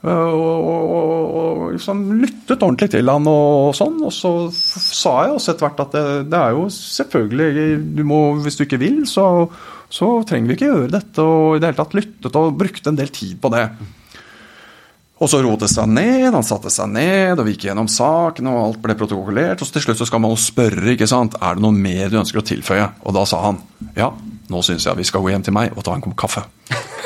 Uh, 0.00 0.10
og, 0.10 0.40
og, 0.40 1.22
og, 1.36 1.62
liksom 1.76 2.02
lyttet 2.18 2.64
ordentlig 2.64 2.88
til 2.96 3.12
han 3.12 3.30
og, 3.30 3.70
sånn. 3.78 4.00
Og 4.02 4.14
så 4.16 4.34
sa 4.50 5.14
jeg 5.28 5.36
også 5.36 5.54
etter 5.54 5.68
hvert 5.68 5.84
at 5.86 5.94
det, 5.94 6.04
det, 6.32 6.42
er 6.42 6.58
jo 6.58 6.66
selvfølgelig 6.74 7.78
du 8.00 8.02
må, 8.08 8.20
Hvis 8.42 8.58
du 8.58 8.66
ikke 8.66 8.80
vil, 8.82 9.04
så, 9.06 9.46
så 9.86 10.10
trenger 10.26 10.50
vi 10.50 10.58
ikke 10.58 10.72
gjøre 10.72 10.92
dette. 10.98 11.22
Og 11.22 11.54
i 11.54 11.62
det 11.62 11.70
hele 11.70 11.82
tatt 11.84 11.98
lyttet 12.00 12.42
og 12.42 12.58
brukte 12.58 12.90
en 12.90 12.98
del 12.98 13.14
tid 13.14 13.38
på 13.38 13.54
det. 13.54 13.68
Og 15.20 15.28
så 15.28 15.42
rotet 15.44 15.68
seg 15.68 15.88
ned, 15.92 16.30
han 16.32 16.46
satte 16.46 16.72
seg 16.72 16.88
ned, 16.94 17.36
og 17.36 17.44
vi 17.44 17.52
gikk 17.52 17.68
gjennom 17.68 17.90
saken, 17.92 18.48
og 18.48 18.60
alt 18.62 18.80
ble 18.80 18.96
protokollert. 18.96 19.60
Og 19.60 19.68
til 19.68 19.84
slutt 19.84 20.00
så 20.00 20.08
skal 20.08 20.22
man 20.24 20.32
jo 20.32 20.40
spørre, 20.40 20.94
ikke 20.94 21.08
sant, 21.10 21.36
er 21.36 21.58
det 21.58 21.64
noe 21.64 21.76
mer 21.76 22.08
du 22.08 22.16
ønsker 22.22 22.40
å 22.40 22.46
tilføye? 22.46 22.86
Og 23.04 23.16
da 23.18 23.26
sa 23.28 23.42
han 23.44 23.60
ja, 23.98 24.08
nå 24.50 24.62
syns 24.64 24.86
jeg 24.88 24.98
vi 24.98 25.06
skal 25.06 25.22
gå 25.22 25.34
hjem 25.34 25.44
til 25.46 25.54
meg 25.54 25.76
og 25.76 25.84
ta 25.84 25.92
en 25.94 26.04
kopp 26.04 26.16
kaffe. 26.24 26.46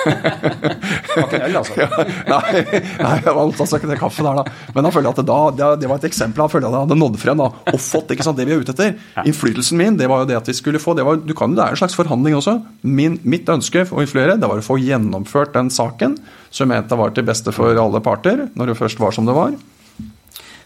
øl, 0.05 1.57
altså? 1.57 1.75
Ja, 1.81 1.89
nei, 2.29 2.63
nei, 3.01 3.15
jeg 3.25 3.35
valgte 3.37 3.65
altså 3.65 3.79
ikke 3.81 3.91
det 3.91 3.99
kaffe 4.01 4.25
der, 4.25 4.41
da. 4.41 4.71
Men 4.77 4.87
han 4.87 4.95
følte 4.95 5.13
at 5.15 5.21
det, 5.21 5.27
da, 5.29 5.71
det 5.81 5.91
var 5.91 6.01
et 6.01 6.07
eksempel 6.09 6.45
han 6.45 6.53
følte 6.53 6.71
at 6.71 6.77
han 6.77 6.87
hadde 6.87 6.99
nådd 7.01 7.19
frem 7.21 7.41
da, 7.41 7.49
og 7.73 7.83
fått 7.83 8.15
ikke 8.15 8.27
sant, 8.27 8.39
det 8.39 8.47
vi 8.49 8.55
er 8.55 8.63
ute 8.63 8.75
etter. 8.77 8.95
Innflytelsen 9.25 9.81
min 9.81 9.99
det 9.99 10.09
var 10.13 10.23
jo 10.23 10.31
det 10.31 10.39
at 10.39 10.51
vi 10.51 10.57
skulle 10.57 10.83
få 10.83 10.95
det, 10.95 11.07
var, 11.09 11.19
du 11.19 11.35
kan, 11.37 11.57
det 11.57 11.67
er 11.67 11.75
en 11.75 11.83
slags 11.83 11.99
forhandling 11.99 12.39
også. 12.39 12.59
Min, 12.87 13.19
mitt 13.27 13.51
ønske 13.51 13.87
å 13.91 14.05
influere 14.05 14.39
det 14.39 14.51
var 14.51 14.63
å 14.63 14.67
få 14.67 14.79
gjennomført 14.83 15.57
den 15.57 15.73
saken 15.75 16.19
som 16.55 16.71
jeg 16.71 16.71
mente 16.71 16.99
var 16.99 17.15
til 17.15 17.27
beste 17.27 17.55
for 17.55 17.75
alle 17.83 18.03
parter, 18.05 18.49
når 18.55 18.71
det 18.71 18.79
først 18.79 19.01
var 19.03 19.15
som 19.17 19.27
det 19.27 19.35
var. 19.35 19.57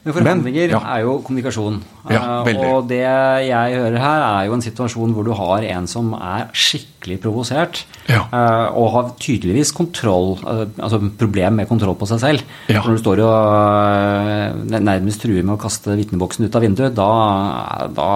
Men 0.05 0.14
forhandlinger 0.14 0.70
Men, 0.70 0.74
ja. 0.77 0.81
er 0.94 1.03
jo 1.03 1.14
kommunikasjon. 1.27 1.79
Ja, 2.09 2.20
veldig. 2.46 2.66
og 2.70 2.87
det 2.88 3.01
jeg 3.03 3.79
hører 3.81 3.98
her, 3.98 4.22
er 4.29 4.46
jo 4.46 4.55
en 4.55 4.62
situasjon 4.64 5.14
hvor 5.16 5.27
du 5.27 5.33
har 5.37 5.66
en 5.66 5.88
som 5.90 6.12
er 6.14 6.46
skikkelig 6.57 7.18
provosert, 7.24 7.83
ja. 8.09 8.22
Eh, 8.24 8.79
og 8.79 8.92
har 8.94 9.11
tydeligvis 9.20 9.74
kontroll, 9.77 10.37
eh, 10.38 10.64
altså 10.79 11.03
problem 11.18 11.59
med 11.61 11.68
kontroll 11.68 11.98
på 11.98 12.09
seg 12.09 12.22
selv. 12.22 12.57
Når 12.70 12.94
du 12.94 13.03
står 13.03 13.24
og 13.27 13.35
eh, 13.35 14.79
nærmest 14.79 15.24
truer 15.24 15.42
med 15.42 15.57
å 15.57 15.61
kaste 15.61 15.98
vitneboksen 15.98 16.46
ut 16.46 16.57
av 16.57 16.64
vinduet, 16.64 16.96
da, 16.96 17.11
da, 17.92 18.11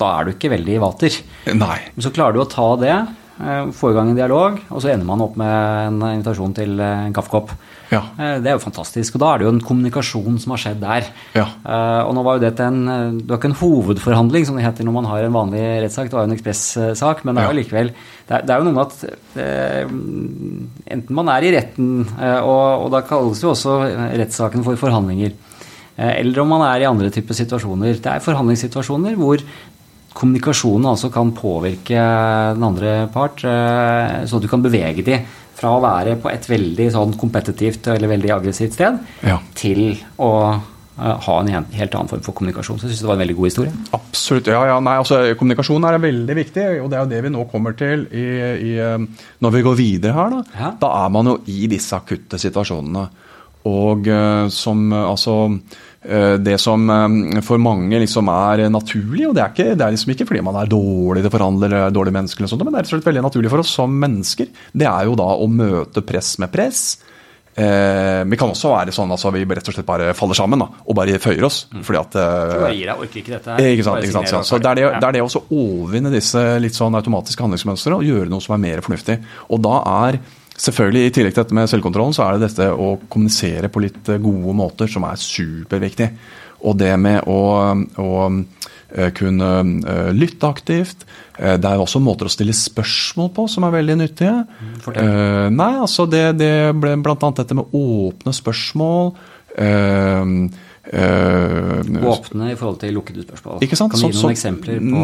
da 0.00 0.12
er 0.16 0.26
du 0.26 0.34
ikke 0.34 0.54
veldig 0.56 0.78
i 0.78 0.82
vater. 0.82 1.22
Nei. 1.52 1.78
Men 1.92 2.08
så 2.08 2.14
klarer 2.14 2.38
du 2.38 2.46
å 2.46 2.50
ta 2.50 2.72
det 2.80 2.96
få 3.74 3.90
i 3.90 3.96
gang 3.96 4.12
en 4.12 4.18
dialog, 4.18 4.58
og 4.70 4.82
så 4.82 4.92
ender 4.92 5.08
man 5.08 5.22
opp 5.24 5.38
med 5.40 5.52
en 5.88 6.02
invitasjon 6.12 6.54
til 6.56 6.80
en 6.82 7.14
kaffekopp. 7.16 7.54
Ja. 7.92 8.00
Eh, 8.16 8.38
det 8.42 8.50
er 8.50 8.56
jo 8.56 8.62
fantastisk. 8.64 9.16
Og 9.16 9.22
da 9.22 9.30
er 9.32 9.40
det 9.40 9.46
jo 9.46 9.52
en 9.52 9.62
kommunikasjon 9.64 10.38
som 10.42 10.54
har 10.54 10.62
skjedd 10.62 10.80
der. 10.82 11.08
Ja. 11.36 11.46
Og 12.08 12.14
nå 12.16 12.24
var 12.24 12.38
jo 12.38 12.44
dette 12.46 12.66
en 12.66 12.80
eh, 12.88 13.18
Det 13.20 13.28
var 13.28 13.40
ikke 13.40 13.52
en 13.52 13.60
hovedforhandling, 13.60 14.48
som 14.48 14.58
det 14.58 14.66
heter 14.66 14.88
når 14.88 14.96
man 14.96 15.10
har 15.10 15.26
en 15.26 15.36
vanlig 15.36 15.62
rettssak. 15.84 16.08
Det 16.08 16.18
var 16.18 16.26
jo 16.26 16.32
en 16.32 16.36
ekspressak, 16.38 17.24
men 17.26 17.36
det 17.36 17.44
er 17.44 17.52
jo 17.52 17.60
likevel 17.60 17.92
det 18.22 18.36
er, 18.36 18.44
det 18.46 18.52
er 18.54 18.60
jo 18.60 18.66
noe 18.68 18.76
med 18.76 18.86
at 18.86 18.98
enten 20.94 21.16
man 21.16 21.28
er 21.32 21.44
i 21.44 21.50
retten, 21.52 21.88
og, 22.06 22.84
og, 22.84 22.86
da 22.94 23.00
kalles 23.04 23.40
jo 23.42 23.50
også 23.50 23.74
rettssaken 24.20 24.62
for 24.64 24.78
forhandlinger, 24.78 25.34
eller 25.98 26.40
om 26.40 26.52
man 26.54 26.62
er 26.68 26.84
i 26.84 26.88
andre 26.88 27.10
typer 27.12 27.36
situasjoner. 27.36 27.98
Det 27.98 28.12
er 28.12 28.24
forhandlingssituasjoner 28.24 29.18
hvor 29.18 29.42
kommunikasjonen 30.16 30.90
altså 30.92 31.10
kan 31.12 31.30
påvirke 31.36 32.00
den 32.56 32.66
andre 32.66 32.96
part, 33.12 33.40
så 33.42 34.40
du 34.42 34.48
kan 34.50 34.62
bevege 34.64 35.04
dem 35.06 35.24
fra 35.62 35.76
å 35.76 35.82
være 35.82 36.18
på 36.20 36.30
et 36.32 36.50
veldig 36.50 36.90
sånn 36.94 37.16
kompetitivt 37.20 37.90
eller 37.92 38.10
veldig 38.16 38.34
aggressivt 38.34 38.76
sted 38.76 39.00
ja. 39.26 39.38
til 39.58 39.92
å 40.22 40.30
uh, 40.50 41.16
ha 41.26 41.36
en 41.40 41.52
helt 41.52 41.94
annen 41.98 42.10
form 42.10 42.24
for 42.24 42.36
kommunikasjon. 42.38 42.80
Så 42.80 42.88
jeg 42.88 42.94
syns 42.94 43.04
det 43.04 43.10
var 43.10 43.18
en 43.18 43.24
veldig 43.24 43.38
god 43.38 43.50
historie. 43.50 43.74
Absolutt. 43.98 44.50
ja, 44.54 44.62
ja, 44.72 44.78
nei, 44.84 44.96
altså 45.02 45.20
Kommunikasjon 45.38 45.88
er 45.88 46.00
veldig 46.02 46.38
viktig, 46.38 46.66
og 46.82 46.90
det 46.90 46.98
er 46.98 47.04
jo 47.04 47.12
det 47.12 47.22
vi 47.26 47.34
nå 47.36 47.46
kommer 47.52 47.76
til 47.78 48.06
i, 48.08 48.26
i, 48.72 48.72
um, 48.80 49.06
når 49.44 49.58
vi 49.58 49.66
går 49.68 49.78
videre 49.82 50.16
her. 50.18 50.34
Da. 50.38 50.58
Ja. 50.64 50.72
da 50.82 50.94
er 51.04 51.14
man 51.18 51.32
jo 51.32 51.38
i 51.52 51.68
disse 51.70 51.98
akutte 51.98 52.40
situasjonene. 52.42 53.06
Og 53.70 54.08
som 54.50 54.88
altså 54.90 55.36
Eh, 55.46 55.91
det 56.02 56.56
som 56.58 56.88
eh, 56.90 57.40
for 57.46 57.62
mange 57.62 58.00
liksom 58.02 58.30
er 58.32 58.64
naturlig. 58.72 59.28
og 59.28 59.36
Det 59.36 59.44
er, 59.44 59.54
ikke, 59.54 59.76
det 59.78 59.86
er 59.86 59.94
liksom 59.94 60.14
ikke 60.16 60.26
fordi 60.32 60.42
man 60.44 60.58
er 60.58 60.72
dårlig 60.72 61.22
til 61.22 61.30
å 61.30 61.36
forhandle 61.36 61.70
eller 61.70 61.94
dårlig 61.94 62.16
menneske, 62.16 62.42
eller 62.42 62.50
sånt, 62.50 62.66
men 62.66 62.74
det 62.74 62.82
er 62.82 63.06
veldig 63.06 63.24
naturlig 63.28 63.52
for 63.52 63.62
oss 63.62 63.72
som 63.78 63.94
mennesker. 64.02 64.50
Det 64.74 64.88
er 64.88 65.08
jo 65.08 65.16
da 65.18 65.30
å 65.36 65.48
møte 65.50 66.04
press 66.06 66.34
med 66.42 66.52
press. 66.54 66.84
Eh, 67.52 68.24
vi 68.24 68.36
kan 68.40 68.48
også 68.48 68.70
være 68.72 68.94
sånn 68.96 69.10
at 69.10 69.18
altså, 69.18 69.30
vi 69.34 69.44
rett 69.44 69.66
og 69.68 69.74
slett 69.76 69.88
bare 69.88 70.14
faller 70.16 70.38
sammen 70.38 70.62
da, 70.62 70.70
og 70.88 70.96
bare 70.96 71.20
føyer 71.20 71.44
oss. 71.44 71.66
Mm. 71.72 71.82
fordi 71.84 72.00
at... 72.00 72.18
Eh, 72.22 72.68
gir 72.78 72.88
deg, 72.88 73.02
orker 73.06 73.20
ikke 73.20 73.34
dette 73.36 73.56
her. 73.56 73.72
Ikke 73.76 73.86
sant, 73.86 74.06
ikke 74.06 74.24
sant, 74.32 74.48
så 74.48 74.60
det 74.62 74.70
er 74.70 74.80
det, 74.80 74.86
det 74.96 75.08
er 75.10 75.18
det 75.18 75.24
å 75.26 75.44
overvinne 75.52 76.12
disse 76.14 76.44
litt 76.62 76.78
sånn 76.78 76.96
automatiske 76.96 77.44
handlingsmønstre 77.44 77.98
og 77.98 78.06
gjøre 78.08 78.32
noe 78.32 78.44
som 78.44 78.56
er 78.56 78.64
mer 78.64 78.84
fornuftig. 78.84 79.18
Og 79.52 79.60
da 79.64 79.82
er 80.06 80.22
Selvfølgelig, 80.52 81.06
I 81.06 81.12
tillegg 81.16 81.34
til 81.34 81.42
dette 81.42 81.56
med 81.56 81.70
selvkontrollen, 81.70 82.14
så 82.16 82.26
er 82.26 82.36
det 82.36 82.50
dette 82.50 82.68
å 82.72 82.94
kommunisere 83.10 83.70
på 83.72 83.82
litt 83.82 84.10
eh, 84.12 84.20
gode 84.22 84.54
måter 84.56 84.90
som 84.90 85.06
er 85.08 85.20
superviktig. 85.20 86.08
Og 86.68 86.76
det 86.78 86.92
med 87.00 87.24
å, 87.26 87.40
å 87.98 88.10
eh, 88.28 89.08
kunne 89.16 89.50
eh, 89.80 90.10
lytte 90.14 90.50
aktivt. 90.50 91.06
Det 91.32 91.66
er 91.66 91.80
også 91.80 91.98
måter 92.04 92.28
å 92.28 92.30
stille 92.30 92.52
spørsmål 92.54 93.30
på 93.34 93.46
som 93.50 93.64
er 93.66 93.72
veldig 93.74 93.94
nyttige. 94.02 94.34
Fortell. 94.84 95.08
nei, 95.56 95.72
altså 95.80 96.04
det, 96.06 96.26
det 96.38 96.52
ble 96.78 96.92
bl.a. 97.02 97.16
dette 97.34 97.56
med 97.56 97.72
åpne 97.74 98.34
spørsmål. 98.36 99.14
Uh, 100.82 101.78
Åpne 102.10 102.48
i 102.50 102.56
forhold 102.58 102.80
til 102.82 102.90
lukkede 102.96 103.22
spørsmål. 103.22 103.60
Ikke 103.62 103.76
sant? 103.78 103.92
Kan 103.92 104.00
du 104.00 104.08
gi 104.08 104.16
noen 104.16 104.18
så, 104.18 104.30
eksempler 104.34 104.80
på 104.82 105.02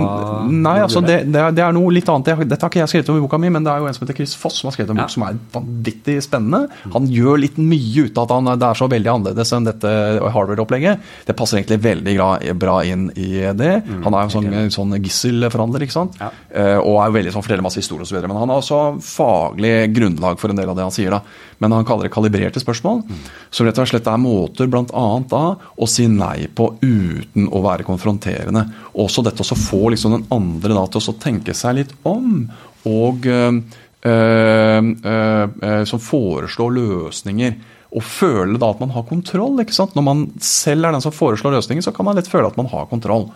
Nei, 0.50 0.74
altså 0.82 0.98
det, 1.04 1.20
det, 1.30 1.38
er, 1.38 1.52
det, 1.54 1.62
er, 1.62 1.76
noe 1.76 1.92
litt 1.94 2.08
annet. 2.10 2.32
Dette 2.50 2.66
har 2.66 2.72
ikke 2.72 2.80
jeg 2.80 2.90
skrevet 2.90 3.12
om 3.12 3.20
i 3.20 3.22
boka 3.22 3.38
mi, 3.38 3.50
men 3.54 3.62
det 3.62 3.70
er 3.70 3.84
jo 3.84 3.86
en 3.86 3.94
som 3.94 4.02
heter 4.02 4.18
Chris 4.18 4.34
Foss 4.34 4.58
som 4.58 4.68
har 4.68 4.74
skrevet 4.74 4.90
en 4.90 4.98
bok 4.98 5.12
som 5.14 5.24
er 5.28 5.38
vanvittig 5.54 6.16
spennende. 6.26 6.66
Han 6.96 7.06
gjør 7.12 7.38
litt 7.44 7.60
mye 7.62 8.08
ut 8.08 8.18
av 8.18 8.26
at 8.26 8.34
han, 8.34 8.50
det 8.58 8.66
er 8.66 8.80
så 8.80 8.88
veldig 8.90 9.12
annerledes 9.12 9.54
enn 9.54 9.68
dette 9.68 9.92
Harvard-opplegget. 10.34 11.06
Det 11.28 11.38
passer 11.38 11.60
egentlig 11.60 11.78
veldig 11.86 12.16
bra 12.58 12.80
inn 12.88 13.06
i 13.14 13.30
det. 13.54 13.72
Mm, 13.86 14.02
han 14.08 14.18
er 14.18 14.26
jo 14.26 14.34
sånn, 14.34 14.58
sånn 14.74 14.98
gisselforhandler, 14.98 15.86
ikke 15.86 15.94
sant. 16.00 16.18
Ja. 16.18 16.32
Uh, 16.50 16.78
og 16.82 16.98
er 17.04 17.14
veldig 17.20 17.36
sånn, 17.36 17.46
forteller 17.46 17.68
masse 17.68 17.78
historier 17.78 18.02
osv. 18.02 18.18
Men 18.26 18.40
han 18.40 18.50
har 18.50 18.64
også 18.64 18.82
faglig 19.04 19.76
grunnlag 19.94 20.42
for 20.42 20.50
en 20.50 20.58
del 20.58 20.74
av 20.74 20.80
det 20.80 20.88
han 20.88 20.98
sier. 20.98 21.14
da. 21.14 21.22
Men 21.62 21.74
han 21.74 21.86
kaller 21.86 22.08
det 22.08 22.14
kalibrerte 22.14 22.62
spørsmål. 22.62 23.04
Mm. 23.06 23.24
Som 23.54 23.70
rett 23.70 23.78
og 23.78 23.90
slett 23.90 24.10
er 24.10 24.20
måter 24.22 24.70
bl.a. 24.70 25.06
da 25.30 25.44
å 25.78 25.86
si 25.86 26.08
nei 26.10 26.48
på 26.50 26.72
uten 26.82 27.48
å 27.54 27.62
være 27.62 27.86
konfronterende. 27.86 28.64
Også 28.98 29.22
dette 29.26 29.46
å 29.46 29.58
få 29.58 29.92
liksom 29.94 30.16
den 30.16 30.26
andre 30.34 30.74
da, 30.74 30.84
til 30.90 31.12
å 31.12 31.18
tenke 31.22 31.54
seg 31.54 31.78
litt 31.78 31.94
om, 32.08 32.48
og 32.88 33.26
øh, 33.30 33.60
øh, 34.08 35.82
som 35.86 36.02
foreslår 36.02 36.74
løsninger. 36.78 37.58
Og 37.88 38.04
føle 38.04 38.58
da 38.60 38.68
at 38.74 38.80
man 38.82 38.92
har 38.92 39.06
kontroll. 39.08 39.60
ikke 39.62 39.76
sant? 39.76 39.94
Når 39.96 40.04
man 40.04 40.26
selv 40.44 40.84
er 40.84 40.92
den 40.92 41.04
som 41.04 41.14
foreslår 41.14 41.56
løsninger, 41.56 41.84
så 41.86 41.94
kan 41.96 42.04
man 42.04 42.18
lett 42.18 42.28
føle 42.28 42.50
at 42.50 42.58
man 42.58 42.68
har 42.68 42.90
kontroll. 42.90 43.30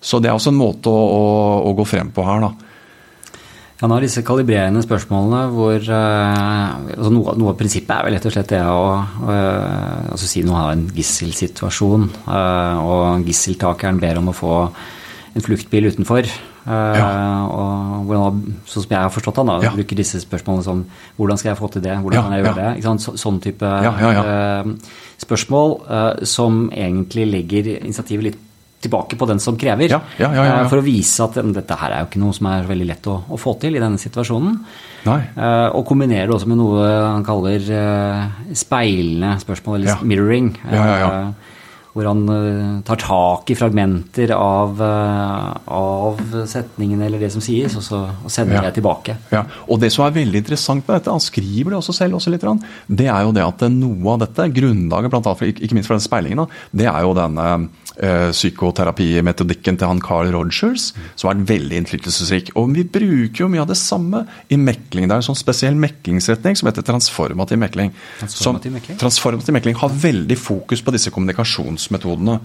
Så 0.00 0.20
det 0.20 0.30
er 0.30 0.36
også 0.36 0.52
en 0.52 0.60
måte 0.60 0.92
å, 0.92 1.00
å, 1.00 1.24
å 1.68 1.72
gå 1.76 1.84
frem 1.88 2.12
på 2.14 2.24
her. 2.24 2.44
da. 2.44 2.69
Han 3.80 3.94
har 3.94 4.04
disse 4.04 4.20
kalibrerende 4.26 4.82
spørsmålene 4.84 5.40
hvor 5.54 5.78
uh, 5.80 6.90
altså 6.92 7.12
noe, 7.14 7.34
noe, 7.40 7.54
av 7.54 7.56
prinsippet 7.56 7.94
er 7.94 8.04
vel 8.06 8.16
rett 8.16 8.26
og 8.28 8.34
slett 8.34 8.52
det 8.52 8.60
å 8.68 8.82
uh, 9.00 10.10
altså 10.12 10.28
si 10.28 10.42
noe 10.44 10.60
av 10.66 10.72
en 10.74 10.82
gisselsituasjon, 10.92 12.04
uh, 12.26 12.76
og 12.84 13.24
gisseltakeren 13.28 14.00
ber 14.02 14.20
om 14.20 14.28
å 14.32 14.36
få 14.36 14.54
en 15.30 15.46
fluktbil 15.46 15.88
utenfor. 15.92 16.28
Ja. 16.70 17.06
og 17.48 18.02
hvordan, 18.04 18.40
Sånn 18.68 18.84
som 18.84 18.90
jeg 18.92 19.00
har 19.00 19.10
forstått 19.10 19.38
han, 19.40 19.48
da, 19.48 19.54
ja. 19.64 19.70
bruker 19.72 19.96
disse 19.96 20.20
spørsmålene 20.20 20.66
som 20.66 20.82
hvordan 21.16 21.40
skal 21.40 21.48
jeg 21.48 21.58
få 21.58 21.70
til 21.72 21.82
det, 21.86 21.94
hvordan 22.04 22.18
ja, 22.18 22.24
kan 22.26 22.34
jeg 22.36 22.44
gjøre 22.44 22.66
det? 22.66 22.98
Så, 23.00 23.14
sånn 23.18 23.40
type 23.42 23.70
spørsmål 25.24 25.74
som 26.28 26.60
egentlig 26.68 27.24
legger 27.32 27.72
initiativet 27.78 28.28
litt 28.28 28.44
tilbake 28.80 29.18
på 29.20 29.28
den 29.28 29.40
som 29.42 29.58
krever. 29.60 29.92
Ja, 29.92 30.00
ja, 30.18 30.30
ja, 30.34 30.46
eh, 30.60 30.68
for 30.70 30.80
å 30.80 30.84
vise 30.84 31.26
at 31.26 31.36
dette 31.52 31.76
her 31.82 31.92
er 31.92 32.04
jo 32.04 32.10
ikke 32.10 32.22
noe 32.22 32.36
som 32.36 32.48
er 32.50 32.68
veldig 32.68 32.88
lett 32.88 33.10
å, 33.12 33.18
å 33.28 33.40
få 33.40 33.56
til 33.60 33.76
i 33.76 33.82
denne 33.82 34.00
situasjonen. 34.00 34.56
Nei. 35.06 35.20
Uh, 35.36 35.68
og 35.76 35.86
kombinere 35.88 36.28
det 36.28 36.36
også 36.36 36.48
med 36.50 36.60
noe 36.60 36.88
han 36.88 37.24
kaller 37.24 37.64
uh, 37.72 38.42
speilende 38.56 39.36
spørsmål, 39.44 39.80
eller 39.80 40.04
mirroring. 40.08 40.52
Hvor 41.90 42.06
han 42.06 42.20
tar 42.86 43.00
tak 43.02 43.50
i 43.50 43.56
fragmenter 43.58 44.30
av, 44.36 44.78
av 44.78 46.20
setningene 46.46 47.08
eller 47.08 47.18
det 47.18 47.32
som 47.34 47.42
sies, 47.42 47.74
og 47.74 47.82
så 47.82 47.98
og 48.06 48.30
sender 48.30 48.62
det 48.62 48.76
tilbake. 48.76 49.16
Ja, 49.34 49.40
og 49.66 49.80
Det 49.82 49.90
som 49.90 50.04
er 50.06 50.14
veldig 50.14 50.38
interessant 50.44 50.86
med 50.86 51.00
dette, 51.00 51.10
han 51.10 51.24
skriver 51.24 51.74
det 51.74 51.80
også 51.80 51.96
selv, 51.98 52.20
også 52.20 52.30
litt, 52.30 52.46
det 52.86 53.10
er 53.10 53.26
jo 53.26 53.34
det 53.34 53.42
at 53.42 53.66
noe 53.74 54.14
av 54.14 54.22
dette, 54.22 54.46
grunnlaget 54.60 55.10
blant 55.10 55.32
annet, 55.32 55.58
ikke 55.58 55.80
minst 55.80 55.90
for 55.90 55.98
den 55.98 56.06
speilingen, 56.06 56.46
det 56.70 56.86
er 56.86 57.02
jo 57.02 57.16
denne 57.18 57.48
eh, 57.56 57.66
psykoterapimetodikken 58.00 59.76
til 59.76 59.90
han 59.90 60.00
Carl 60.00 60.30
Rogers, 60.32 60.90
som 61.20 61.30
er 61.30 61.42
veldig 61.50 61.82
innflytelsesrik. 61.82 62.52
Og 62.56 62.72
vi 62.72 62.86
bruker 62.88 63.44
jo 63.44 63.50
mye 63.52 63.60
av 63.60 63.68
det 63.68 63.78
samme 63.80 64.22
i 64.48 64.56
mekling. 64.60 65.04
Det 65.04 65.16
er 65.16 65.20
en 65.20 65.28
sånn 65.30 65.38
spesiell 65.38 65.76
meklingsretning 65.80 66.56
som 66.56 66.70
heter 66.70 66.86
transformativ 66.86 67.60
mekling. 67.60 67.92
Transformativ 68.22 68.76
mekling? 68.78 68.96
Som, 68.96 69.04
transformativ 69.04 69.56
mekling 69.58 69.78
har 69.82 70.00
veldig 70.08 70.38
fokus 70.40 70.84
på 70.84 70.96
disse 70.96 71.12
kommunikasjonsmetodene. 71.14 72.40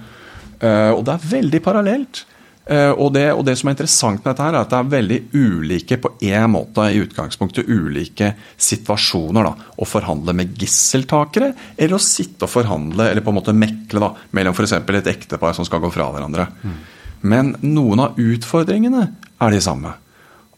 Eh, 0.60 0.92
og 0.92 1.06
det 1.08 1.16
er 1.16 1.30
veldig 1.36 1.62
parallelt. 1.64 2.26
Uh, 2.66 2.92
og, 2.98 3.12
det, 3.14 3.28
og, 3.36 3.44
det, 3.46 3.54
som 3.60 3.70
er 3.70 3.76
interessant 3.76 4.24
med 4.24 4.32
dette, 4.32 4.46
her 4.46 4.56
er 4.56 4.64
at 4.64 4.72
det 4.72 4.78
er 4.80 4.94
veldig 4.96 5.20
ulike 5.38 6.00
på 6.02 6.14
én 6.26 6.48
måte 6.50 6.88
i 6.90 7.02
utgangspunktet 7.04 7.70
ulike 7.70 8.32
situasjoner. 8.58 9.46
da, 9.46 9.70
Å 9.78 9.90
forhandle 9.90 10.34
med 10.38 10.56
gisseltakere, 10.58 11.52
eller 11.78 12.00
å 12.00 12.02
sitte 12.02 12.48
og 12.48 12.54
forhandle 12.56 13.12
eller 13.12 13.26
på 13.26 13.34
en 13.34 13.38
måte 13.38 13.54
mekle 13.54 14.02
da, 14.02 14.10
mellom 14.34 14.58
f.eks. 14.58 14.80
et 14.82 15.12
ektepar 15.14 15.54
som 15.58 15.68
skal 15.68 15.84
gå 15.84 15.94
fra 15.94 16.10
hverandre. 16.16 16.48
Mm. 16.64 16.80
Men 17.26 17.54
noen 17.62 18.02
av 18.02 18.18
utfordringene 18.22 19.06
er 19.42 19.54
de 19.54 19.62
samme. 19.62 19.94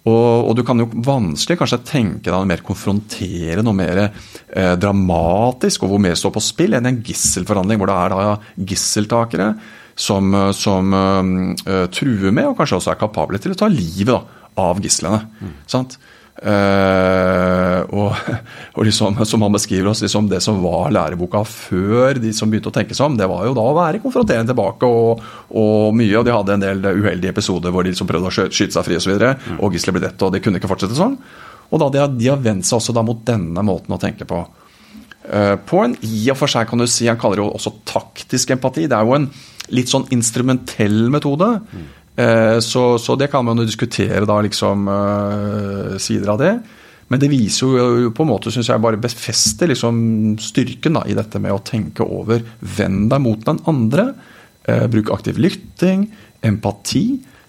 Og, 0.07 0.47
og, 0.47 0.53
du 0.55 0.63
kan 0.63 0.79
jo 0.79 0.87
vanskelig 1.03 1.57
kanskje 1.59 1.81
tenke 1.87 2.29
deg 2.29 2.37
noe 2.37 2.47
mer 2.47 2.63
konfronterende 2.63 3.71
og 3.73 3.75
mer 3.75 3.99
eh, 4.05 4.75
dramatisk, 4.79 5.83
og 5.83 5.91
hvor 5.91 6.03
mer 6.03 6.15
står 6.15 6.33
på 6.37 6.43
spill, 6.43 6.77
enn 6.77 6.87
en 6.87 7.01
gisselforhandling 7.03 7.81
hvor 7.81 7.91
det 7.91 7.97
er 7.97 8.15
da 8.15 8.37
gisseltakere 8.71 9.49
som, 9.97 10.33
eh, 10.33 10.51
som 10.51 10.93
uh, 10.93 11.85
truer 11.93 12.31
med, 12.31 12.51
og 12.51 12.59
kanskje 12.59 12.77
også 12.81 12.93
er 12.93 13.01
kapable 13.01 13.41
til 13.41 13.55
å 13.55 13.57
ta 13.57 13.69
livet 13.71 14.13
da, 14.13 14.21
av 14.61 14.79
gislene. 14.83 15.23
Mm. 15.41 15.57
sant? 15.69 15.97
Uh, 16.37 17.81
og, 17.97 18.13
og 18.77 18.85
liksom, 18.85 19.17
som 19.25 19.41
han 19.41 19.55
beskriver 19.55 19.89
oss, 19.89 20.03
liksom 20.05 20.27
det 20.29 20.43
som 20.45 20.59
var 20.61 20.93
læreboka 20.93 21.41
før 21.49 22.21
de 22.21 22.29
som 22.37 22.51
begynte 22.51 22.69
å 22.69 22.75
tenke 22.75 22.93
seg 22.93 23.09
om, 23.09 23.17
det 23.17 23.25
var 23.29 23.47
jo 23.47 23.55
da 23.57 23.65
å 23.65 23.73
være 23.77 24.03
konfronterende 24.03 24.53
tilbake 24.53 24.85
og, 24.85 25.25
og 25.57 25.97
mye. 25.97 26.13
Og 26.19 26.27
de 26.27 26.35
hadde 26.35 26.59
en 26.59 26.67
del 26.67 26.85
uheldige 26.91 27.33
episoder 27.33 27.73
hvor 27.73 27.87
de 27.87 27.95
liksom 27.95 28.09
prøvde 28.09 28.29
å 28.29 28.47
skyte 28.53 28.77
seg 28.77 28.85
fri 28.85 29.01
osv. 29.01 29.15
Og, 29.17 29.25
så 29.25 29.33
mm. 29.33 29.59
og 29.65 29.77
gisler 29.79 29.97
ble 29.97 30.05
drept, 30.05 30.27
og 30.27 30.37
de 30.37 30.43
kunne 30.45 30.61
ikke 30.61 30.69
fortsette 30.69 30.99
sånn. 30.99 31.17
Og 31.67 31.81
da 31.81 31.89
de 31.91 31.99
har, 32.03 32.13
de 32.13 32.29
har 32.29 32.39
vendt 32.39 32.69
seg 32.69 32.77
også 32.77 32.93
da 32.95 33.03
mot 33.03 33.25
denne 33.27 33.65
måten 33.65 33.97
å 33.97 34.01
tenke 34.01 34.29
på. 34.29 34.45
Uh, 35.27 35.55
på 35.67 35.83
en 35.83 35.95
i 36.07 36.25
og 36.31 36.39
for 36.39 36.51
seg, 36.51 36.67
kan 36.69 36.81
du 36.81 36.87
si, 36.89 37.07
han 37.09 37.19
kaller 37.19 37.41
det 37.41 37.45
jo 37.45 37.53
også 37.57 37.75
taktisk 37.87 38.55
empati. 38.55 38.87
Det 38.87 38.97
er 38.97 39.07
jo 39.07 39.17
en 39.17 39.29
litt 39.75 39.91
sånn 39.91 40.07
instrumentell 40.15 41.07
metode. 41.13 41.57
Mm. 41.67 41.93
Så, 42.65 42.81
så, 42.97 43.13
det 43.13 43.27
kan 43.29 43.43
man 43.45 43.59
jo 43.61 43.65
diskutere, 43.67 44.23
da, 44.25 44.39
liksom 44.41 44.87
uh, 44.89 45.97
sider 46.01 46.31
av 46.33 46.39
det. 46.41 46.53
Men 47.13 47.21
det 47.21 47.29
viser 47.29 47.75
jo 47.77 48.07
på 48.09 48.25
en 48.25 48.31
måte, 48.31 48.49
syns 48.49 48.71
jeg, 48.71 48.81
bare 48.81 48.97
befester 48.97 49.69
liksom 49.69 49.99
styrken 50.41 50.97
da, 50.97 51.03
i 51.05 51.13
dette 51.13 51.37
med 51.43 51.53
å 51.53 51.61
tenke 51.61 52.07
over 52.07 52.41
vend 52.57 53.11
deg 53.11 53.21
mot 53.21 53.45
den 53.45 53.61
andre. 53.69 54.07
Bruk 54.65 55.13
aktiv 55.13 55.37
lytting, 55.37 56.07
empati. 56.41 57.03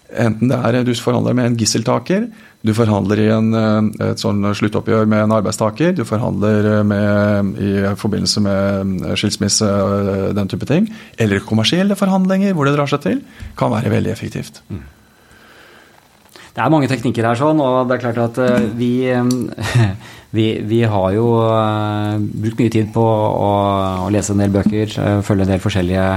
Enten 0.09 0.49
det 0.49 0.57
er 0.57 0.85
du 0.85 0.93
forhandler 0.97 1.35
med 1.37 1.49
en 1.49 1.57
gisseltaker, 1.59 2.29
du 2.61 2.73
forhandler 2.75 3.21
i 3.23 3.27
en, 3.31 3.53
eh, 3.55 4.09
et 4.11 4.19
sånn 4.19 4.43
sluttoppgjør 4.43 5.07
med 5.07 5.23
en 5.23 5.35
arbeidstaker. 5.37 5.93
Du 5.95 6.03
forhandler 6.07 6.67
eh, 6.73 6.83
med, 6.83 7.53
i 7.55 7.71
forbindelse 7.95 8.43
med 8.43 8.95
skilsmisse 9.15 9.17
skilsmisse, 9.19 9.69
den 10.35 10.51
type 10.51 10.67
ting. 10.67 10.89
Eller 11.17 11.39
kommersielle 11.39 11.95
forhandlinger 11.95 12.53
hvor 12.53 12.67
det 12.67 12.75
drar 12.75 12.91
seg 12.91 13.05
til. 13.05 13.21
Kan 13.59 13.71
være 13.71 13.93
veldig 13.93 14.11
effektivt. 14.11 14.59
Mm. 14.67 14.83
Det 16.59 16.65
er 16.65 16.71
mange 16.73 16.89
teknikker 16.91 17.23
her, 17.23 17.37
sånn, 17.39 17.61
og 17.63 17.87
det 17.87 17.95
er 17.95 18.01
klart 18.03 18.17
at 18.25 18.39
vi, 18.75 18.91
vi, 20.37 20.47
vi 20.67 20.81
har 20.91 21.13
jo 21.15 21.29
brukt 22.19 22.59
mye 22.59 22.73
tid 22.73 22.91
på 22.91 23.05
å, 23.05 23.51
å, 24.03 24.09
lese 24.11 24.35
en 24.35 24.43
del 24.43 24.51
bøker, 24.51 24.91
følge 25.23 25.47
en 25.47 25.53
del 25.53 25.63
forskjellige 25.63 26.07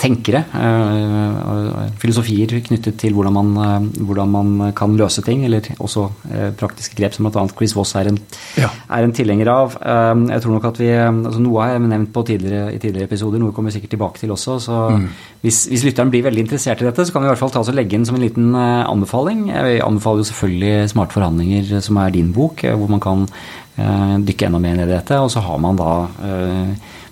tenkere. 0.00 0.42
Eh, 0.58 1.90
filosofier 2.02 2.50
knyttet 2.66 2.98
til 3.00 3.14
hvordan 3.14 3.34
man, 3.34 3.50
eh, 3.62 4.02
hvordan 4.02 4.30
man, 4.30 4.72
kan 4.76 4.96
løse 4.98 5.22
ting, 5.24 5.44
eller 5.46 5.64
også 5.78 6.06
eh, 6.30 6.50
praktiske 6.58 6.96
grep 6.98 7.14
som 7.14 7.28
bl.a. 7.28 7.46
Chris 7.54 7.74
Voss 7.76 7.94
er 7.98 8.10
en, 8.10 8.18
ja. 8.58 8.70
er 8.90 9.06
en, 9.06 9.14
tilhenger 9.14 9.48
av. 9.52 9.76
Jeg 9.78 10.42
tror 10.42 10.56
nok 10.56 10.64
at 10.72 10.80
vi, 10.80 10.88
altså 10.90 11.38
Noe 11.42 11.62
har 11.62 11.74
jeg 11.74 11.84
nevnt 11.86 12.10
på 12.14 12.24
tidligere, 12.26 12.72
i 12.74 12.80
tidligere 12.82 13.06
episoder, 13.06 13.38
noe 13.38 13.54
kommer 13.54 13.70
vi 13.70 13.78
sikkert 13.78 13.94
tilbake 13.94 14.22
til 14.22 14.32
også. 14.34 14.58
så 14.64 14.78
mm. 14.96 15.04
hvis, 15.44 15.60
hvis, 15.70 15.84
lytteren 15.86 16.10
blir 16.10 16.24
veldig 16.26 16.42
interessert 16.46 16.82
i 16.82 16.88
dette, 16.88 17.06
så 17.06 17.14
kan 17.14 17.22
vi 17.22 17.30
i 17.30 17.32
hvert 17.32 17.42
fall 17.44 17.54
ta 17.54 17.62
oss 17.62 17.70
og 17.70 17.78
legge 17.78 17.94
inn 17.94 18.06
som 18.08 18.18
en 18.18 18.24
liten 18.24 18.50
anbefaling. 18.58 19.46
Jeg 19.52 19.83
anbefaler 19.86 20.24
jo 20.24 20.30
selvfølgelig 20.30 20.90
Smarte 20.90 21.16
forhandlinger, 21.16 21.78
som 21.84 22.00
er 22.02 22.14
din 22.14 22.32
bok, 22.34 22.64
hvor 22.64 22.90
man 22.90 23.02
kan 23.02 23.28
dykke 23.74 24.46
enda 24.46 24.60
mer 24.62 24.76
ned 24.78 24.86
i 24.86 24.94
dette. 24.94 25.16
Og 25.18 25.32
så 25.34 25.40
har 25.42 25.58
man 25.58 25.78
da 25.78 25.92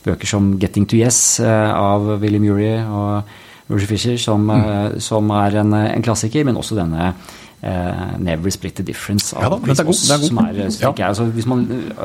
bøker 0.07 0.29
som 0.29 0.57
'Getting 0.59 0.89
to 0.89 0.99
Yes' 0.99 1.41
eh, 1.41 1.71
av 1.71 2.19
William 2.23 2.43
Murray 2.43 2.81
og 2.83 3.23
Roger 3.71 3.87
Fisher, 3.87 4.17
som, 4.19 4.49
mm. 4.51 4.67
Eh, 4.67 4.99
som 5.01 5.31
er 5.31 5.61
en, 5.63 5.73
en, 5.75 6.03
klassiker, 6.03 6.45
men 6.45 6.57
også 6.57 6.79
denne 6.79 7.15
Uh, 7.63 8.19
'Never 8.19 8.51
Split 8.51 8.75
the 8.75 8.83
Difference' 8.83 9.37
av 9.37 9.53
ja, 9.53 9.59
Chris 9.63 9.83
Voss. 9.87 10.01
Som 10.27 10.39
er, 10.43 10.57
ja. 10.57 10.91
jeg, 10.99 11.07
altså, 11.07 11.29
man, 11.47 11.61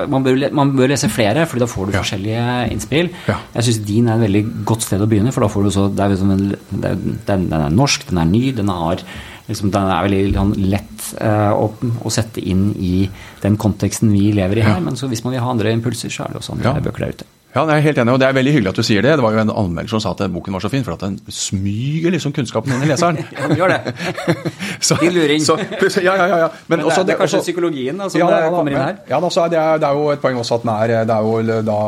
man, 0.08 0.22
bør, 0.22 0.54
man, 0.54 0.76
bør, 0.78 0.92
lese 0.92 1.10
flere, 1.10 1.48
fordi 1.50 1.64
da 1.64 1.66
får 1.66 1.88
du 1.88 1.96
ja. 1.96 2.02
forskjellige 2.04 2.44
innspill. 2.76 3.10
Jeg 3.56 3.66
syns 3.66 3.80
din 3.88 4.06
er 4.06 4.20
et 4.20 4.22
veldig 4.28 4.44
godt 4.70 4.86
sted 4.86 5.02
å 5.02 5.08
begynne, 5.10 5.34
for 5.34 5.42
da 5.42 5.50
får 5.50 5.66
du 5.66 5.72
så, 5.74 5.88
det 5.90 6.06
er 6.06 6.14
det 6.14 6.20
er, 6.22 7.02
den, 7.02 7.50
den, 7.50 7.58
er 7.58 7.74
norsk, 7.74 8.06
den 8.12 8.22
er 8.22 8.30
ny, 8.30 8.52
den, 8.54 8.70
har, 8.70 9.02
liksom, 9.48 9.72
den 9.74 9.92
er 9.94 10.06
veldig 10.08 10.36
sånn, 10.36 10.54
lett 10.72 11.08
uh, 11.22 11.54
å, 11.56 11.72
å, 12.04 12.14
sette 12.14 12.44
inn 12.44 12.70
i 12.76 13.08
den 13.44 13.58
konteksten 13.60 14.12
vi 14.14 14.30
lever 14.36 14.62
i 14.62 14.68
her. 14.68 14.80
Men 14.84 15.00
så 15.00 15.10
hvis 15.12 15.24
man 15.26 15.36
vil 15.36 15.44
ha 15.44 15.52
andre 15.54 15.74
impulser, 15.76 16.14
så 16.14 16.26
er 16.26 16.36
det 16.36 16.42
også 16.42 16.58
andre 16.58 16.78
bøker 16.90 17.08
der 17.08 17.18
ute. 17.18 17.32
Ja, 17.56 17.64
jeg 17.72 17.80
er 17.80 17.86
helt 17.88 18.00
enig, 18.02 18.14
og 18.14 18.20
Det 18.20 18.28
er 18.28 18.36
veldig 18.36 18.52
hyggelig 18.54 18.70
at 18.74 18.80
du 18.80 18.86
sier 18.86 19.06
det. 19.06 19.14
Det 19.18 19.24
var 19.24 19.34
jo 19.34 19.40
en 19.42 19.52
anmelder 19.54 19.90
som 19.90 20.02
sa 20.04 20.12
at 20.12 20.22
boken 20.34 20.54
var 20.54 20.62
så 20.62 20.70
fin, 20.70 20.84
for 20.86 20.98
at 20.98 21.04
den 21.06 21.16
smyger 21.32 22.12
liksom 22.14 22.34
kunnskapen 22.36 22.74
inn 22.76 22.84
i 22.84 22.90
leseren. 22.92 23.18
ja, 23.38 23.48
den 23.48 23.58
gjør 23.58 23.74
det. 23.74 23.94
så, 24.90 24.98
lurer 25.02 25.34
inn. 25.34 25.46
Så, 25.46 25.56
ja, 26.04 26.14
ja, 26.20 26.28
ja, 26.28 26.50
Men, 26.68 26.78
Men 26.78 26.84
det, 26.84 26.90
også, 26.92 27.06
det, 27.08 27.16
er 27.16 27.22
kanskje 27.22 27.40
også, 27.40 27.48
psykologien 27.48 27.98
da, 27.98 28.10
som 28.12 28.22
ja, 28.22 28.28
da, 28.30 28.52
kommer 28.54 28.76
inn 28.76 28.82
her? 28.82 29.00
Ja, 29.10 29.22
da, 29.24 29.32
det, 29.32 29.62
er, 29.62 29.82
det, 29.82 29.90
er, 29.90 30.02
jo 30.02 30.12
et 30.14 30.22
poeng 30.22 30.42
også 30.42 30.60
at 30.60 30.68
den 30.68 30.74
er, 30.76 30.94
det 31.08 31.16
er 31.16 31.30
jo 31.32 31.62
da, 31.72 31.80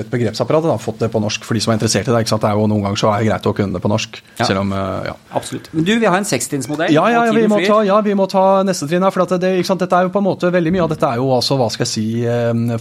et 0.00 0.10
begrepsapparat. 0.10 0.70
Da, 0.72 0.78
fått 0.82 1.04
det 1.04 1.12
på 1.12 1.22
norsk 1.22 1.46
for 1.46 1.58
de 1.58 1.62
som 1.62 1.74
er 1.74 1.78
interessert 1.78 2.08
i 2.08 2.14
det. 2.14 2.24
ikke 2.24 2.34
sant? 2.34 2.42
Det 2.46 2.50
er 2.50 2.58
jo 2.58 2.66
Noen 2.72 2.86
ganger 2.88 3.02
så 3.04 3.12
er 3.12 3.22
det 3.22 3.30
greit 3.30 3.50
å 3.52 3.54
kunne 3.60 3.76
det 3.76 3.84
på 3.84 3.92
norsk. 3.92 4.18
selv 4.40 4.64
om, 4.64 4.72
ja. 4.72 5.14
Absolutt. 5.36 5.68
Men 5.76 5.86
du, 5.86 5.94
vi 6.00 6.08
har 6.08 6.18
en 6.18 6.26
sekstrinnsmodell? 6.26 6.94
Ja, 6.96 7.06
ja, 7.12 7.26
vi 7.36 7.44
må 7.50 7.60
ta, 7.62 7.82
ja, 7.86 8.00
vi 8.02 8.16
må 8.18 8.26
ta 8.30 8.46
neste 8.66 8.88
trinn 8.88 9.04
her. 9.04 9.14
for 9.14 9.28
det, 9.36 9.52
dette 9.52 10.00
er 10.00 10.08
jo 10.08 10.14
på 10.14 10.24
en 10.24 10.28
måte, 10.30 10.50
Veldig 10.52 10.72
mye 10.74 10.82
av 10.84 10.90
dette 10.92 11.08
er 11.08 11.20
jo 11.20 11.30
altså, 11.32 11.56
hva 11.60 11.70
skal 11.72 11.86
jeg 11.86 11.92
si, 11.92 12.06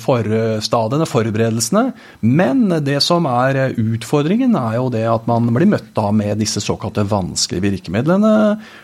forstadiene, 0.01 1.07
forberedelsene. 1.09 1.80
Men 2.21 2.67
det 2.85 2.99
som 3.05 3.27
er 3.29 3.75
utfordringen, 3.79 4.55
er 4.57 4.79
jo 4.79 4.89
det 4.93 5.05
at 5.09 5.27
man 5.29 5.49
blir 5.55 5.69
møtt 5.69 5.91
da 5.97 6.09
med 6.15 6.41
disse 6.41 6.63
såkalte 6.63 7.05
vanskelige 7.09 7.67
virkemidlene. 7.67 8.33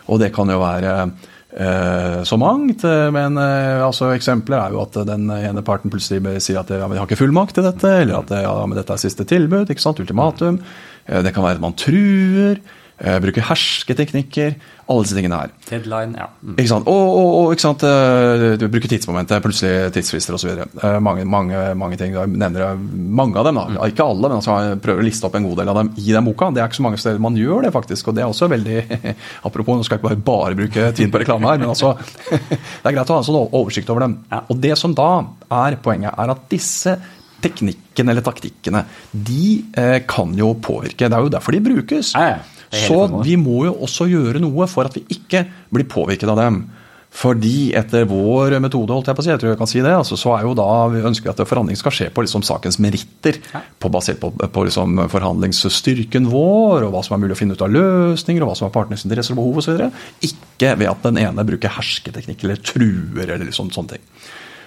Og 0.08 0.22
det 0.22 0.32
kan 0.36 0.50
jo 0.52 0.60
være 0.62 0.94
eh, 1.04 2.18
så 2.28 2.38
mangt. 2.40 2.84
Men 3.14 3.38
eh, 3.42 3.84
altså, 3.84 4.12
eksempler 4.16 4.60
er 4.60 4.76
jo 4.76 4.82
at 4.84 5.00
den 5.08 5.30
ene 5.34 5.64
parten 5.66 5.92
plutselig 5.92 6.38
sier 6.44 6.62
at 6.62 6.74
ja, 6.74 6.84
de 6.84 7.00
har 7.00 7.08
ikke 7.08 7.22
fullmakt 7.22 7.58
til 7.58 7.68
dette, 7.68 7.94
eller 8.02 8.20
at 8.22 8.34
ja, 8.44 8.54
men 8.66 8.78
dette 8.78 8.94
er 8.94 9.06
siste 9.06 9.26
tilbud, 9.28 9.70
ikke 9.70 9.84
sant, 9.84 10.02
ultimatum. 10.02 10.60
Eh, 11.06 11.22
det 11.24 11.34
kan 11.34 11.46
være 11.46 11.60
at 11.60 11.64
man 11.64 11.78
truer. 11.78 12.60
Eh, 12.98 13.18
bruker 13.22 13.44
hersketeknikker. 13.46 14.56
Alle 14.90 15.04
disse 15.04 15.14
tingene 15.14 15.36
her. 15.38 15.52
Deadline, 15.68 16.16
ja. 16.18 16.26
Mm. 16.42 16.56
Ikke 16.56 16.70
sant? 16.72 16.88
Og, 16.90 17.10
og, 17.14 17.28
og 17.38 17.52
ikke 17.54 17.62
sant? 17.62 17.84
Eh, 17.86 18.46
du 18.58 18.64
bruker 18.72 18.90
tidsmomentet, 18.90 19.42
plutselig 19.44 19.92
tidsfrister 19.94 20.34
osv. 20.34 20.64
Uh, 20.80 20.96
mange, 21.04 21.26
mange, 21.28 21.60
mange 21.78 21.98
ting. 22.00 22.16
Jeg 22.16 22.32
nevner 22.32 22.74
mange 22.80 23.38
av 23.38 23.46
dem. 23.46 23.60
da. 23.60 23.66
Mm. 23.70 23.78
Ikke 23.92 24.08
alle, 24.08 24.24
men 24.26 24.38
altså, 24.40 24.56
jeg 24.66 24.80
prøver 24.82 25.04
å 25.04 25.06
liste 25.06 25.28
opp 25.28 25.38
en 25.38 25.46
god 25.46 25.62
del 25.62 25.70
av 25.70 25.78
dem 25.82 25.92
i 25.94 26.08
den 26.16 26.26
boka. 26.26 26.50
Det 26.50 26.64
er 26.64 26.72
ikke 26.72 26.80
så 26.80 26.88
mange 26.88 27.02
steder 27.04 27.22
man 27.22 27.38
gjør 27.38 27.68
det, 27.68 27.72
faktisk. 27.76 28.10
Og 28.10 28.18
det 28.18 28.24
er 28.24 28.32
også 28.32 28.50
veldig 28.50 28.82
Apropos, 29.48 29.78
nå 29.78 29.86
skal 29.86 29.98
jeg 29.98 30.02
ikke 30.02 30.08
bare, 30.08 30.24
bare 30.32 30.58
bruke 30.58 30.90
tid 30.98 31.14
på 31.14 31.22
reklame 31.22 31.52
her, 31.52 31.62
men 31.62 31.70
altså 31.70 31.94
Det 32.32 32.88
er 32.88 32.96
greit 32.96 33.12
å 33.12 33.14
ha 33.14 33.22
en 33.22 33.28
sånn 33.30 33.40
oversikt 33.44 33.94
over 33.94 34.08
dem. 34.08 34.18
Ja. 34.32 34.42
Og 34.50 34.58
det 34.64 34.74
som 34.80 34.96
da 34.98 35.12
er 35.60 35.78
poenget, 35.84 36.18
er 36.18 36.34
at 36.34 36.46
disse 36.50 36.98
teknikkene 37.38 38.10
eller 38.10 38.24
taktikkene, 38.26 38.82
de 39.14 39.48
eh, 39.78 40.00
kan 40.10 40.32
jo 40.34 40.56
påvirke. 40.58 41.06
Det 41.06 41.14
er 41.14 41.22
jo 41.22 41.36
derfor 41.38 41.54
de 41.54 41.62
brukes. 41.62 42.16
Ja, 42.18 42.32
ja. 42.34 42.57
Så 42.74 42.98
vi 43.24 43.36
må 43.40 43.62
jo 43.68 43.76
også 43.86 44.08
gjøre 44.10 44.42
noe 44.42 44.66
for 44.70 44.88
at 44.88 44.98
vi 44.98 45.04
ikke 45.16 45.46
blir 45.72 45.88
påvirket 45.88 46.28
av 46.32 46.40
dem. 46.40 46.66
Fordi 47.08 47.70
etter 47.76 48.04
vår 48.06 48.58
metode, 48.60 48.92
holdt 48.92 49.08
jeg 49.08 49.16
på 49.16 49.22
å 49.22 49.24
si, 49.24 49.30
jeg 49.32 49.40
tror 49.40 49.50
jeg 49.54 49.58
kan 49.58 49.70
si 49.70 49.80
det, 49.80 49.94
altså, 49.96 50.16
så 50.20 50.34
er 50.36 50.44
jo 50.44 50.52
da 50.58 50.66
vi 50.92 51.00
ønsker 51.08 51.32
at 51.32 51.40
forhandling 51.48 51.78
skal 51.80 51.94
skje 51.96 52.08
på 52.12 52.22
liksom 52.24 52.44
sakens 52.44 52.76
meritter. 52.84 53.38
På, 53.80 53.88
basert 53.92 54.20
på, 54.20 54.28
på 54.36 54.64
liksom 54.68 55.00
forhandlingsstyrken 55.10 56.28
vår, 56.28 56.84
og 56.84 56.92
hva 56.92 57.02
som 57.06 57.16
er 57.16 57.22
mulig 57.24 57.38
å 57.38 57.40
finne 57.40 57.56
ut 57.56 57.64
av 57.64 57.72
løsninger, 57.72 58.44
og 58.44 58.52
hva 58.52 58.58
som 58.60 58.68
er 58.68 58.74
partenes 58.76 59.06
interesser 59.08 59.34
og 59.34 59.40
behov 59.40 59.62
osv. 59.62 59.88
Ikke 60.28 60.74
ved 60.76 60.92
at 60.92 61.08
den 61.08 61.22
ene 61.24 61.46
bruker 61.48 61.72
hersketeknikk 61.78 62.44
eller 62.44 62.60
truer 62.60 63.24
eller 63.24 63.48
liksom, 63.48 63.72
sånne 63.74 63.96
ting. 63.96 64.04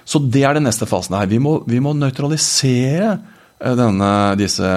Så 0.09 0.19
det 0.33 0.41
er 0.41 0.57
den 0.57 0.65
neste 0.65 0.89
fasen 0.89 1.15
her. 1.15 1.29
Vi 1.29 1.37
må, 1.39 1.59
vi 1.69 1.79
må 1.83 1.93
nøytralisere 1.93 3.19
denne, 3.61 4.11
disse 4.39 4.69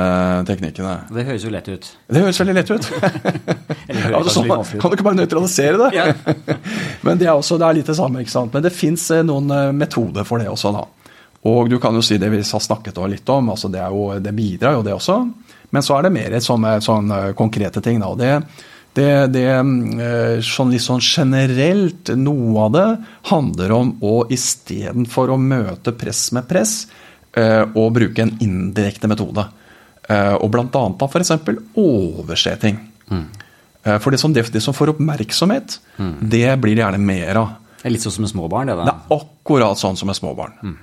teknikkene. 0.49 0.95
Det 1.14 1.24
høres 1.24 1.45
jo 1.47 1.53
lett 1.53 1.68
ut. 1.72 1.87
Det 2.12 2.20
høres 2.20 2.41
veldig 2.41 2.57
lett 2.59 2.72
ut. 2.74 2.89
altså, 4.18 4.43
kan 4.45 4.91
du 4.93 4.97
ikke 4.97 5.07
bare 5.07 5.20
nøytralisere 5.22 5.78
det? 5.80 5.89
Ja. 5.97 6.11
Men 7.07 7.20
det 7.20 7.30
er, 7.30 7.32
også, 7.32 7.57
det 7.61 7.68
er 7.68 7.78
litt 7.78 7.89
det 7.89 7.97
samme. 7.97 8.20
ikke 8.20 8.35
sant? 8.35 8.53
Men 8.53 8.66
det 8.66 8.74
fins 8.76 9.07
eh, 9.14 9.24
noen 9.24 9.49
eh, 9.55 9.72
metoder 9.76 10.28
for 10.28 10.43
det 10.43 10.51
også. 10.53 10.74
da. 10.76 10.85
Og 11.49 11.72
du 11.72 11.78
kan 11.80 11.97
jo 11.97 12.05
si 12.05 12.18
det 12.20 12.28
vi 12.32 12.43
har 12.45 12.64
snakket 12.66 13.01
litt 13.09 13.28
om, 13.32 13.51
altså 13.53 13.68
det, 13.72 13.80
jo, 13.93 14.07
det 14.20 14.37
bidrar 14.37 14.78
jo 14.78 14.85
det 14.85 14.95
også. 14.97 15.18
Men 15.72 15.85
så 15.85 15.97
er 15.97 16.07
det 16.07 16.14
mer 16.14 16.39
sånne, 16.45 16.78
sånne 16.85 17.20
konkrete 17.37 17.82
ting. 17.85 18.01
Da. 18.05 18.14
det 18.20 18.32
det, 18.95 19.11
det, 19.35 19.49
sånn 20.47 20.70
litt 20.70 20.85
sånn 20.85 21.01
generelt, 21.03 22.12
noe 22.14 22.66
av 22.68 22.74
det 22.76 22.91
handler 23.32 23.72
om 23.74 23.89
å 24.07 24.12
istedenfor 24.30 25.32
å 25.35 25.39
møte 25.41 25.97
press 25.99 26.28
med 26.37 26.47
press, 26.47 26.85
å 27.35 27.85
bruke 27.91 28.22
en 28.22 28.35
indirekte 28.45 29.11
metode. 29.11 29.47
Og 30.39 30.51
bl.a. 30.53 30.66
da 30.70 31.09
f.eks. 31.09 31.32
overse 31.80 32.55
ting. 32.62 32.78
Mm. 33.09 33.24
For 34.01 34.14
det 34.14 34.20
som, 34.20 34.32
det, 34.32 34.47
som 34.62 34.76
får 34.76 34.95
oppmerksomhet, 34.95 35.78
mm. 35.97 36.14
det 36.20 36.47
blir 36.62 36.76
det 36.76 36.85
gjerne 36.85 37.01
mer 37.03 37.41
av. 37.41 37.53
Det 37.85 37.91
er 37.91 37.93
litt 37.99 38.05
sånn 38.07 38.14
som 38.14 38.24
med 38.24 38.30
småbarn? 38.30 38.70
Det, 38.70 38.74
da. 38.78 38.85
det 38.89 38.93
er 38.95 39.18
akkurat 39.18 39.76
sånn 39.76 39.99
som 40.01 40.09
med 40.09 40.16
småbarn. 40.16 40.55
Mm. 40.64 40.76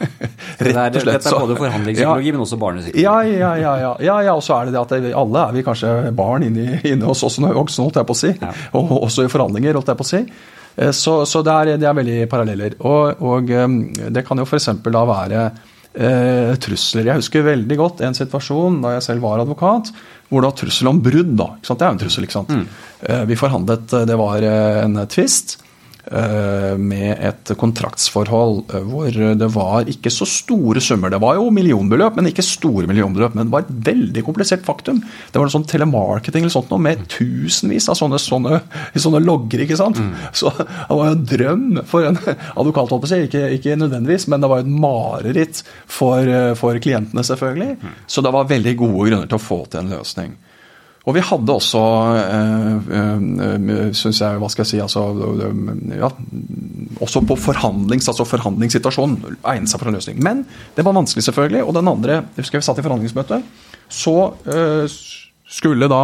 Rett 0.64 0.94
og 0.96 1.02
slett. 1.02 1.18
Dette 1.18 1.28
er 1.28 1.42
både 1.42 1.56
forhandlingspsykologi, 1.58 2.30
ja, 2.30 2.36
men 2.38 2.44
også 2.46 2.58
barnepsykologi. 2.62 3.02
Ja, 3.04 3.16
ja, 3.28 3.50
ja, 3.60 3.72
ja, 3.82 3.90
ja, 4.00 4.14
ja. 4.24 4.32
Og 4.32 4.40
så 4.46 4.54
er 4.56 4.70
det 4.70 4.72
det 4.72 4.80
at 4.80 5.18
alle 5.20 5.42
er 5.42 5.58
vi 5.58 5.64
kanskje 5.66 5.90
barn 6.16 6.46
inni, 6.46 6.64
inni 6.88 7.04
oss 7.04 7.26
også 7.28 7.44
når 7.44 7.52
vi 7.52 7.52
er 7.52 7.58
voksne, 7.60 7.84
holdt 7.84 8.00
jeg 8.00 8.08
på 8.08 8.16
å 8.16 8.20
si. 8.22 8.30
Ja. 8.40 8.54
Og 8.80 8.94
også 8.96 9.26
i 9.26 9.30
forhandlinger, 9.34 9.76
holdt 9.76 9.92
jeg 9.92 10.00
på 10.00 10.06
å 10.06 10.10
si. 10.14 10.22
Eh, 10.24 10.94
så, 10.96 11.18
så 11.28 11.44
det, 11.44 11.58
er, 11.58 11.74
det, 11.74 11.90
er, 11.90 11.98
veldig 12.00 12.16
paralleller. 12.32 12.78
Og, 12.80 13.20
og 13.28 13.52
det 14.16 14.24
kan 14.24 14.40
jo 14.40 14.48
f.eks. 14.48 14.70
da 14.88 15.04
være 15.12 15.44
eh, 15.98 16.54
trusler. 16.62 17.10
Jeg 17.10 17.20
husker 17.22 17.46
veldig 17.46 17.78
godt 17.78 18.02
en 18.06 18.16
situasjon 18.16 18.80
da 18.84 18.96
jeg 18.96 19.06
selv 19.10 19.26
var 19.26 19.44
advokat, 19.44 19.92
hvor 20.28 20.42
det 20.42 20.50
var 20.50 20.58
trussel 20.62 20.90
om 20.90 21.00
brudd. 21.02 21.36
da, 21.36 21.52
Det 21.60 21.76
er 21.76 21.86
jo 21.86 21.94
en 21.96 22.02
trussel, 22.04 22.28
ikke 22.28 22.38
sant. 22.40 22.54
Mm. 22.54 22.66
Eh, 23.02 23.24
vi 23.28 23.40
forhandlet, 23.40 23.96
det 24.08 24.18
var 24.18 24.44
en 24.48 25.02
tvist 25.06 25.58
Eh, 25.58 25.67
med 26.78 27.10
et 27.28 27.52
kontraktsforhold 27.58 28.72
eh, 28.74 28.86
hvor 28.88 29.12
det 29.12 29.48
var 29.54 29.88
ikke 29.90 30.12
så 30.12 30.26
store 30.28 30.80
summer. 30.84 31.12
Det 31.12 31.20
var 31.22 31.36
jo 31.38 31.48
millionbeløp, 31.54 32.16
men 32.18 32.30
ikke 32.30 32.44
store 32.46 32.88
millionbeløp. 32.88 33.36
Men 33.36 33.48
det 33.48 33.54
var 33.54 33.66
et 33.66 33.74
veldig 33.90 34.24
komplisert 34.26 34.64
faktum. 34.66 35.02
Det 35.02 35.38
var 35.38 35.48
noe 35.48 35.56
sånn 35.56 35.68
telemarketing 35.68 36.46
eller 36.46 36.54
sånt 36.54 36.72
noe, 36.72 36.82
med 36.82 37.04
tusenvis 37.12 37.90
av 37.92 37.98
sånne, 38.00 38.20
sånne, 38.22 38.62
sånne 38.96 39.22
logger. 39.24 39.64
ikke 39.64 39.78
sant? 39.80 40.00
Mm. 40.00 40.12
Så 40.32 40.52
det 40.56 40.68
var 40.88 41.04
jo 41.04 41.12
en 41.12 41.28
drøm 41.34 41.68
for 41.88 42.08
en 42.08 42.20
advokat, 42.58 42.96
ikke, 43.18 43.46
ikke 43.58 43.78
nødvendigvis, 43.78 44.28
men 44.32 44.42
det 44.42 44.50
var 44.50 44.62
jo 44.62 44.68
et 44.68 44.82
mareritt 44.86 45.62
for, 45.86 46.24
eh, 46.24 46.52
for 46.58 46.78
klientene, 46.82 47.24
selvfølgelig. 47.26 47.78
Mm. 47.82 47.96
Så 48.06 48.24
det 48.24 48.34
var 48.34 48.50
veldig 48.50 48.76
gode 48.80 49.08
grunner 49.10 49.28
til 49.30 49.40
å 49.40 49.42
få 49.42 49.64
til 49.68 49.84
en 49.84 49.98
løsning. 49.98 50.36
Og 51.08 51.14
vi 51.16 51.22
hadde 51.24 51.54
også, 51.56 51.80
øh, 52.20 52.88
øh, 52.92 53.92
syns 53.96 54.20
jeg, 54.20 54.40
hva 54.42 54.48
skal 54.52 54.66
jeg 54.66 54.70
si 54.74 54.80
altså, 54.84 55.06
ja, 55.96 56.10
Også 57.00 57.22
på 57.24 57.36
forhandlings, 57.40 58.10
altså 58.12 58.26
forhandlingssituasjonen 58.28 59.38
egnet 59.40 59.70
seg 59.72 59.80
for 59.80 59.88
en 59.88 59.96
løsning. 59.96 60.18
Men 60.24 60.42
det 60.76 60.84
var 60.84 60.96
vanskelig, 60.98 61.24
selvfølgelig. 61.24 61.62
Og 61.64 61.72
den 61.78 61.88
andre, 61.88 62.18
jeg 62.36 62.42
husker 62.42 62.60
vi 62.60 62.66
satt 62.66 62.80
i 62.82 62.84
forhandlingsmøte, 62.84 63.40
så 63.88 64.16
skulle 65.48 65.88
da 65.88 66.02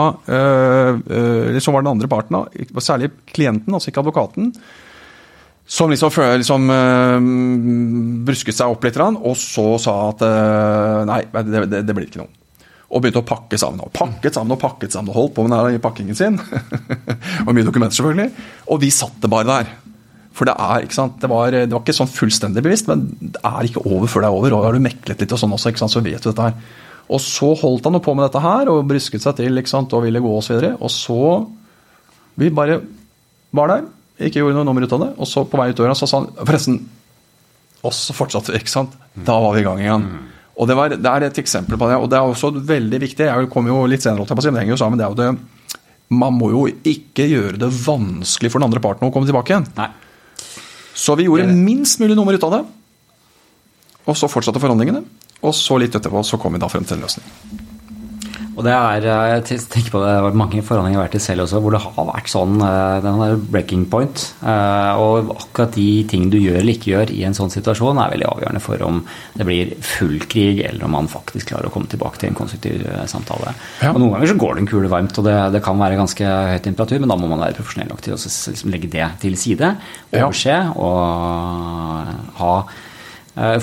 Så 1.60 1.74
var 1.74 1.84
den 1.84 1.90
andre 1.90 2.08
parten, 2.08 2.38
særlig 2.80 3.10
klienten, 3.34 3.74
altså 3.74 3.90
ikke 3.90 4.00
advokaten, 4.00 4.54
som 5.66 5.90
liksom, 5.90 6.16
liksom 6.38 6.72
brusket 8.24 8.56
seg 8.56 8.72
opp 8.72 8.84
litt, 8.84 8.96
og 9.00 9.36
så 9.36 9.66
sa 9.82 9.98
at 10.14 10.24
nei, 11.10 11.20
det, 11.34 11.66
det, 11.72 11.84
det 11.84 11.96
blir 11.96 12.08
ikke 12.08 12.22
noe 12.22 12.43
og 12.94 13.02
begynte 13.02 13.22
å 13.24 13.26
pakke 13.26 13.58
sammen. 13.58 13.82
og 13.82 13.90
Pakket 13.94 14.36
sammen 14.36 14.54
og 14.54 14.60
pakket 14.62 14.94
sammen 14.94 15.10
og 15.10 15.18
holdt 15.18 15.34
på 15.34 15.46
med 15.46 15.56
den 15.56 15.82
pakkingen 15.82 16.18
sin. 16.18 16.38
og 17.46 17.50
mye 17.50 17.66
dokumenter, 17.66 17.98
selvfølgelig. 17.98 18.46
Og 18.70 18.80
vi 18.84 18.92
satt 18.94 19.16
det 19.22 19.30
bare 19.32 19.48
der. 19.48 19.72
For 20.34 20.48
det 20.48 20.54
er, 20.58 20.86
ikke 20.86 20.96
sant, 20.96 21.18
det 21.22 21.30
var, 21.30 21.54
det 21.54 21.70
var, 21.70 21.82
ikke 21.82 21.94
sånn 21.94 22.10
fullstendig 22.10 22.62
bevisst, 22.64 22.88
men 22.90 23.04
det 23.18 23.42
er 23.46 23.68
ikke 23.68 23.84
over 23.86 24.10
før 24.10 24.24
det 24.24 24.30
er 24.30 24.38
over. 24.38 24.56
Og 24.56 24.66
har 24.66 24.78
du 24.78 24.82
meklet 24.82 25.22
litt 25.22 25.34
og 25.34 25.40
sånn 25.42 25.54
også, 25.54 25.70
ikke 25.70 25.82
sant, 25.82 25.94
så 25.94 26.02
vet 26.02 26.22
du 26.22 26.30
dette 26.30 26.48
her. 26.48 26.56
Og 27.14 27.20
så 27.22 27.50
holdt 27.60 27.86
han 27.86 28.00
på 28.02 28.14
med 28.16 28.26
dette 28.26 28.42
her 28.42 28.70
og 28.72 28.86
brysket 28.88 29.22
seg 29.22 29.36
til 29.38 29.60
ikke 29.60 29.70
sant, 29.70 29.94
og 29.94 30.06
ville 30.06 30.22
gå 30.22 30.34
osv. 30.38 30.56
Og, 30.58 30.86
og 30.86 30.92
så 30.92 31.20
Vi 32.40 32.50
bare 32.50 32.80
var 33.54 33.70
der, 33.70 33.84
ikke 34.26 34.40
gjorde 34.40 34.56
noe 34.58 34.66
nummer 34.66 34.82
ut 34.82 34.94
av 34.94 35.02
det. 35.04 35.10
Og 35.22 35.30
så 35.30 35.44
på 35.46 35.58
vei 35.60 35.68
ut 35.70 35.78
døra 35.78 35.94
så 35.98 36.08
sa 36.10 36.22
han 36.22 36.30
Forresten. 36.40 36.80
Og 37.84 37.94
så 37.94 38.14
fortsatte 38.16 38.54
vi, 38.54 38.62
ikke 38.62 38.72
sant. 38.72 38.94
Da 39.14 39.36
var 39.42 39.54
vi 39.54 39.62
i 39.62 39.66
gang 39.66 39.82
igjen. 39.82 40.08
Og 40.54 40.68
det, 40.70 40.76
var, 40.78 40.92
det, 40.94 41.10
er 41.10 41.26
et 41.26 41.40
eksempel 41.42 41.78
på 41.80 41.88
det. 41.90 41.98
Og 41.98 42.06
det 42.10 42.18
er 42.18 42.30
også 42.30 42.52
veldig 42.54 43.00
viktig, 43.02 43.26
jeg 43.26 43.50
kommer 43.52 43.74
jo 43.74 43.82
litt 43.90 44.04
senere, 44.04 44.26
men 44.28 44.44
det 44.44 44.62
henger 44.62 44.76
jo 44.76 44.80
sammen. 44.80 45.00
det 45.00 45.06
er 45.06 45.14
jo 45.14 45.18
det, 45.18 45.74
Man 46.14 46.36
må 46.38 46.52
jo 46.52 46.64
ikke 46.68 47.26
gjøre 47.26 47.58
det 47.58 47.72
vanskelig 47.74 48.52
for 48.52 48.60
den 48.60 48.68
andre 48.68 48.82
parten 48.84 49.08
å 49.08 49.12
komme 49.14 49.26
tilbake 49.26 49.54
igjen. 49.54 49.66
Nei. 49.78 49.90
Så 50.94 51.16
vi 51.18 51.26
gjorde 51.26 51.50
minst 51.50 51.98
mulig 51.98 52.14
nummer 52.14 52.36
ut 52.36 52.46
av 52.46 52.54
det. 52.54 52.62
Og 54.04 54.18
så 54.18 54.30
fortsatte 54.30 54.62
forhandlingene. 54.62 55.02
Og 55.44 55.54
så 55.56 55.76
litt 55.80 55.96
etterpå 55.96 56.22
så 56.24 56.38
kom 56.40 56.54
vi 56.54 56.62
da 56.62 56.70
frem 56.70 56.86
til 56.86 57.00
en 57.00 57.08
løsning. 57.08 57.63
Og 58.54 58.62
det 58.62 58.70
er, 58.70 59.06
eh, 59.10 59.28
jeg 59.34 59.62
tenker 59.72 59.90
på 59.90 60.00
det, 60.02 60.10
det 60.14 60.22
har 60.22 60.36
mange 60.38 60.62
forhandlinger 60.62 60.94
jeg 60.94 61.00
har 61.00 61.08
vært 61.08 61.16
i 61.18 61.22
selv 61.24 61.44
også, 61.44 61.60
hvor 61.62 61.74
det 61.74 61.80
har 61.82 62.06
vært 62.06 62.30
sånn 62.30 62.60
eh, 62.62 62.98
den 63.02 63.18
der 63.22 63.40
breaking 63.50 63.82
point. 63.90 64.22
Eh, 64.46 65.00
og 65.02 65.32
akkurat 65.34 65.74
de 65.74 65.88
ting 66.10 66.28
du 66.30 66.38
gjør 66.38 66.60
eller 66.60 66.76
ikke 66.76 66.92
gjør 66.92 67.14
i 67.14 67.24
en 67.26 67.34
sånn 67.34 67.50
situasjon, 67.50 67.98
er 67.98 68.14
veldig 68.14 68.28
avgjørende 68.30 68.62
for 68.62 68.86
om 68.86 69.02
det 69.34 69.48
blir 69.48 69.74
full 69.82 70.22
krig, 70.30 70.62
eller 70.68 70.86
om 70.86 70.94
man 70.94 71.10
faktisk 71.10 71.50
klarer 71.50 71.68
å 71.68 71.74
komme 71.74 71.90
tilbake 71.90 72.22
til 72.22 72.30
en 72.30 72.38
konstruktiv 72.38 72.86
samtale. 73.10 73.56
Ja. 73.82 73.90
Og 73.90 73.98
Noen 73.98 74.14
ganger 74.14 74.34
så 74.34 74.38
går 74.44 74.54
det 74.54 74.64
en 74.64 74.70
kule 74.70 74.92
varmt, 74.92 75.18
og 75.18 75.26
det, 75.26 75.36
det, 75.56 75.64
kan 75.64 75.80
være 75.80 75.98
ganske 75.98 76.32
høy 76.54 76.58
temperatur, 76.62 77.02
men 77.02 77.10
da 77.10 77.18
må 77.18 77.30
man 77.30 77.42
være 77.42 77.58
profesjonell 77.58 77.90
nok 77.90 78.02
til 78.04 78.14
å 78.14 78.22
liksom 78.22 78.72
legge 78.74 78.90
det 78.92 79.10
til 79.24 79.38
side, 79.40 79.74
overse 80.14 80.58
og 80.78 82.10
ha 82.38 82.56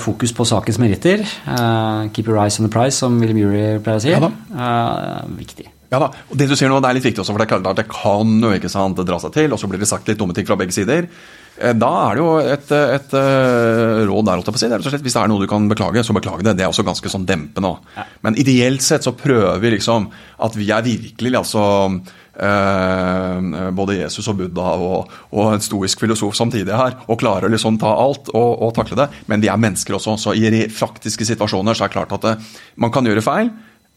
fokus 0.02 0.34
på 0.36 0.44
sakens 0.48 0.78
meritter. 0.82 1.22
Uh, 1.46 2.08
keep 2.12 2.28
your 2.28 2.38
eyes 2.38 2.58
on 2.60 2.66
the 2.68 2.72
price, 2.72 2.98
som 3.00 3.18
William 3.20 3.38
Murray 3.40 3.78
pleier 3.80 4.00
å 4.00 4.04
si. 4.04 4.12
Ja, 4.12 4.20
uh, 4.28 5.22
viktig. 5.38 5.68
Ja 5.92 6.00
da, 6.00 6.08
og 6.08 6.38
Det 6.40 6.48
du 6.48 6.56
sier 6.56 6.70
nå, 6.72 6.80
det 6.80 6.88
er 6.88 6.96
litt 6.96 7.06
viktig 7.06 7.20
også, 7.20 7.34
for 7.34 7.42
det, 7.42 7.46
er 7.46 7.52
klart 7.52 7.68
at 7.74 7.82
det 7.82 7.88
kan 7.92 8.36
jo 8.40 8.52
ikke 8.56 8.70
sant, 8.72 9.00
dra 9.04 9.18
seg 9.20 9.34
til, 9.34 9.52
og 9.52 9.60
så 9.60 9.68
blir 9.68 9.82
det 9.82 9.88
sagt 9.90 10.08
litt 10.08 10.20
dumme 10.20 10.36
ting 10.36 10.48
fra 10.48 10.56
begge 10.60 10.72
sider. 10.72 11.08
Da 11.52 11.90
er 12.08 12.16
det 12.16 12.22
jo 12.22 12.30
et, 12.40 12.70
et, 12.72 13.12
et 13.12 14.06
råd 14.08 14.28
der, 14.30 14.40
si. 14.56 14.70
Det 14.70 14.78
er 14.78 14.86
slett, 14.86 15.04
Hvis 15.04 15.14
det 15.14 15.20
er 15.20 15.28
noe 15.30 15.42
du 15.42 15.50
kan 15.50 15.68
beklage, 15.68 16.00
så 16.04 16.16
beklage 16.16 16.46
det. 16.46 16.56
Det 16.56 16.64
er 16.64 16.72
også 16.72 16.84
ganske 16.86 17.12
sånn 17.12 17.26
dempende. 17.28 17.74
Ja. 17.98 18.06
Men 18.24 18.38
ideelt 18.40 18.82
sett 18.82 19.04
så 19.04 19.12
prøver 19.12 19.60
vi 19.60 19.74
liksom 19.76 20.08
at 20.42 20.56
vi 20.56 20.70
er 20.72 20.86
virkelig 20.86 21.42
altså 21.42 21.62
eh, 21.92 22.16
både 22.42 23.98
Jesus 24.00 24.26
og 24.30 24.40
Buddha 24.40 24.72
og, 24.82 25.10
og, 25.30 25.44
en 25.52 25.62
stoisk 25.62 26.00
filosof 26.02 26.34
samtidig 26.34 26.74
her, 26.74 26.96
og 27.06 27.20
klarer 27.20 27.46
å 27.46 27.52
liksom 27.52 27.78
ta 27.78 27.92
alt 27.94 28.32
og, 28.32 28.50
og, 28.56 28.72
takle 28.76 28.98
det. 28.98 29.08
Men 29.30 29.44
vi 29.44 29.50
er 29.52 29.60
mennesker 29.60 29.98
også, 29.98 30.16
så 30.18 30.34
i 30.34 30.64
faktiske 30.72 31.26
situasjoner 31.28 31.76
så 31.76 31.86
er 31.86 31.92
det 31.92 31.96
klart 31.96 32.16
at 32.16 32.26
det, 32.26 32.34
eh, 32.38 32.64
man 32.82 32.92
kan 32.94 33.06
gjøre 33.06 33.24
feil. 33.24 33.52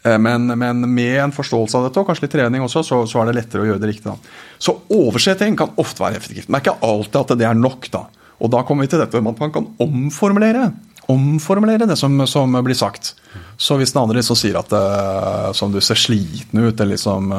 Eh, 0.05 0.17
men, 0.21 0.47
men, 0.59 0.85
med 0.93 1.19
en 1.23 1.35
forståelse 1.35 1.79
av 1.79 1.87
dette, 1.87 2.01
og 2.01 2.09
kanskje 2.09 2.27
litt 2.27 2.35
trening 2.37 2.65
også, 2.65 2.83
så, 2.85 3.01
så 3.09 3.21
er 3.21 3.29
det 3.31 3.39
lettere 3.39 3.65
å 3.65 3.69
gjøre 3.71 3.81
det 3.83 3.93
riktig. 3.93 4.11
Da. 4.11 4.41
Så 4.61 4.77
oversetting 4.93 5.57
kan 5.59 5.73
ofte 5.81 6.05
være 6.05 6.19
effektivt. 6.21 6.49
Men 6.49 6.59
det 6.59 6.61
er 6.61 6.67
ikke 6.69 6.91
alltid 6.91 7.21
at 7.23 7.37
det 7.41 7.49
er 7.49 7.61
nok. 7.61 7.89
da. 7.93 8.05
Og 8.43 8.51
da 8.53 8.65
kommer 8.67 8.85
vi 8.85 8.93
til 8.93 9.01
dette 9.01 9.21
med 9.23 9.35
at 9.35 9.45
man 9.47 9.55
kan 9.55 9.71
omformulere. 9.81 10.69
Omformulere 11.11 11.87
det 11.89 11.97
som, 11.99 12.17
som 12.29 12.57
blir 12.65 12.77
sagt. 12.77 13.13
Så 13.61 13.77
hvis 13.79 13.93
den 13.93 14.01
andre 14.01 14.19
liksom 14.19 14.37
sier 14.39 14.57
at 14.59 14.73
som 15.55 15.71
du 15.71 15.77
ser 15.83 15.99
sliten 15.99 16.63
ut, 16.65 16.73
eller 16.73 16.95
liksom 16.95 17.29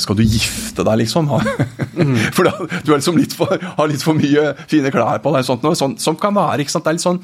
skal 0.00 0.16
du 0.18 0.24
gifte 0.24 0.84
deg, 0.86 1.02
liksom? 1.02 1.28
mm. 1.28 2.16
For 2.36 2.48
da, 2.48 2.54
du 2.84 2.94
liksom 2.94 3.18
litt 3.20 3.36
for, 3.36 3.60
har 3.60 3.90
litt 3.90 4.04
for 4.04 4.16
mye 4.16 4.52
fine 4.70 4.92
klær 4.94 5.20
på 5.24 5.34
deg. 5.34 5.46
Sånt, 5.46 5.64
noe, 5.66 5.76
sånt, 5.78 6.00
som 6.02 6.16
kan 6.20 6.36
være 6.36 6.64
ikke 6.64 6.74
sant? 6.74 6.86
Det 6.86 6.94
er 6.94 6.98
litt 6.98 7.08
sånn 7.08 7.22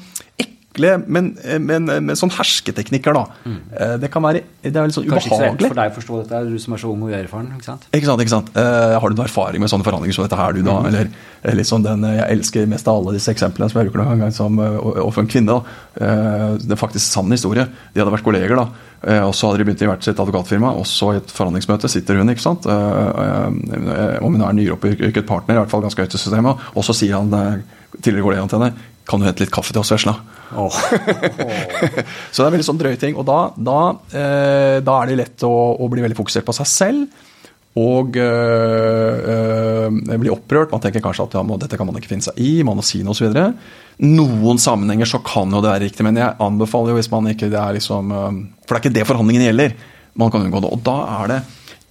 ekle, 0.71 0.93
men, 1.07 1.31
men, 1.63 1.89
men 2.07 2.19
sånn 2.19 2.33
hersketeknikker, 2.33 3.15
da. 3.17 3.25
Mm. 3.45 3.57
Uh, 3.71 3.95
det 4.01 4.11
kan 4.13 4.25
være 4.25 4.43
det 4.61 4.71
er 4.71 4.87
litt 4.87 4.95
sånn 4.97 5.07
Kanskje 5.09 5.31
ubehagelig. 5.31 5.49
Kanskje 5.49 5.65
ikke 5.65 5.73
for 5.73 5.81
deg 5.81 5.91
å 5.91 5.95
forstå 5.97 6.19
dette, 6.21 6.41
du 6.51 6.61
som 6.63 6.75
er 6.75 6.83
så 6.83 6.91
ung 6.93 7.05
og 7.07 7.11
uerfaren. 7.13 7.49
Ikke 7.57 7.67
sant? 7.67 7.89
Ikke 7.91 8.09
sant, 8.09 8.23
ikke 8.25 8.33
sant. 8.35 8.53
Uh, 8.55 8.95
har 9.01 9.05
du 9.05 9.17
noen 9.17 9.27
erfaring 9.27 9.63
med 9.63 9.73
sånne 9.73 9.87
forhandlinger 9.87 10.17
som 10.17 10.27
dette 10.27 10.39
her, 10.39 10.55
du, 10.55 10.63
da? 10.67 10.77
Mm. 10.79 10.89
Eller 10.91 11.27
eller 11.41 11.65
sånn 11.65 11.81
den 11.81 12.03
Jeg 12.05 12.35
elsker 12.35 12.67
mest 12.69 12.85
av 12.85 12.99
alle 12.99 13.15
disse 13.15 13.31
eksemplene 13.33 13.71
som 13.71 13.79
jeg 13.79 13.87
bruker 13.87 14.03
noen 14.03 14.19
gang 14.21 14.33
som, 14.35 14.59
og 14.61 15.07
for 15.09 15.23
en 15.23 15.29
kvinne. 15.31 15.55
da. 15.55 16.57
Det 16.61 16.75
er 16.75 16.77
faktisk 16.77 17.01
sann 17.01 17.33
historie. 17.33 17.65
De 17.95 18.03
hadde 18.03 18.13
vært 18.13 18.27
kolleger. 18.27 18.61
da 18.61 18.67
Eh, 19.01 19.23
og 19.25 19.33
så 19.33 19.49
hadde 19.49 19.61
de 19.61 19.65
begynt 19.65 19.81
i 19.81 19.87
hvert 19.89 20.05
sitt 20.05 20.19
advokatfirma, 20.21 20.75
og 20.77 20.85
så 20.85 21.15
i 21.15 21.19
et 21.21 21.33
forhandlingsmøte 21.33 21.89
sitter 21.89 22.19
hun, 22.21 22.29
ikke 22.29 22.43
sant. 22.43 22.67
Eh, 22.69 22.99
eh, 23.17 24.17
om 24.21 24.35
hun 24.35 24.45
er 24.45 24.57
nyoppyrket 24.57 25.25
partner, 25.29 25.57
i 25.57 25.61
hvert 25.63 25.73
fall 25.73 25.81
ganske 25.85 26.05
høyt 26.05 26.17
i 26.17 26.21
systemet. 26.21 26.69
Og 26.75 26.85
så 26.85 26.95
sier 26.97 27.17
han 27.17 27.63
tidligere 27.97 28.27
kollegaen 28.27 28.51
til 28.51 28.61
henne 28.61 28.89
kan 29.09 29.19
du 29.19 29.25
hente 29.25 29.41
litt 29.41 29.51
kaffe 29.51 29.73
til 29.73 29.81
oss, 29.81 29.91
vesla? 29.91 30.13
Oh. 30.57 30.71
Så 32.31 32.41
det 32.41 32.47
er 32.47 32.55
veldig 32.55 32.67
sånn 32.67 32.79
drøye 32.81 32.99
ting. 32.99 33.17
Og 33.19 33.27
da, 33.27 33.39
da, 33.55 33.81
da, 34.11 34.95
er 35.01 35.11
det 35.11 35.19
lett 35.19 35.45
å, 35.47 35.51
å 35.79 35.91
bli 35.91 36.03
veldig 36.03 36.17
fokusert 36.19 36.47
på 36.47 36.55
seg 36.59 36.71
selv 36.71 37.27
og 37.79 38.17
øh, 38.19 39.87
øh, 39.87 40.17
blir 40.19 40.33
opprørt. 40.33 40.73
Man 40.73 40.81
tenker 40.83 41.03
kanskje 41.03 41.23
at 41.29 41.37
ja, 41.37 41.43
dette 41.61 41.77
kan 41.79 41.87
man 41.87 41.95
ikke 41.99 42.11
finne 42.11 42.25
seg 42.25 42.39
i, 42.41 42.63
man 42.67 42.75
må 42.75 42.83
si 42.83 42.99
noe 43.05 43.15
osv. 43.15 43.31
Noen 44.03 44.59
sammenhenger 44.59 45.07
så 45.07 45.21
kan 45.23 45.51
jo 45.53 45.61
det 45.63 45.71
være 45.71 45.85
riktig, 45.85 46.03
men 46.03 46.19
jeg 46.19 46.35
anbefaler 46.43 46.91
jo 46.91 46.99
hvis 46.99 47.11
man 47.13 47.31
ikke 47.31 47.51
det 47.51 47.59
er 47.61 47.77
liksom 47.77 48.11
øh, 48.11 48.43
For 48.65 48.75
det 48.75 48.77
er 48.77 48.83
ikke 48.83 48.97
det 48.99 49.07
forhandlingen 49.07 49.47
gjelder. 49.47 49.75
Man 50.19 50.33
kan 50.33 50.43
unngå 50.43 50.63
det. 50.65 50.73
Og 50.75 50.83
da 50.83 50.97
er 51.21 51.31
det 51.31 51.41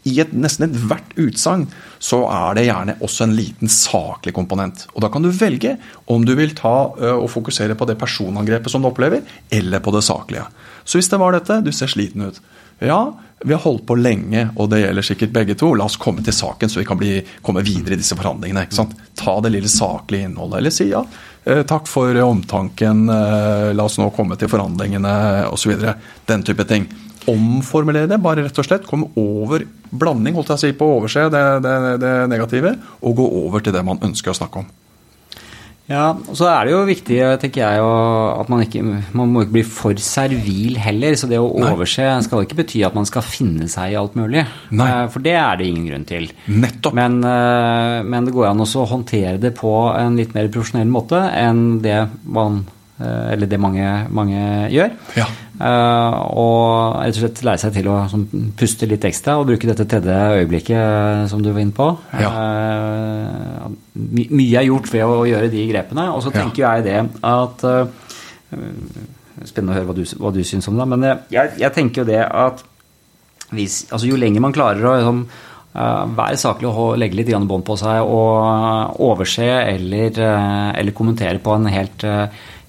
i 0.09 0.15
et, 0.23 0.31
nesten 0.33 0.71
ethvert 0.71 1.13
utsagn 1.21 1.67
så 2.01 2.23
er 2.33 2.57
det 2.57 2.67
gjerne 2.69 2.97
også 3.05 3.27
en 3.27 3.35
liten 3.37 3.69
saklig 3.73 4.33
komponent. 4.37 4.87
Og 4.95 5.03
Da 5.05 5.11
kan 5.13 5.23
du 5.23 5.29
velge 5.29 5.77
om 6.09 6.25
du 6.25 6.33
vil 6.39 6.55
ta 6.57 6.93
og 6.95 7.29
fokusere 7.29 7.77
på 7.77 7.89
det 7.89 7.99
personangrepet 8.01 8.73
som 8.73 8.81
du 8.81 8.89
opplever, 8.89 9.21
eller 9.51 9.85
på 9.85 9.93
det 9.93 10.05
saklige. 10.07 10.47
Så 10.85 10.99
hvis 10.99 11.11
det 11.13 11.21
var 11.21 11.37
dette, 11.37 11.61
du 11.61 11.73
ser 11.73 11.93
sliten 11.93 12.31
ut. 12.31 12.41
Ja, 12.81 13.13
vi 13.45 13.53
har 13.53 13.61
holdt 13.61 13.85
på 13.89 13.97
lenge, 14.01 14.47
og 14.57 14.71
det 14.73 14.81
gjelder 14.81 15.05
sikkert 15.05 15.35
begge 15.37 15.57
to. 15.61 15.75
La 15.77 15.85
oss 15.85 15.99
komme 16.01 16.25
til 16.25 16.33
saken, 16.33 16.73
så 16.73 16.81
vi 16.81 16.87
kan 16.89 16.99
bli, 17.01 17.19
komme 17.45 17.65
videre 17.65 17.97
i 17.97 18.01
disse 18.01 18.17
forhandlingene. 18.17 18.65
ikke 18.65 18.79
sant? 18.81 18.97
Ta 19.21 19.37
det 19.45 19.53
lille 19.53 19.69
saklige 19.69 20.31
innholdet. 20.31 20.63
Eller 20.63 20.73
si 20.73 20.89
ja, 20.89 21.05
takk 21.45 21.89
for 21.89 22.17
omtanken, 22.25 23.05
la 23.77 23.85
oss 23.85 24.01
nå 24.01 24.09
komme 24.17 24.41
til 24.41 24.49
forhandlingene, 24.49 25.13
osv. 25.53 25.77
Den 26.29 26.49
type 26.49 26.65
ting 26.69 26.89
omformulere 27.29 28.09
det, 28.11 28.21
bare 28.23 28.47
rett 28.47 28.61
og 28.61 28.67
slett 28.67 28.89
komme 28.89 29.11
over 29.21 29.67
blanding, 29.91 30.37
holdt 30.37 30.53
jeg 30.55 30.61
å 30.61 30.63
si, 30.65 30.77
på 30.77 30.87
å 30.87 30.99
overse 31.01 31.27
det, 31.33 31.47
det, 31.65 31.79
det, 32.03 32.13
negative, 32.31 32.77
og 33.03 33.19
gå 33.19 33.27
over 33.45 33.65
til 33.65 33.75
det 33.77 33.83
man 33.87 34.01
ønsker 34.07 34.33
å 34.33 34.39
snakke 34.39 34.63
om. 34.63 34.71
Ja, 35.91 36.13
og 36.15 36.37
så 36.39 36.47
er 36.47 36.69
det 36.69 36.75
jo 36.77 36.85
viktig, 36.87 37.17
tenker 37.43 37.65
jeg, 37.65 37.83
at 37.83 38.51
man 38.53 38.61
ikke 38.63 38.83
man 38.87 39.33
må 39.33 39.43
ikke 39.43 39.57
bli 39.57 39.65
for 39.67 39.99
servil 39.99 40.77
heller. 40.79 41.17
Så 41.19 41.27
det 41.27 41.41
å 41.43 41.49
Nei. 41.51 41.73
overse 41.75 42.07
skal 42.29 42.45
ikke 42.47 42.61
bety 42.61 42.85
at 42.87 42.95
man 42.95 43.09
skal 43.09 43.27
finne 43.27 43.67
seg 43.71 43.91
i 43.91 43.99
alt 43.99 44.15
mulig. 44.15 44.45
Nei. 44.71 44.87
Eh, 44.87 45.09
for 45.11 45.27
det 45.27 45.35
er 45.35 45.59
det 45.59 45.67
ingen 45.67 45.89
grunn 45.91 46.07
til. 46.07 46.29
Nettopp. 46.47 46.95
Men, 46.95 47.19
eh, 47.27 47.97
men 48.07 48.29
det 48.29 48.37
går 48.37 48.53
an 48.53 48.63
å 48.63 48.87
håndtere 48.87 49.41
det 49.43 49.51
på 49.59 49.73
en 49.97 50.21
litt 50.21 50.37
mer 50.37 50.47
profesjonell 50.55 50.95
måte 50.95 51.25
enn 51.27 51.81
det 51.83 52.05
man 52.23 52.63
eller 53.01 53.49
det 53.49 53.61
mange, 53.61 53.87
mange 54.13 54.43
gjør. 54.73 54.93
Ja. 55.17 55.29
Uh, 55.61 56.15
og 56.41 56.95
rett 57.03 57.19
og 57.19 57.21
slett 57.21 57.41
lære 57.45 57.61
seg 57.61 57.75
til 57.75 57.89
å 57.93 57.99
sånn, 58.09 58.23
puste 58.57 58.87
litt 58.89 59.05
ekstra 59.05 59.35
og 59.37 59.51
bruke 59.51 59.69
dette 59.69 59.85
tredje 59.85 60.15
øyeblikket 60.39 60.79
eh, 60.79 61.25
som 61.29 61.43
du 61.45 61.51
var 61.51 61.61
inne 61.61 61.77
på. 61.77 61.89
Ja. 62.17 62.31
Uh, 62.33 63.67
my 63.93 64.25
mye 64.33 64.63
er 64.63 64.71
gjort 64.71 64.89
ved 64.89 65.05
å 65.05 65.19
gjøre 65.29 65.51
de 65.53 65.67
grepene. 65.69 66.07
Og 66.15 66.25
så 66.25 66.33
tenker 66.33 66.65
ja. 66.65 66.73
jeg 66.79 66.89
det 66.89 67.25
at 67.29 67.67
Spennende 69.41 69.73
å 69.73 69.77
høre 69.77 69.89
hva 69.89 69.95
du, 69.97 70.03
hva 70.21 70.31
du 70.35 70.41
syns 70.45 70.67
om 70.69 70.81
det. 70.81 70.87
Men 70.91 71.05
jeg, 71.33 71.53
jeg, 71.61 71.73
tenker 71.77 72.03
jo 72.03 72.09
det 72.09 72.19
at 72.25 72.65
hvis, 73.53 73.85
altså, 73.89 74.09
jo 74.09 74.19
lenger 74.21 74.43
man 74.45 74.53
klarer 74.57 74.85
å 74.85 74.95
liksom, 74.99 75.21
være 76.17 76.41
saklig 76.41 76.69
og 76.69 76.99
legge 77.01 77.21
litt 77.21 77.31
bånd 77.49 77.65
på 77.65 77.77
seg 77.79 78.03
og 78.03 78.99
overse 79.07 79.47
eller, 79.47 80.19
eller 80.75 80.97
kommentere 80.97 81.41
på 81.41 81.55
en 81.57 81.71
helt 81.73 82.05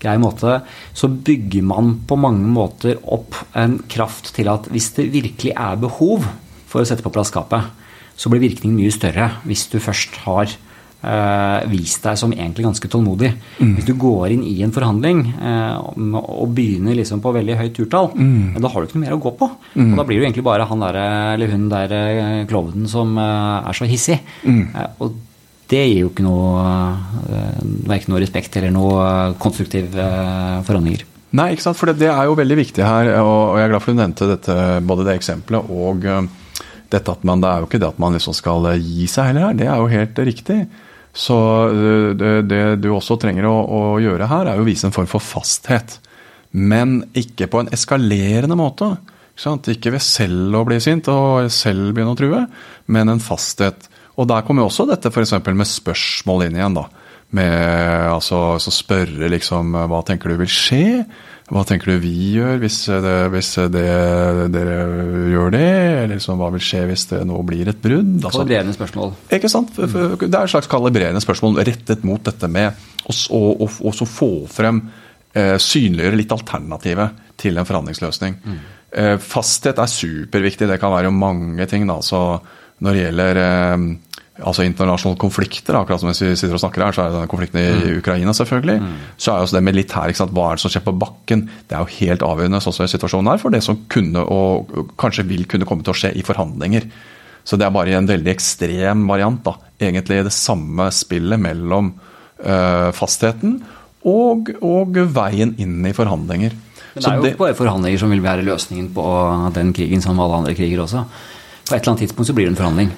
grei 0.02 0.18
måte, 0.22 0.60
så 0.94 1.10
bygger 1.12 1.68
man 1.68 1.94
på 2.08 2.18
mange 2.20 2.48
måter 2.50 2.98
opp 3.06 3.38
en 3.58 3.78
kraft 3.92 4.34
til 4.36 4.50
at 4.52 4.70
hvis 4.72 4.92
det 4.98 5.12
virkelig 5.14 5.54
er 5.54 5.80
behov 5.82 6.26
for 6.72 6.82
å 6.82 6.88
sette 6.88 7.06
på 7.06 7.14
plass 7.14 7.32
skapet, 7.34 7.70
så 8.18 8.30
blir 8.30 8.44
virkningen 8.44 8.78
mye 8.78 8.94
større 8.94 9.30
hvis 9.48 9.70
du 9.72 9.80
først 9.82 10.22
har 10.26 10.58
Uh, 11.02 11.64
vist 11.66 12.04
deg 12.06 12.14
som 12.20 12.30
egentlig 12.30 12.62
ganske 12.62 12.90
tålmodig. 12.94 13.32
Mm. 13.58 13.72
Hvis 13.74 13.88
du 13.88 13.96
går 13.98 14.36
inn 14.36 14.44
i 14.46 14.60
en 14.62 14.74
forhandling 14.76 15.24
uh, 15.34 15.82
og 16.22 16.52
begynner 16.54 16.94
liksom 16.94 17.24
på 17.24 17.32
veldig 17.34 17.56
høyt 17.58 17.74
turtall, 17.74 18.12
mm. 18.14 18.60
da 18.62 18.70
har 18.70 18.78
du 18.78 18.86
ikke 18.86 19.00
noe 19.00 19.08
mer 19.08 19.16
å 19.16 19.24
gå 19.24 19.32
på. 19.40 19.48
Mm. 19.74 19.88
Og 19.88 19.98
da 19.98 20.06
blir 20.06 20.22
du 20.22 20.28
egentlig 20.28 20.46
bare 20.46 20.68
han 20.70 20.86
der, 20.86 21.00
eller 21.34 21.56
hun 21.56 21.66
der 21.74 21.96
uh, 21.98 22.44
klovnen 22.52 22.86
som 22.92 23.18
er 23.18 23.74
så 23.74 23.90
hissig. 23.90 24.20
Mm. 24.46 24.62
og 25.02 25.18
det 25.72 25.86
gir 25.88 26.02
jo 26.04 26.12
ikke 26.12 26.26
noe, 26.26 26.66
eh, 27.32 27.64
verken 27.88 28.14
noe 28.14 28.22
respekt 28.22 28.58
eller 28.60 28.74
noe 28.76 29.06
konstruktive 29.42 30.04
eh, 30.04 30.60
forhandlinger. 30.68 31.08
Nei, 31.40 31.54
ikke 31.54 31.64
sant? 31.64 31.80
for 31.80 31.88
det, 31.88 32.02
det, 32.02 32.10
er 32.12 32.28
jo 32.28 32.36
veldig 32.36 32.58
viktig 32.60 32.84
her, 32.84 33.14
og 33.24 33.56
jeg 33.56 33.66
er 33.66 33.72
glad 33.72 33.84
for 33.84 33.94
du 33.94 34.02
nevnte 34.02 34.28
dette, 34.34 34.56
både 34.84 35.08
det 35.08 35.16
eksempelet 35.16 35.72
og 35.72 36.08
eh, 36.08 36.26
dette 36.92 37.14
at 37.14 37.22
man, 37.24 37.40
Det 37.40 37.48
er 37.48 37.62
jo 37.62 37.70
ikke 37.70 37.80
det 37.80 37.88
at 37.88 38.02
man 38.04 38.18
liksom 38.18 38.36
skal 38.36 38.68
gi 38.76 39.08
seg 39.08 39.30
heller 39.30 39.48
her, 39.48 39.60
det 39.62 39.70
er 39.70 39.80
jo 39.80 39.92
helt 39.94 40.20
riktig. 40.28 40.60
Så 41.16 41.38
det, 42.16 42.34
det 42.48 42.60
du 42.84 42.90
også 42.92 43.18
trenger 43.20 43.48
å, 43.48 43.56
å, 43.64 43.80
gjøre 44.00 44.28
her, 44.32 44.48
er 44.48 44.60
jo 44.60 44.64
å 44.64 44.68
vise 44.68 44.88
en 44.88 44.96
form 44.96 45.08
for 45.12 45.24
fasthet. 45.24 45.98
Men 46.52 47.02
ikke 47.16 47.48
på 47.52 47.64
en 47.64 47.72
eskalerende 47.72 48.56
måte. 48.60 48.94
Ikke, 49.36 49.76
ikke 49.76 49.96
ved 49.96 50.04
selv 50.04 50.56
å 50.60 50.66
bli 50.68 50.80
sint 50.84 51.08
og 51.12 51.48
selv 51.52 51.96
begynne 51.96 52.16
å 52.16 52.20
true, 52.20 52.44
men 52.92 53.12
en 53.12 53.24
fasthet. 53.24 53.88
Og 54.20 54.28
der 54.28 54.44
kommer 54.48 54.66
jo 54.66 54.72
også 54.72 54.88
dette 54.90 55.12
f.eks. 55.12 55.38
med 55.48 55.70
spørsmål 55.70 56.48
inn 56.48 56.60
igjen. 56.60 56.78
da. 56.78 56.88
Med 57.32 58.12
altså, 58.12 58.58
så 58.60 58.74
spørre 58.76 59.30
liksom 59.32 59.70
Hva 59.88 60.02
tenker 60.04 60.34
du 60.34 60.42
vil 60.42 60.50
skje? 60.52 61.06
Hva 61.52 61.64
tenker 61.68 61.92
du 61.92 62.04
vi 62.04 62.12
gjør 62.38 62.62
hvis, 62.62 62.78
det, 63.04 63.16
hvis 63.34 63.50
det, 63.74 63.86
dere 64.54 64.76
gjør 65.34 65.52
det? 65.52 65.68
Eller 65.68 66.14
liksom, 66.16 66.40
hva 66.40 66.48
vil 66.54 66.64
skje 66.64 66.86
hvis 66.88 67.06
det 67.10 67.22
nå 67.28 67.40
blir 67.48 67.72
et 67.72 67.82
brudd? 67.84 68.14
Altså, 68.22 68.40
kalibrerende 68.40 68.76
spørsmål. 68.76 69.12
Ikke 69.36 69.52
sant? 69.52 69.76
Det 69.76 70.30
er 70.30 70.38
et 70.40 70.54
slags 70.54 70.72
kalibrerende 70.72 71.24
spørsmål 71.24 71.60
rettet 71.68 72.06
mot 72.08 72.24
dette 72.24 72.52
med 72.52 72.88
å 73.12 74.08
få 74.08 74.32
frem 74.52 74.86
eh, 75.36 75.58
Synliggjøre 75.60 76.22
litt 76.22 76.32
alternativet 76.36 77.20
til 77.42 77.60
en 77.60 77.68
forhandlingsløsning. 77.68 78.40
Mm. 78.44 78.62
Eh, 78.92 79.18
fasthet 79.20 79.80
er 79.80 79.92
superviktig. 79.92 80.68
Det 80.72 80.80
kan 80.80 80.96
være 80.96 81.12
mange 81.12 81.68
ting. 81.68 81.84
da, 81.90 82.00
så 82.00 82.40
når 82.82 82.98
det 82.98 83.04
gjelder 83.06 83.40
eh, 83.42 83.86
altså 84.42 84.66
internasjonale 84.66 85.20
konflikter, 85.22 85.78
akkurat 85.78 86.02
som 86.02 86.10
vi 86.10 86.34
sitter 86.40 86.58
og 86.58 86.64
snakker 86.64 86.86
her, 86.86 86.96
så 86.96 87.04
er 87.04 87.12
det 87.12 87.18
denne 87.20 87.32
konflikten 87.32 87.62
i 87.62 87.66
mm. 87.70 87.98
Ukraina, 88.00 88.34
selvfølgelig. 88.36 88.78
Mm. 88.82 88.94
Så 89.22 89.34
er 89.34 89.46
også 89.46 89.58
det 89.58 89.64
militære, 89.68 90.28
hva 90.34 90.48
er 90.50 90.58
det 90.60 90.64
som 90.64 90.74
skjer 90.74 90.86
på 90.88 90.98
bakken? 91.04 91.46
Det 91.70 91.78
er 91.78 91.84
jo 91.84 91.98
helt 92.00 92.26
avgjørende 92.26 92.62
sånn 92.64 92.78
som 92.78 92.90
situasjonen 92.90 93.34
er, 93.34 93.42
for 93.42 93.54
det 93.54 93.64
som 93.66 93.84
kunne 93.92 94.24
og 94.24 94.94
kanskje 95.02 95.28
vil 95.30 95.46
kunne 95.50 95.68
komme 95.70 95.86
til 95.86 95.94
å 95.94 96.00
skje 96.04 96.14
i 96.18 96.26
forhandlinger. 96.26 96.88
Så 97.44 97.58
det 97.58 97.66
er 97.66 97.74
bare 97.74 97.98
en 97.98 98.10
veldig 98.10 98.34
ekstrem 98.34 99.06
variant, 99.10 99.42
da. 99.46 99.56
Egentlig 99.82 100.22
det 100.28 100.34
samme 100.36 100.90
spillet 100.94 101.42
mellom 101.42 101.94
øh, 102.46 102.90
fastheten 102.94 103.60
og, 104.08 104.50
og, 104.66 104.98
veien 105.14 105.56
inn 105.62 105.82
i 105.86 105.94
forhandlinger. 105.94 106.54
Men 106.92 107.04
det 107.04 107.10
er 107.10 107.18
jo 107.18 107.26
det, 107.26 107.36
bare 107.40 107.58
forhandlinger 107.58 108.02
som 108.02 108.12
vil 108.14 108.24
være 108.24 108.46
løsningen 108.46 108.90
på 108.94 109.06
den 109.56 109.72
krigen, 109.74 110.04
som 110.04 110.20
alle 110.20 110.42
andre 110.42 110.56
kriger 110.58 110.84
også. 110.84 111.06
På 111.72 111.78
et 111.78 111.82
eller 111.82 111.94
annet 111.96 112.06
tidspunkt 112.06 112.30
så 112.30 112.36
blir 112.38 112.50
det 112.50 112.54
en 112.54 112.60
forhandling. 112.60 112.92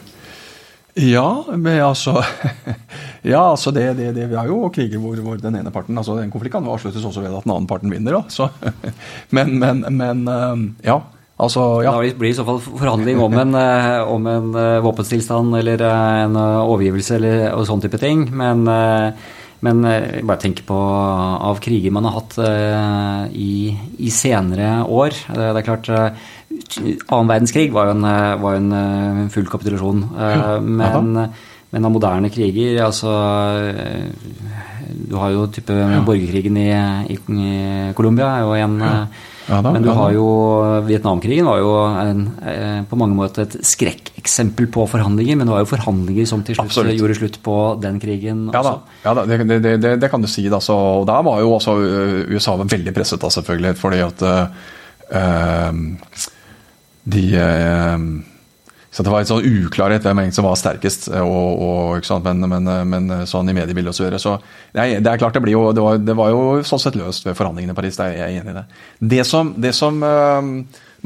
Ja, 0.93 1.45
men 1.55 1.79
altså 1.81 2.19
Ja, 3.33 3.39
altså 3.49 3.71
det, 3.73 3.85
det, 3.97 4.11
det 4.13 4.27
har 4.35 4.45
jo 4.45 4.67
kriger 4.73 5.01
hvor, 5.01 5.17
hvor, 5.25 5.39
den 5.41 5.55
ene 5.57 5.71
parten 5.73 5.97
altså 5.97 6.19
Den 6.19 6.29
konflikten 6.29 6.61
kan 6.61 6.69
avsluttes 6.69 7.05
også 7.07 7.23
ved 7.23 7.33
at 7.33 7.47
den 7.47 7.55
andre 7.55 7.69
parten 7.71 7.89
vinner, 7.93 8.19
da. 8.19 8.23
Så, 8.29 8.49
men, 9.35 9.57
men, 9.59 9.85
men 9.89 10.27
um, 10.27 10.65
ja. 10.85 10.99
Altså, 11.43 11.81
ja. 11.81 11.95
Da 11.95 12.01
blir 12.03 12.29
det 12.29 12.35
i 12.35 12.37
så 12.37 12.45
fall 12.45 12.59
forhandling 12.61 13.21
om 13.23 13.33
en, 13.41 13.55
eh, 13.57 14.01
om 14.05 14.27
en 14.29 14.51
eh, 14.53 14.81
våpenstillstand 14.85 15.55
eller 15.57 15.81
eh, 15.81 16.17
en 16.27 16.37
overgivelse 16.37 17.17
eller 17.17 17.47
og 17.55 17.65
sånn 17.67 17.81
type 17.83 17.97
ting. 17.99 18.27
Men, 18.29 18.67
men 19.63 19.79
bare 20.27 20.41
tenk 20.41 20.61
på 20.67 20.75
av 20.75 21.61
kriger 21.63 21.93
man 21.95 22.03
har 22.09 22.17
hatt 22.17 22.35
i, 23.31 23.71
i 24.03 24.09
senere 24.11 24.81
år. 24.83 25.15
Det, 25.31 25.45
det 25.55 25.61
er 25.61 25.67
klart 25.67 25.91
Annen 27.09 27.29
verdenskrig 27.29 27.71
var 27.73 27.89
jo 27.89 27.95
en, 27.97 28.05
eh, 28.07 28.35
var 28.41 28.57
en 28.57 28.71
eh, 28.77 29.27
full 29.33 29.47
kapitulasjon. 29.49 30.03
Eh, 30.19 30.55
men, 30.61 31.11
men, 31.73 31.85
av 31.85 31.93
moderne 31.93 32.29
kriger 32.33 32.83
altså 32.85 33.11
Du 34.93 35.15
har 35.17 35.33
jo 35.33 35.47
type 35.53 35.73
borgerkrigen 36.05 36.57
i, 36.61 36.69
i, 37.15 37.17
i 37.17 37.93
Colombia 37.97 38.29
er 38.37 38.43
jo 38.45 38.57
en 38.57 38.75
ja. 38.83 38.97
Ja, 39.49 39.59
da, 39.59 39.73
men 39.75 39.83
du 39.83 39.89
har 39.91 40.13
jo 40.15 40.25
Vietnamkrigen 40.87 41.47
var 41.49 41.59
jo 41.59 41.71
en, 41.99 42.21
på 42.87 42.99
mange 42.99 43.17
måter 43.17 43.43
et 43.43 43.57
skrekkeksempel 43.67 44.69
på 44.71 44.85
forhandlinger. 44.87 45.39
Men 45.39 45.49
det 45.49 45.55
var 45.55 45.65
jo 45.65 45.71
forhandlinger 45.73 46.29
som 46.29 46.45
til 46.47 46.55
slutt 46.55 46.71
Absolutt. 46.71 46.99
gjorde 46.99 47.17
slutt 47.19 47.39
på 47.43 47.57
den 47.83 47.99
krigen 48.03 48.45
ja. 48.53 48.63
Da, 48.63 48.73
ja, 49.03 49.15
da, 49.19 49.25
det, 49.27 49.41
det, 49.49 49.75
det, 49.83 49.95
det, 49.99 50.11
kan 50.11 50.23
du 50.23 50.29
si. 50.31 50.45
Da, 50.51 50.61
så, 50.63 50.77
og 51.01 51.07
der 51.09 51.25
var 51.27 51.43
jo 51.43 51.55
også 51.57 51.75
USA 52.31 52.55
veldig 52.61 52.95
presset, 52.95 53.21
da, 53.21 53.31
selvfølgelig. 53.33 53.75
fordi 53.79 54.03
at 54.05 54.23
uh, 54.31 55.83
de 57.03 57.23
eh, 57.35 57.97
så 58.93 59.01
Det 59.01 59.09
var 59.09 59.23
litt 59.23 59.31
sånn 59.31 59.47
uklarhet 59.65 60.05
hvem 60.05 60.19
som 60.35 60.45
var 60.45 60.57
sterkest, 60.59 61.07
eh, 61.09 61.25
og, 61.25 61.63
og, 61.65 62.23
men, 62.27 62.45
men, 62.51 62.71
men, 62.91 63.13
sånn 63.29 63.49
i 63.49 63.55
mediebildet 63.57 63.89
og 63.89 63.97
Så, 63.97 64.05
videre. 64.05 64.21
så 64.21 64.35
nei, 64.77 64.99
det 65.01 65.09
er 65.09 65.21
klart 65.21 65.33
det, 65.33 65.41
blir 65.41 65.55
jo, 65.55 65.63
det, 65.73 65.81
var, 65.81 65.97
det 65.97 66.15
var 66.19 66.29
jo 66.29 66.43
sånn 66.67 66.81
sett 66.83 66.99
løst 66.99 67.25
ved 67.25 67.37
forhandlingene 67.39 67.73
i 67.73 67.79
Paris. 67.79 67.97
Det 67.97 68.05
er 68.05 68.19
jeg 68.21 68.41
enig 68.43 68.53
i 68.53 68.57
det. 68.59 68.65
Det 69.15 69.23
som, 69.25 69.49
det 69.57 69.73
som 69.73 69.97
uh, 70.05 70.51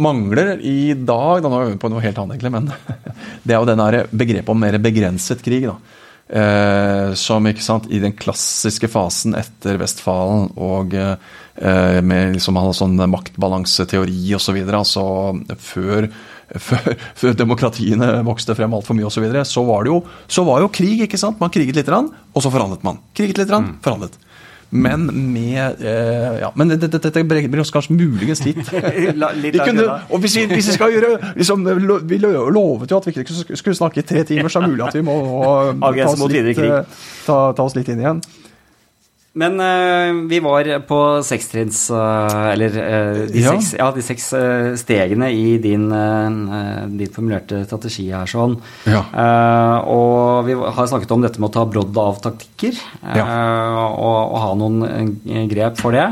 mangler 0.04 0.58
i 0.60 0.94
dag 1.00 1.40
da 1.46 1.50
Nå 1.50 1.62
er 1.62 1.72
vi 1.72 1.80
på 1.80 1.92
noe 1.94 2.04
helt 2.04 2.20
annet, 2.20 2.36
egentlig, 2.36 2.54
men 2.58 2.68
det 3.48 3.56
er 3.56 3.62
jo 3.62 3.70
den 3.72 4.20
begrepet 4.20 4.52
om 4.52 4.62
mer 4.68 4.82
begrenset 4.84 5.46
krig. 5.46 5.70
da. 5.72 5.80
Uh, 6.28 7.14
som 7.16 7.46
ikke 7.48 7.64
sant, 7.64 7.86
i 7.88 8.02
den 8.04 8.12
klassiske 8.20 8.90
fasen 8.92 9.32
etter 9.40 9.78
Vestfalen 9.80 10.50
og 10.60 10.92
uh, 10.92 11.14
med 12.04 12.36
liksom 12.36 12.60
sånn 12.76 13.00
maktbalanseteori 13.08 14.36
osv. 14.36 14.60
Altså 14.68 15.06
før, 15.56 16.10
før, 16.56 16.94
før 17.18 17.36
demokratiene 17.38 18.12
vokste 18.28 18.56
frem 18.58 18.76
altfor 18.78 18.98
mye 18.98 19.08
osv., 19.10 19.18
så, 19.18 19.26
videre, 19.26 19.44
så, 19.48 19.64
var 19.68 19.84
det 19.84 19.92
jo, 19.92 19.98
så 20.32 20.46
var 20.48 20.64
jo 20.64 20.72
krig. 20.72 21.04
ikke 21.08 21.20
sant? 21.20 21.42
Man 21.42 21.52
kriget 21.54 21.76
litt, 21.76 21.90
og 21.90 22.44
så 22.44 22.54
forhandlet 22.54 22.86
man. 22.88 23.02
Kriget 23.18 23.42
litt, 23.42 23.52
mm. 23.52 23.78
forhandlet. 23.84 24.18
men 24.70 25.06
med 25.32 25.80
eh, 25.80 26.40
Ja, 26.42 26.52
men 26.60 26.74
dette, 26.74 27.00
dette 27.00 27.22
bringer 27.24 27.62
oss 27.64 27.72
kanskje 27.72 27.96
muligens 27.96 28.42
litt 28.44 28.68
litt 29.46 29.60
kunne, 29.62 29.86
Og 30.12 30.20
hvis 30.20 30.36
vi, 30.36 30.44
hvis 30.52 30.68
vi 30.68 30.76
skal 30.76 30.92
gjøre 30.92 31.14
liksom, 31.38 31.64
Vi 32.04 32.20
lovet 32.20 32.92
jo 32.92 33.00
at 33.00 33.08
vi 33.08 33.14
ikke 33.16 33.56
skulle 33.56 33.78
snakke 33.80 34.04
i 34.04 34.08
tre 34.08 34.26
timer, 34.28 34.52
så 34.52 34.60
er 34.60 34.68
det 34.68 34.74
mulig 34.76 34.90
at 34.90 35.00
vi 35.00 35.06
må 35.08 35.16
ta 35.80 36.10
oss, 36.12 36.26
litt, 36.34 36.60
ta, 37.24 37.40
ta 37.56 37.64
oss 37.64 37.80
litt 37.80 37.96
inn 37.96 38.04
igjen. 38.04 38.22
Men 39.38 39.60
uh, 39.62 40.28
vi 40.30 40.40
var 40.42 40.70
på 40.90 41.00
sekstrinns 41.26 41.84
uh, 41.94 42.50
Eller 42.54 42.74
uh, 42.74 43.20
de, 43.30 43.44
ja. 43.44 43.54
Seks, 43.54 43.74
ja, 43.78 43.90
de 43.94 44.06
seks 44.06 44.30
stegene 44.82 45.30
i 45.34 45.58
din, 45.62 45.88
din, 46.98 47.12
formulerte 47.14 47.62
strategi 47.68 48.08
her 48.12 48.28
sånn. 48.30 48.58
Ja. 48.88 49.02
og 49.88 50.48
vi 50.48 50.56
har 50.58 50.90
snakket 50.90 51.14
om 51.14 51.24
dette 51.24 51.42
med 51.42 51.50
å 51.50 51.56
ta 51.56 51.64
brodd 51.70 51.98
av 52.02 52.20
taktikker 52.24 52.78
og, 53.04 53.96
og, 53.98 54.36
ha 54.44 54.52
noen 54.60 55.16
grep 55.52 55.80
for 55.82 55.96
det. 55.96 56.08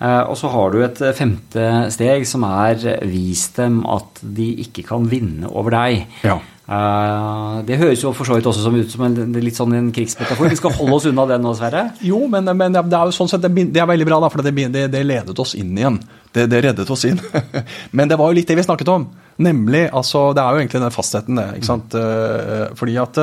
Og 0.00 0.34
så 0.36 0.50
har 0.52 0.74
du 0.74 0.82
et 0.84 0.98
femte 1.16 1.68
steg 1.94 2.26
som 2.28 2.44
er 2.48 2.82
vis 3.08 3.46
dem 3.56 3.80
at 3.88 4.20
de 4.20 4.50
ikke 4.66 4.84
kan 4.90 5.06
vinne 5.08 5.48
over 5.48 5.72
deg. 5.72 6.04
Ja. 6.26 6.36
Det 6.66 7.78
høres 7.78 8.02
jo 8.02 8.10
for 8.16 8.26
så 8.26 8.36
vidt 8.36 8.48
også 8.50 8.64
som 8.64 8.74
ut 8.74 8.90
som 8.90 9.04
en, 9.06 9.36
litt 9.38 9.56
sånn 9.56 9.74
en 9.78 9.92
krigsmetafor. 9.94 10.50
Vi 10.50 10.58
skal 10.58 10.74
holde 10.74 10.96
oss 10.98 11.06
unna 11.06 11.26
den 11.30 11.44
nå, 11.46 11.54
Sverre? 11.54 11.84
Jo, 12.10 12.24
men, 12.30 12.50
men 12.58 12.74
det 12.74 12.82
er 12.82 13.06
jo 13.06 13.14
sånn 13.14 13.30
sett, 13.30 13.46
det, 13.46 13.80
er 13.80 13.88
veldig 13.88 14.08
bra, 14.08 14.18
da, 14.24 14.30
for 14.32 14.42
det, 14.42 14.52
det, 14.74 14.88
det, 14.92 15.04
ledet 15.06 15.38
oss 15.38 15.54
inn 15.58 15.76
igjen. 15.78 16.00
Det, 16.34 16.48
det 16.50 16.64
reddet 16.66 16.90
oss 16.90 17.06
inn. 17.08 17.22
men 17.96 18.10
det 18.10 18.18
var 18.18 18.32
jo 18.32 18.40
litt 18.40 18.50
det 18.50 18.58
vi 18.58 18.66
snakket 18.66 18.90
om. 18.92 19.06
Nemlig, 19.46 19.86
altså, 19.94 20.32
Det 20.34 20.42
er 20.42 20.52
jo 20.52 20.64
egentlig 20.64 20.82
den 20.82 20.96
fastheten, 20.96 21.38
det. 21.38 21.46
ikke 21.60 21.70
sant? 21.70 21.96
Fordi 22.80 22.98
at 23.04 23.22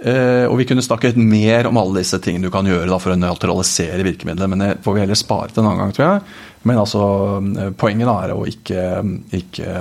Og 0.00 0.54
vi 0.56 0.64
kunne 0.64 0.80
snakket 0.80 1.18
mer 1.20 1.66
om 1.68 1.76
alle 1.76 2.00
disse 2.00 2.16
tingene 2.24 2.48
du 2.48 2.52
kan 2.54 2.64
gjøre 2.64 2.96
for 3.02 3.12
å 3.12 3.18
nøytralisere 3.20 4.06
virkemidlet, 4.06 4.48
men 4.48 4.62
det 4.62 4.70
får 4.80 4.94
vi 4.96 5.02
heller 5.02 5.18
spare 5.18 5.52
til 5.52 5.60
en 5.60 5.68
annen 5.68 5.82
gang, 5.82 5.92
tror 5.92 6.06
jeg. 6.06 6.22
Men 6.64 6.80
altså, 6.80 7.02
poenget 7.76 8.08
er 8.08 8.32
å 8.32 8.46
ikke, 8.48 8.86
ikke 9.36 9.74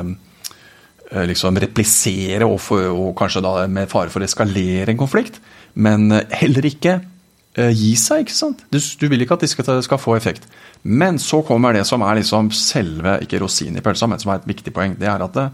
Eh, 1.09 1.25
liksom 1.25 1.57
replisere 1.57 2.45
og, 2.45 2.59
for, 2.61 2.85
og, 2.93 3.15
kanskje 3.17 3.41
med 3.71 3.89
fare 3.89 4.11
for 4.13 4.21
å 4.21 4.27
eskalere 4.27 4.93
en 4.93 4.99
konflikt. 4.99 5.39
Men 5.73 6.11
eh, 6.13 6.27
heller 6.43 6.69
ikke 6.69 6.99
gi 7.59 7.95
seg, 7.97 8.21
ikke 8.23 8.35
sant. 8.37 8.61
Du, 8.71 8.77
du, 8.77 9.05
vil 9.11 9.25
ikke 9.25 9.35
at 9.35 9.41
de 9.43 9.47
skal, 9.49 9.81
skal, 9.83 9.99
få 9.99 10.13
effekt. 10.15 10.45
Men 10.85 11.17
så 11.19 11.41
kommer 11.43 11.73
det 11.75 11.81
som 11.89 12.05
er 12.05 12.21
liksom 12.21 12.51
selve, 12.55 13.17
ikke 13.25 13.41
rosinen 13.41 13.81
i 13.81 13.83
pølsa, 13.83 14.07
men 14.07 14.21
som 14.21 14.31
er 14.31 14.39
et 14.39 14.47
viktig 14.47 14.71
poeng. 14.71 14.93
Det 15.01 15.09
er 15.09 15.25
at 15.25 15.33
det, 15.35 15.47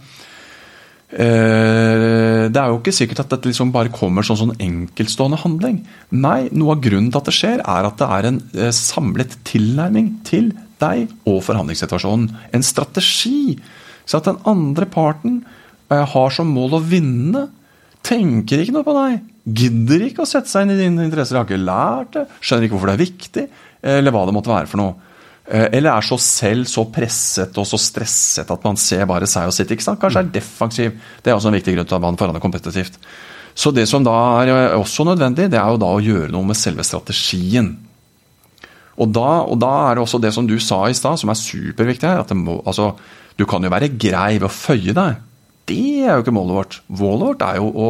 det 1.15 2.59
er 2.59 2.71
jo 2.71 2.79
ikke 2.81 2.91
sikkert 2.91 3.21
at 3.23 3.31
dette 3.31 3.47
liksom 3.47 3.69
bare 3.71 3.93
kommer 3.93 4.25
som 4.25 4.35
sånn 4.35 4.51
enkeltstående 4.59 5.39
handling. 5.45 5.77
Nei, 6.11 6.49
noe 6.51 6.75
av 6.75 6.81
grunnen 6.83 7.07
til 7.07 7.21
at 7.21 7.29
det 7.29 7.35
skjer, 7.37 7.63
er 7.63 7.87
at 7.87 8.01
det 8.01 8.09
er 8.17 8.27
en 8.27 8.39
uh, 8.57 8.67
samlet 8.75 9.37
tilnærming 9.47 10.09
til 10.27 10.51
deg 10.83 11.07
og 11.23 11.39
forhandlingssituasjonen. 11.45 12.27
En 12.51 12.65
strategi 12.67 13.55
så 14.05 14.19
at 14.19 14.27
den 14.29 14.41
andre 14.49 14.87
parten 14.89 15.39
eh, 15.89 16.03
har 16.05 16.33
som 16.33 16.51
mål 16.53 16.77
å 16.77 16.83
vinne, 16.85 17.47
tenker 18.05 18.61
ikke 18.61 18.75
noe 18.75 18.85
på 18.85 18.93
deg. 18.93 19.23
Gidder 19.45 20.05
ikke 20.07 20.25
å 20.25 20.29
sette 20.29 20.51
seg 20.51 20.65
inn 20.65 20.75
i 20.75 20.79
dine 20.83 21.07
interesser, 21.07 21.39
har 21.39 21.47
ikke 21.47 21.61
lært 21.61 22.13
det, 22.17 22.25
skjønner 22.39 22.67
ikke 22.67 22.77
hvorfor 22.77 22.91
det 22.91 22.95
er 22.97 23.05
viktig, 23.05 23.45
eller 23.95 24.13
hva 24.13 24.23
det 24.27 24.35
måtte 24.35 24.53
være 24.53 24.69
for 24.69 24.81
noe. 24.81 25.14
Eh, 25.45 25.67
eller 25.77 25.91
er 25.93 26.05
så 26.05 26.17
selv 26.21 26.65
så 26.69 26.87
presset 26.89 27.57
og 27.61 27.67
så 27.69 27.77
stresset 27.77 28.49
at 28.49 28.63
man 28.65 28.79
ser 28.81 29.05
bare 29.09 29.29
seg 29.29 29.49
og 29.49 29.53
sitt. 29.53 29.69
ikke 29.71 29.85
sant? 29.85 30.01
Kanskje 30.01 30.23
er 30.23 30.31
defensiv. 30.33 30.95
Det 31.21 31.31
er 31.31 31.37
også 31.37 31.51
en 31.51 31.57
viktig 31.59 31.75
grunn 31.75 31.89
til 31.89 31.97
at 31.99 32.05
man 32.05 32.17
forandrer 32.17 32.41
kompetitivt. 32.41 32.97
Så 33.55 33.71
det 33.71 33.85
som 33.87 34.03
da 34.03 34.15
er 34.41 34.51
eh, 34.51 34.77
også 34.79 35.05
nødvendig, 35.07 35.51
det 35.53 35.61
er 35.61 35.69
jo 35.69 35.81
da 35.81 35.91
å 35.93 36.01
gjøre 36.01 36.31
noe 36.33 36.49
med 36.49 36.57
selve 36.57 36.85
strategien. 36.87 37.75
Og 38.95 39.11
da, 39.11 39.43
og 39.45 39.59
da 39.61 39.71
er 39.85 39.95
det 39.97 40.05
også 40.05 40.21
det 40.23 40.33
som 40.33 40.47
du 40.47 40.55
sa 40.63 40.85
i 40.89 40.97
stad, 40.97 41.19
som 41.21 41.29
er 41.29 41.39
superviktig 41.39 42.09
her. 42.09 42.23
at 42.23 42.33
må, 42.35 42.61
altså, 42.65 42.93
du 43.37 43.45
kan 43.45 43.63
jo 43.63 43.71
være 43.71 43.93
grei 43.93 44.39
ved 44.39 44.49
å 44.49 44.53
føye 44.53 44.95
deg. 44.97 45.21
Det 45.69 46.05
er 46.05 46.15
jo 46.15 46.25
ikke 46.25 46.33
målet 46.33 46.57
vårt. 46.57 46.79
Målet 46.89 47.27
vårt 47.29 47.45
er 47.45 47.61
jo 47.61 47.69
å, 47.69 47.89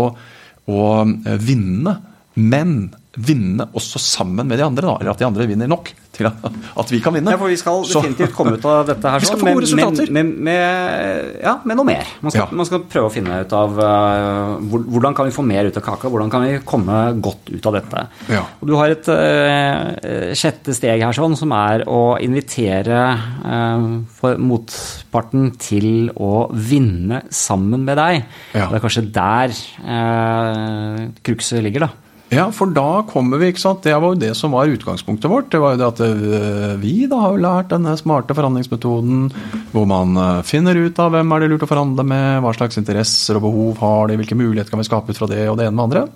å 0.75 0.85
eh, 1.07 1.39
vinne. 1.39 1.95
Men 2.35 2.91
vinne 3.15 3.69
også 3.71 4.01
sammen 4.01 4.49
med 4.49 4.59
de 4.59 4.65
andre, 4.65 4.89
da, 4.89 4.97
eller 4.99 5.13
at 5.13 5.21
de 5.21 5.27
andre 5.29 5.47
vinner 5.47 5.71
nok 5.71 5.93
til 6.15 6.29
at 6.29 6.93
vi 6.93 6.99
kan 7.03 7.15
vinne. 7.15 7.33
Ja, 7.33 7.39
for 7.39 7.51
Vi 7.51 7.57
skal 7.59 7.83
definitivt 7.87 8.31
så, 8.31 8.35
komme 8.37 8.55
ut 8.57 8.67
av 8.69 8.85
dette 8.89 9.11
her 9.13 9.25
sånn, 9.25 9.43
med, 9.45 9.71
med, 9.75 10.11
med, 10.15 10.31
med, 10.47 11.31
ja, 11.43 11.55
med 11.63 11.79
noe 11.79 11.87
mer. 11.87 12.13
Man 12.23 12.33
skal, 12.33 12.45
ja. 12.45 12.59
man 12.61 12.69
skal, 12.69 12.83
prøve 12.91 13.09
å 13.09 13.13
finne 13.13 13.41
ut 13.45 13.55
av 13.55 13.79
uh, 13.79 14.55
hvordan 14.61 15.17
kan 15.17 15.29
vi 15.29 15.35
få 15.35 15.45
mer 15.47 15.69
ut 15.69 15.79
av 15.79 15.85
kaka, 15.85 16.11
hvordan 16.11 16.31
kan 16.33 16.45
vi 16.45 16.59
komme 16.67 16.99
godt 17.23 17.51
ut 17.53 17.69
av 17.69 17.77
dette. 17.79 18.05
Ja. 18.31 18.43
Og 18.61 18.69
Du 18.71 18.75
har 18.79 18.93
et 18.93 19.09
uh, 19.11 20.31
sjette 20.37 20.75
steg 20.77 21.03
her 21.05 21.15
sånn, 21.15 21.37
som 21.39 21.53
er 21.55 21.85
å 21.89 22.15
invitere 22.23 23.01
uh, 23.45 24.35
motparten 24.41 25.51
til 25.61 26.09
å 26.15 26.47
vinne 26.51 27.25
sammen 27.33 27.85
med 27.87 27.99
deg. 28.01 28.23
Ja. 28.55 28.69
Det 28.71 28.79
er 28.79 28.85
kanskje 28.87 29.07
der 29.15 29.55
uh, 29.85 31.05
krukset 31.25 31.63
ligger, 31.65 31.87
da. 31.87 32.04
Ja, 32.33 32.47
for 32.51 32.71
da 32.73 33.03
kommer 33.05 33.37
vi, 33.37 33.51
ikke 33.51 33.61
sant. 33.61 33.83
Det 33.85 33.93
var 33.93 34.15
jo 34.15 34.19
det 34.19 34.31
som 34.37 34.55
var 34.55 34.71
utgangspunktet 34.71 35.29
vårt. 35.29 35.51
Det 35.53 35.61
var 35.61 35.75
jo 35.75 35.81
det 35.81 35.89
at 35.91 36.01
eh, 36.07 36.71
vi 36.81 36.95
da 37.09 37.19
har 37.21 37.35
jo 37.35 37.43
lært 37.43 37.69
denne 37.69 37.93
smarte 37.99 38.33
forhandlingsmetoden, 38.37 39.27
hvor 39.75 39.85
man 39.89 40.17
eh, 40.17 40.41
finner 40.47 40.79
ut 40.79 40.99
av 41.01 41.13
hvem 41.13 41.35
er 41.35 41.43
det 41.43 41.51
lurt 41.51 41.67
å 41.67 41.69
forhandle 41.69 42.07
med, 42.07 42.41
hva 42.41 42.55
slags 42.57 42.81
interesser 42.81 43.37
og 43.37 43.45
behov 43.45 43.83
har 43.83 44.09
de, 44.09 44.17
hvilke 44.21 44.39
muligheter 44.39 44.73
kan 44.73 44.81
vi 44.81 44.89
skape 44.89 45.13
ut 45.13 45.21
fra 45.21 45.29
det 45.29 45.43
og 45.51 45.59
det 45.61 45.69
ene 45.69 45.77
med 45.77 45.85
andre. 45.85 46.07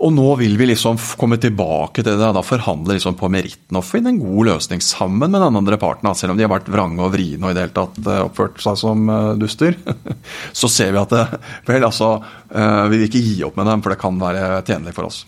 Og 0.00 0.12
nå 0.16 0.28
vil 0.40 0.54
vi 0.56 0.70
liksom 0.70 0.96
komme 1.20 1.36
tilbake 1.40 2.00
til 2.00 2.16
det, 2.16 2.28
da 2.32 2.42
forhandle 2.44 2.96
liksom 2.96 3.18
på 3.20 3.28
meritten 3.32 3.76
og 3.76 3.84
finne 3.84 4.14
en 4.14 4.20
god 4.22 4.48
løsning 4.48 4.80
sammen 4.84 5.28
med 5.28 5.36
den 5.36 5.58
andre 5.60 5.76
parten. 5.80 6.08
Selv 6.16 6.32
om 6.32 6.38
de 6.38 6.46
har 6.46 6.52
vært 6.52 6.70
vrange 6.72 7.04
og 7.04 7.12
vriene 7.12 7.44
og 7.44 7.52
i 7.52 7.58
det 7.58 7.66
hele 7.66 7.76
tatt 7.76 8.00
eh, 8.06 8.22
oppført 8.24 8.62
seg 8.64 8.78
som 8.80 9.10
eh, 9.12 9.34
duster. 9.40 9.76
Så 10.62 10.72
ser 10.72 10.94
vi 10.94 11.02
at 11.02 11.12
det, 11.12 11.26
vel, 11.68 11.84
altså, 11.84 12.14
eh, 12.48 12.86
vi 12.88 12.96
vil 12.96 13.10
ikke 13.10 13.26
gi 13.26 13.36
opp 13.44 13.60
med 13.60 13.68
dem, 13.68 13.84
for 13.84 13.92
det 13.92 14.00
kan 14.00 14.24
være 14.24 14.64
tjenlig 14.70 14.96
for 14.96 15.10
oss. 15.10 15.26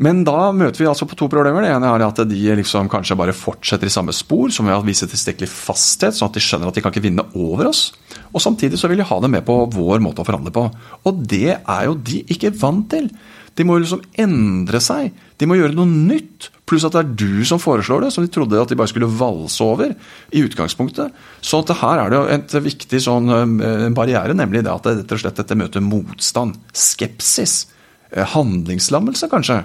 Men 0.00 0.22
da 0.24 0.50
møter 0.56 0.80
vi 0.80 0.88
altså 0.88 1.06
på 1.06 1.16
to 1.18 1.26
problemer. 1.30 1.62
Det 1.62 1.70
ene 1.74 1.90
er 1.92 2.02
at 2.06 2.22
de 2.26 2.42
liksom 2.56 2.88
kanskje 2.90 3.18
bare 3.20 3.36
fortsetter 3.36 3.86
i 3.86 3.92
samme 3.92 4.14
spor, 4.16 4.48
som 4.50 4.66
ved 4.66 4.78
å 4.78 4.86
vise 4.86 5.06
tilstrekkelig 5.06 5.50
fasthet, 5.52 6.16
sånn 6.16 6.30
at 6.30 6.38
de 6.38 6.42
skjønner 6.42 6.70
at 6.70 6.78
de 6.78 6.82
kan 6.82 6.94
ikke 6.94 7.04
vinne 7.04 7.26
over 7.36 7.68
oss. 7.68 7.90
Og 8.32 8.42
samtidig 8.42 8.80
så 8.80 8.88
vil 8.90 9.02
de 9.02 9.06
ha 9.06 9.18
det 9.20 9.30
med 9.30 9.44
på 9.46 9.60
vår 9.74 10.02
måte 10.02 10.24
å 10.24 10.26
forhandle 10.26 10.54
på. 10.56 10.64
Og 11.04 11.26
det 11.28 11.58
er 11.60 11.84
jo 11.86 11.98
de 12.00 12.24
ikke 12.32 12.54
vant 12.62 12.88
til. 12.90 13.10
De 13.58 13.66
må 13.66 13.76
jo 13.76 13.84
liksom 13.84 14.04
endre 14.20 14.80
seg. 14.82 15.10
De 15.40 15.48
må 15.48 15.58
gjøre 15.58 15.76
noe 15.76 15.88
nytt. 15.88 16.50
Pluss 16.68 16.84
at 16.86 16.94
det 16.94 17.00
er 17.02 17.14
du 17.18 17.42
som 17.48 17.60
foreslår 17.60 18.04
det, 18.06 18.12
som 18.14 18.24
de 18.24 18.30
trodde 18.32 18.60
at 18.60 18.70
de 18.70 18.78
bare 18.78 18.92
skulle 18.92 19.10
valse 19.10 19.58
over 19.64 19.90
i 20.30 20.44
utgangspunktet. 20.46 21.10
Så 21.42 21.64
her 21.66 22.04
er 22.04 22.12
det 22.12 22.20
jo 22.20 22.28
et 22.36 22.54
viktig 22.68 23.02
sånn 23.02 23.58
barriere, 23.96 24.36
nemlig 24.38 24.62
det 24.64 24.72
at 24.72 24.86
det 24.86 25.00
rett 25.00 25.16
og 25.16 25.22
slett 25.24 25.42
dette 25.42 25.58
møter 25.58 25.84
motstand. 25.84 26.60
Skepsis. 26.70 27.64
Eh, 28.10 28.26
handlingslammelse, 28.26 29.28
kanskje. 29.30 29.62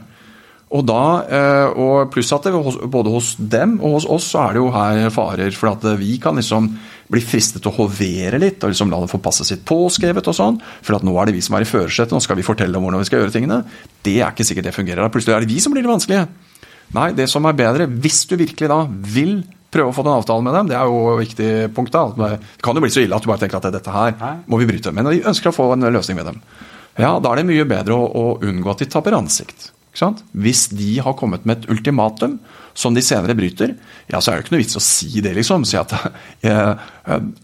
Og 0.74 0.82
da, 0.88 1.02
eh, 1.30 1.78
og 1.78 2.10
pluss 2.12 2.32
at 2.34 2.48
det, 2.48 2.90
både 2.90 3.12
hos 3.14 3.36
dem 3.38 3.78
og 3.84 4.00
hos 4.00 4.08
oss 4.10 4.32
så 4.34 4.48
er 4.48 4.56
det 4.56 4.64
jo 4.64 4.72
her 4.74 5.10
farer. 5.14 5.54
For 5.54 5.70
at 5.72 5.86
vi 6.00 6.18
kan 6.22 6.36
liksom 6.40 6.72
bli 7.12 7.22
fristet 7.22 7.62
til 7.62 7.70
å 7.70 7.76
hovere 7.76 8.40
litt 8.42 8.64
og 8.66 8.72
liksom 8.74 8.90
la 8.90 9.04
det 9.04 9.12
få 9.12 9.22
passet 9.22 9.46
sitt 9.46 9.66
påskrevet. 9.68 10.26
og 10.26 10.36
sånn, 10.36 10.62
For 10.82 10.98
at 10.98 11.06
nå 11.06 11.14
er 11.22 11.30
det 11.30 11.36
vi 11.38 11.44
som 11.46 11.56
er 11.56 11.62
i 11.62 11.70
førersetet, 11.70 12.16
nå 12.16 12.22
skal 12.24 12.40
vi 12.40 12.48
fortelle 12.48 12.76
om 12.76 12.84
hvordan 12.84 13.04
vi 13.04 13.10
skal 13.10 13.22
gjøre 13.22 13.36
tingene. 13.36 13.62
Det 14.02 14.18
er 14.22 14.34
ikke 14.34 14.48
sikkert 14.48 14.66
det 14.72 14.76
fungerer. 14.76 15.06
Da 15.06 15.14
plutselig 15.14 15.36
er 15.36 15.46
det 15.46 15.54
vi 15.54 15.62
som 15.62 15.76
blir 15.76 15.86
det 15.86 15.94
vanskelige. 15.94 16.28
Nei, 16.96 17.12
det 17.18 17.30
som 17.30 17.46
er 17.46 17.58
bedre, 17.58 17.88
hvis 17.88 18.26
du 18.30 18.36
virkelig 18.38 18.70
da 18.70 18.82
vil 18.90 19.44
prøve 19.74 19.92
å 19.92 19.96
få 19.96 20.06
en 20.06 20.16
avtale 20.16 20.46
med 20.46 20.54
dem, 20.56 20.70
det 20.72 20.78
er 20.80 20.90
jo 20.90 21.14
et 21.14 21.28
viktig 21.28 21.52
punkt. 21.76 21.92
da, 21.92 22.08
Det 22.16 22.62
kan 22.64 22.76
jo 22.76 22.82
bli 22.82 22.94
så 22.94 23.04
ille 23.04 23.16
at 23.16 23.22
du 23.22 23.30
bare 23.30 23.42
tenker 23.42 23.58
at 23.58 23.74
dette 23.74 23.92
her 23.92 24.16
må 24.48 24.58
vi 24.58 24.70
bryte. 24.70 24.94
Men 24.94 25.10
vi 25.10 25.22
ønsker 25.22 25.52
å 25.52 25.56
få 25.56 25.74
en 25.74 25.92
løsning 25.92 26.18
med 26.18 26.26
dem. 26.26 26.42
Ja, 26.98 27.20
da 27.20 27.34
er 27.34 27.42
det 27.42 27.50
mye 27.50 27.68
bedre 27.68 27.94
å, 27.94 28.06
å 28.08 28.26
unngå 28.40 28.72
at 28.72 28.80
de 28.80 28.90
taper 28.90 29.18
ansikt. 29.18 29.75
Hvis 30.32 30.68
de 30.76 30.98
har 31.04 31.16
kommet 31.20 31.46
med 31.48 31.64
et 31.64 31.70
ultimatum 31.72 32.40
som 32.76 32.96
de 32.96 33.04
senere 33.06 33.36
bryter, 33.38 33.76
ja, 34.12 34.20
så 34.20 34.32
er 34.32 34.38
det 34.38 34.46
ikke 34.46 34.56
noe 34.56 34.64
vits 34.64 34.80
å 34.80 34.84
si 34.84 35.22
det, 35.24 35.32
liksom. 35.38 35.64
Si 35.68 35.80
at 35.80 35.94
eh, 36.50 36.74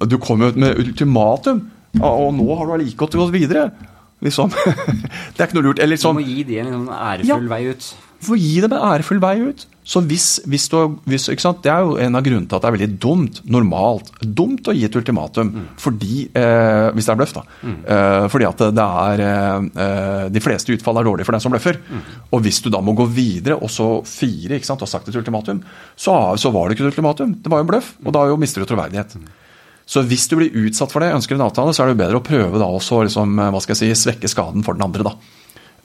du 0.04 0.18
ut 0.52 0.60
med 0.60 0.80
ultimatum, 0.82 1.64
og 2.02 2.30
nå 2.38 2.48
har 2.56 2.68
du 2.68 2.76
allikevel 2.78 3.26
gått 3.26 3.36
videre. 3.36 3.70
Liksom. 4.22 4.52
det 5.34 5.42
er 5.42 5.48
ikke 5.48 5.58
noe 5.58 5.68
lurt. 5.72 5.82
Eller 5.82 5.96
liksom, 5.96 6.20
du 6.20 6.22
må 6.22 6.28
gi 6.28 6.46
de 6.48 6.62
en 6.62 6.88
ærefull 6.94 7.48
ja, 7.48 7.52
vei 7.56 7.64
ut. 7.72 7.92
For 8.22 8.38
å 8.38 8.40
gi 8.40 8.60
dem 8.62 8.74
en 8.76 8.84
ærefull 8.92 9.22
vei 9.22 9.36
ut. 9.42 9.66
Så 9.82 10.00
hvis, 10.06 10.26
hvis 10.46 10.68
du, 10.70 10.78
hvis, 11.10 11.26
Det 11.26 11.72
er 11.72 11.82
jo 11.82 11.96
en 11.98 12.16
av 12.16 12.22
grunnene 12.24 12.48
til 12.48 12.56
at 12.56 12.62
det 12.62 12.70
er 12.70 12.76
veldig 12.76 13.00
dumt, 13.02 13.40
normalt, 13.50 14.12
dumt 14.22 14.68
å 14.70 14.76
gi 14.78 14.86
et 14.86 14.96
ultimatum. 14.96 15.50
Mm. 15.50 15.66
Fordi, 15.82 16.30
eh, 16.38 16.92
Hvis 16.94 17.06
det 17.06 17.14
er 17.14 17.18
bløff, 17.18 17.34
da. 17.34 17.44
Mm. 17.64 17.80
Eh, 17.88 18.28
fordi 18.30 18.46
at 18.46 18.58
det 18.78 18.86
er 18.86 19.24
eh, 19.26 20.30
De 20.30 20.40
fleste 20.40 20.72
utfall 20.72 20.98
er 21.02 21.04
dårlige 21.04 21.26
for 21.26 21.34
den 21.34 21.42
som 21.42 21.52
bløffer. 21.52 21.82
Mm. 21.82 22.02
Og 22.32 22.42
hvis 22.46 22.62
du 22.62 22.70
da 22.70 22.80
må 22.80 22.94
gå 22.94 23.10
videre 23.10 23.58
og 23.58 23.70
så 23.70 24.06
fire 24.06 24.56
ikke 24.56 24.70
sant, 24.70 24.82
og 24.82 24.88
sagt 24.88 25.10
et 25.10 25.16
ultimatum, 25.16 25.64
så, 25.98 26.38
så, 26.38 26.52
var 26.52 26.70
det 26.70 26.78
ikke 26.78 26.86
et 26.86 26.94
ultimatum. 26.94 27.42
Det 27.42 27.50
var 27.50 27.60
jo 27.60 27.66
en 27.66 27.74
bløff, 27.74 27.96
og 28.06 28.14
da 28.14 28.28
jo 28.30 28.38
mister 28.38 28.62
du 28.62 28.70
troverdighet. 28.70 29.18
Mm. 29.18 29.28
Så 29.86 30.06
hvis 30.06 30.30
du 30.30 30.38
blir 30.38 30.54
utsatt 30.68 30.94
for 30.94 31.02
det, 31.02 31.12
ønsker 31.12 31.36
en 31.36 31.48
avtale, 31.50 31.74
så 31.74 31.84
er 31.84 31.90
det 31.90 31.98
jo 31.98 32.04
bedre 32.06 32.22
å 32.22 32.24
prøve 32.24 32.62
da 32.62 32.70
også 32.70 33.02
liksom, 33.04 33.34
hva 33.50 33.60
skal 33.60 33.76
jeg 33.76 33.98
si, 33.98 34.04
svekke 34.06 34.30
skaden 34.30 34.64
for 34.64 34.78
den 34.78 34.86
andre. 34.86 35.10
da. 35.10 35.41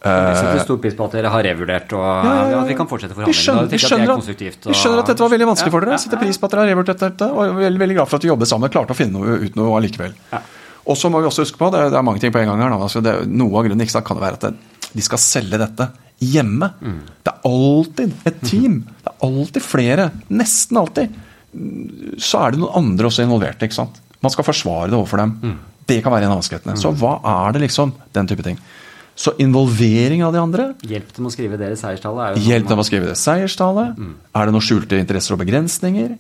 Setter 0.07 0.63
stor 0.65 0.79
pris 0.83 0.97
på 0.99 1.07
at 1.09 1.17
dere 1.19 1.33
har 1.33 1.47
revurdert 1.47 1.95
og 1.97 2.05
ja, 2.05 2.21
ja, 2.25 2.45
ja. 2.53 2.61
at 2.63 2.71
vi 2.71 2.77
kan 2.79 2.89
fortsette 2.91 3.15
Vi 3.17 3.21
forhandlingene. 3.21 3.43
skjønner, 3.43 3.71
vi, 3.73 3.81
skjønner 3.83 4.13
er 4.13 4.21
at, 4.21 4.69
vi 4.71 4.77
skjønner 4.81 5.03
at 5.03 5.11
dette 5.13 5.25
var 5.27 5.33
veldig 5.35 5.49
vanskelig 5.51 5.75
for 5.75 5.87
dere. 5.87 5.99
Setter 6.03 6.23
pris 6.23 6.39
på 6.41 6.49
at 6.49 6.55
dere 6.55 6.65
har 6.65 6.73
revurdert 6.75 7.03
dette, 7.07 7.29
og 7.33 7.43
er 7.45 7.53
veldig, 7.61 7.83
veldig 7.85 7.99
glad 7.99 8.11
for 8.11 8.21
at 8.21 8.27
vi 8.27 8.31
jobber 8.33 8.51
sammen. 8.51 8.73
Klarte 8.73 8.97
å 8.97 8.99
finne 8.99 9.19
noe, 9.19 9.37
ut 9.43 9.59
noe 9.59 9.77
allikevel. 9.81 10.17
Ja. 10.33 10.43
Og 10.87 10.99
så 10.99 11.11
må 11.11 11.21
vi 11.23 11.27
også 11.27 11.43
huske 11.43 11.59
på, 11.59 11.69
det 11.75 11.83
er, 11.83 11.93
det 11.95 11.99
er 11.99 12.07
mange 12.07 12.23
ting 12.23 12.35
på 12.35 12.39
en 12.41 12.51
gang 12.53 12.63
her. 12.63 12.75
Altså, 12.79 13.03
det, 13.03 13.15
noe 13.27 13.59
av 13.59 13.67
grunnen 13.67 13.83
ikke 13.83 13.97
sant, 13.97 14.07
kan 14.07 14.19
det 14.19 14.27
være 14.27 14.39
at 14.39 14.49
det, 14.49 14.91
de 14.97 15.05
skal 15.05 15.21
selge 15.23 15.59
dette 15.61 15.89
hjemme. 16.23 16.71
Mm. 16.81 17.01
Det 17.27 17.33
er 17.33 17.49
alltid 17.51 18.13
et 18.31 18.43
team. 18.47 18.81
Det 19.03 19.13
er 19.13 19.27
alltid 19.27 19.65
flere. 19.67 20.11
Nesten 20.31 20.79
alltid. 20.81 21.17
Så 22.23 22.41
er 22.43 22.55
det 22.55 22.63
noen 22.63 22.79
andre 22.85 23.11
også 23.11 23.27
involvert. 23.27 23.63
ikke 23.67 23.77
sant? 23.77 23.99
Man 24.25 24.33
skal 24.33 24.47
forsvare 24.47 24.91
det 24.93 24.99
overfor 24.99 25.21
dem. 25.25 25.35
Mm. 25.43 25.57
Det 25.87 26.01
kan 26.03 26.15
være 26.15 26.27
en 26.27 26.35
av 26.35 26.41
vanskelighetene. 26.41 26.79
Så 26.81 26.91
hva 26.99 27.19
er 27.33 27.55
det, 27.55 27.67
liksom? 27.67 27.93
Den 28.17 28.31
type 28.31 28.47
ting. 28.47 28.57
Så 29.17 29.33
involvering 29.41 30.21
av 30.27 30.35
de 30.35 30.41
andre 30.43 30.65
Hjelp 30.85 31.15
dem 31.17 31.29
å 31.29 31.33
skrive 31.33 31.57
deres 31.57 31.81
seierstale. 31.81 32.27
er 32.35 32.43
Hjelp 32.45 32.69
dem 32.69 32.83
å 32.83 32.85
skrive 32.85 33.09
det 33.09 33.17
seierstallet. 33.17 33.97
Er 34.37 34.49
det 34.49 34.53
noen 34.53 34.65
skjulte 34.65 34.99
interesser 35.01 35.37
og 35.37 35.41
begrensninger? 35.41 36.19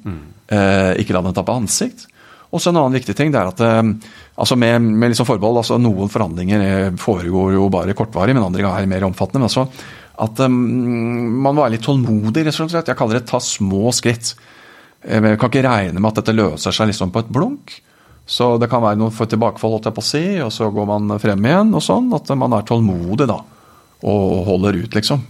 Eh, 0.48 0.92
ikke 1.02 1.12
la 1.16 1.20
dem 1.26 1.36
tappe 1.36 1.52
ansikt. 1.52 2.06
Og 2.54 2.62
så 2.62 2.70
En 2.70 2.78
annen 2.80 2.96
viktig 2.96 3.16
ting 3.18 3.32
det 3.34 3.40
er 3.42 3.50
at 3.50 3.60
eh, 3.60 3.92
altså 4.38 4.56
med, 4.56 4.80
med 4.80 5.12
liksom 5.12 5.28
forbehold, 5.28 5.60
altså 5.60 5.76
noen 5.82 6.08
forhandlinger 6.08 6.64
eh, 6.64 6.90
foregår 6.96 7.56
jo 7.58 7.68
bare 7.68 7.96
kortvarig, 7.98 8.32
men 8.36 8.46
andre 8.46 8.64
er 8.70 8.88
mer 8.88 9.04
omfattende. 9.04 9.42
men 9.44 9.50
altså 9.50 9.66
at 10.24 10.40
eh, 10.40 10.48
man 10.48 11.56
være 11.56 11.74
litt 11.76 11.84
tålmodig. 11.84 12.46
rett 12.46 12.60
og 12.64 12.70
slett. 12.72 12.88
Jeg 12.88 12.96
kaller 12.96 13.20
det 13.20 13.26
ta 13.28 13.40
små 13.42 13.92
skritt. 13.92 14.32
Jeg 15.06 15.36
kan 15.38 15.50
ikke 15.50 15.66
regne 15.66 16.00
med 16.00 16.08
at 16.10 16.22
dette 16.22 16.34
løser 16.34 16.74
seg 16.74 16.88
liksom 16.90 17.12
på 17.12 17.22
et 17.22 17.28
blunk. 17.30 17.76
Så 18.26 18.56
det 18.58 18.66
kan 18.72 18.82
være 18.82 18.98
noe 18.98 19.14
for 19.14 19.30
tilbakefall, 19.30 19.76
holdt 19.76 19.86
jeg 19.86 19.94
på 19.96 20.02
å 20.02 20.06
si, 20.08 20.24
og 20.42 20.50
så 20.54 20.66
går 20.74 20.88
man 20.90 21.18
frem 21.22 21.44
igjen. 21.46 21.70
og 21.78 21.84
sånn, 21.84 22.08
At 22.16 22.30
man 22.34 22.56
er 22.58 22.66
tålmodig 22.66 23.28
da, 23.30 23.38
og 24.02 24.44
holder 24.48 24.82
ut, 24.82 24.98
liksom. 24.98 25.22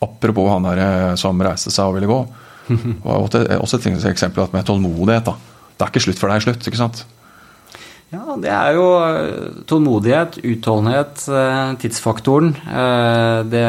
Apropos 0.00 0.48
han 0.52 0.64
der 0.64 0.80
eh, 0.84 1.14
som 1.20 1.40
reiste 1.42 1.72
seg 1.74 1.90
og 1.90 1.98
ville 1.98 2.08
gå. 2.10 2.20
Og 3.08 3.32
også 3.32 3.78
et 3.80 4.04
eksempel 4.10 4.46
med 4.52 4.66
tålmodighet. 4.68 5.24
da. 5.24 5.34
Det 5.78 5.86
er 5.86 5.92
ikke 5.92 6.02
slutt 6.04 6.20
før 6.20 6.30
det 6.30 6.36
er 6.36 6.44
slutt. 6.44 6.66
ikke 6.68 6.80
sant? 6.80 7.00
Ja, 8.08 8.36
det 8.40 8.48
er 8.48 8.76
jo 8.76 8.84
eh, 9.04 9.56
tålmodighet, 9.68 10.38
utholdenhet, 10.40 11.24
eh, 11.28 11.72
tidsfaktoren. 11.82 12.54
Eh, 12.64 13.40
Det, 13.48 13.64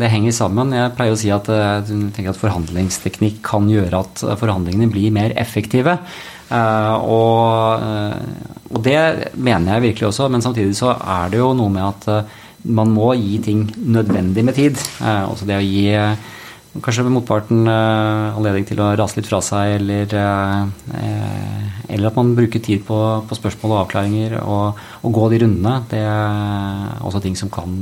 det 0.00 0.10
henger 0.10 0.34
sammen. 0.34 0.72
Jeg 0.74 0.94
pleier 0.96 1.14
å 1.14 1.18
si 1.20 1.30
at 1.34 1.50
eh, 1.50 2.30
at 2.30 2.40
forhandlingsteknikk 2.40 3.42
kan 3.46 3.68
gjøre 3.70 4.00
at 4.02 4.24
forhandlingene 4.40 4.90
blir 4.90 5.14
mer 5.14 5.34
effektive. 5.38 5.98
Eh, 6.50 6.94
Og, 6.94 7.82
eh, 7.82 8.16
og 8.74 8.82
det 8.82 9.32
mener 9.36 9.74
jeg 9.74 9.82
virkelig 9.88 10.08
også, 10.08 10.28
men 10.30 10.42
samtidig 10.42 10.76
så 10.76 10.92
er 10.92 11.30
det 11.30 11.38
jo 11.38 11.52
noe 11.54 11.70
med 11.70 11.84
at 11.84 12.08
eh, 12.08 12.40
man 12.64 12.90
må 12.90 13.12
gi 13.14 13.38
ting 13.44 13.66
nødvendig 13.76 14.44
med 14.44 14.54
tid. 14.56 14.78
Også 15.04 15.44
det 15.44 15.58
å 15.58 15.64
gi 15.64 15.90
Kanskje 16.82 17.04
motparten 17.06 17.68
eh, 17.70 18.34
anledning 18.34 18.64
til 18.66 18.80
å 18.82 18.88
rase 18.98 19.20
litt 19.20 19.28
fra 19.30 19.38
seg, 19.44 19.76
eller, 19.76 20.10
eh, 20.10 21.68
eller 21.94 22.08
at 22.08 22.16
man 22.18 22.32
bruker 22.34 22.58
tid 22.58 22.82
på, 22.82 22.98
på 23.28 23.38
spørsmål 23.38 23.76
og 23.76 23.80
avklaringer, 23.84 24.40
og, 24.42 24.80
og 25.06 25.14
gå 25.14 25.28
de 25.30 25.38
rundene. 25.44 25.76
Det 25.92 26.00
er 26.02 26.98
også 27.06 27.22
ting 27.22 27.38
som 27.38 27.52
kan, 27.54 27.76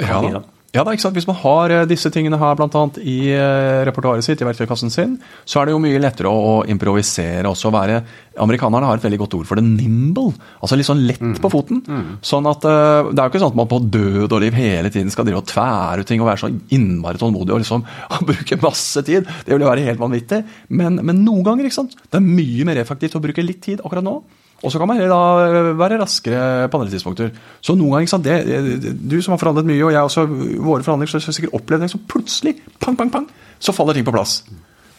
kan 0.00 0.08
Ja 0.08 0.18
bidra. 0.24 0.42
Ja 0.76 0.82
da, 0.84 0.92
ikke 0.92 1.00
sant? 1.00 1.16
Hvis 1.16 1.26
man 1.28 1.38
har 1.40 1.72
eh, 1.72 1.86
disse 1.88 2.10
tingene 2.12 2.36
her 2.36 2.56
blant 2.58 2.74
annet 2.76 2.98
i 3.00 3.30
eh, 3.32 3.78
repertoaret 3.88 4.24
sitt, 4.26 4.42
i 4.42 4.46
verktøykassen 4.46 4.92
sin, 4.92 5.14
så 5.48 5.62
er 5.62 5.68
det 5.68 5.72
jo 5.72 5.80
mye 5.80 6.00
lettere 6.02 6.28
å, 6.28 6.42
å 6.44 6.56
improvisere 6.68 7.48
også. 7.48 7.70
Være, 7.72 8.02
amerikanerne 8.44 8.90
har 8.90 9.00
et 9.00 9.06
veldig 9.06 9.20
godt 9.22 9.38
ord 9.38 9.48
for 9.48 9.56
det, 9.56 9.64
nimble. 9.64 10.34
Altså 10.60 10.76
litt 10.76 10.88
sånn 10.88 11.06
lett 11.08 11.40
på 11.40 11.50
foten. 11.52 11.80
Sånn 12.20 12.48
at 12.50 12.66
eh, 12.68 13.08
Det 13.08 13.16
er 13.16 13.22
jo 13.24 13.32
ikke 13.32 13.42
sånn 13.46 13.54
at 13.54 13.60
man 13.62 13.70
på 13.70 13.80
død 13.96 14.28
og 14.28 14.42
liv 14.44 14.58
hele 14.60 14.92
tiden 14.92 15.08
skal 15.14 15.24
drive 15.28 15.40
og 15.40 15.48
tvære 15.48 16.04
ut 16.04 16.12
ting 16.12 16.20
og 16.20 16.28
være 16.28 16.42
så 16.44 16.52
innmari 16.76 17.22
tålmodig 17.22 17.56
og 17.56 17.62
liksom 17.64 17.86
bruke 18.28 18.60
masse 18.60 19.04
tid. 19.08 19.24
Det 19.46 19.56
vil 19.56 19.64
jo 19.64 19.72
være 19.72 19.88
helt 19.88 20.04
vanvittig. 20.04 20.42
Men, 20.68 21.00
men 21.00 21.24
noen 21.24 21.46
ganger, 21.48 21.70
ikke 21.70 21.80
sant. 21.80 21.96
Det 22.04 22.20
er 22.20 22.28
mye 22.28 22.68
mer 22.68 22.84
effektivt 22.84 23.16
å 23.16 23.24
bruke 23.24 23.46
litt 23.46 23.64
tid 23.64 23.80
akkurat 23.80 24.04
nå. 24.04 24.18
Og 24.58 24.72
så 24.74 24.80
kan 24.80 24.88
man 24.90 24.98
heller 24.98 25.12
da 25.14 25.72
være 25.78 26.00
raskere 26.00 26.66
på 26.70 26.80
andre 26.80 26.90
tidspunkter. 26.90 27.30
Så 27.62 27.76
noen 27.78 27.92
ganger, 27.92 28.06
ikke 28.08 28.14
sant, 28.16 28.26
det, 28.26 28.94
Du 28.98 29.20
som 29.22 29.36
har 29.36 29.38
forhandlet 29.38 29.68
mye, 29.70 29.84
og 29.86 29.92
jeg 29.94 30.02
også, 30.02 30.24
våre 30.58 30.82
forhandlinger, 30.82 31.12
så 31.14 31.20
har 31.30 31.36
sikkert 31.36 31.54
opplevd 31.60 31.84
det. 31.86 31.90
Så 31.92 32.00
plutselig, 32.10 32.56
pang, 32.82 32.96
pang, 32.98 33.12
pang, 33.14 33.28
så 33.62 33.74
faller 33.76 33.94
ting 33.94 34.06
på 34.08 34.14
plass. 34.16 34.40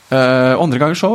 Uh, 0.09 0.55
andre 0.55 0.79
ganger 0.79 0.95
så 0.97 1.11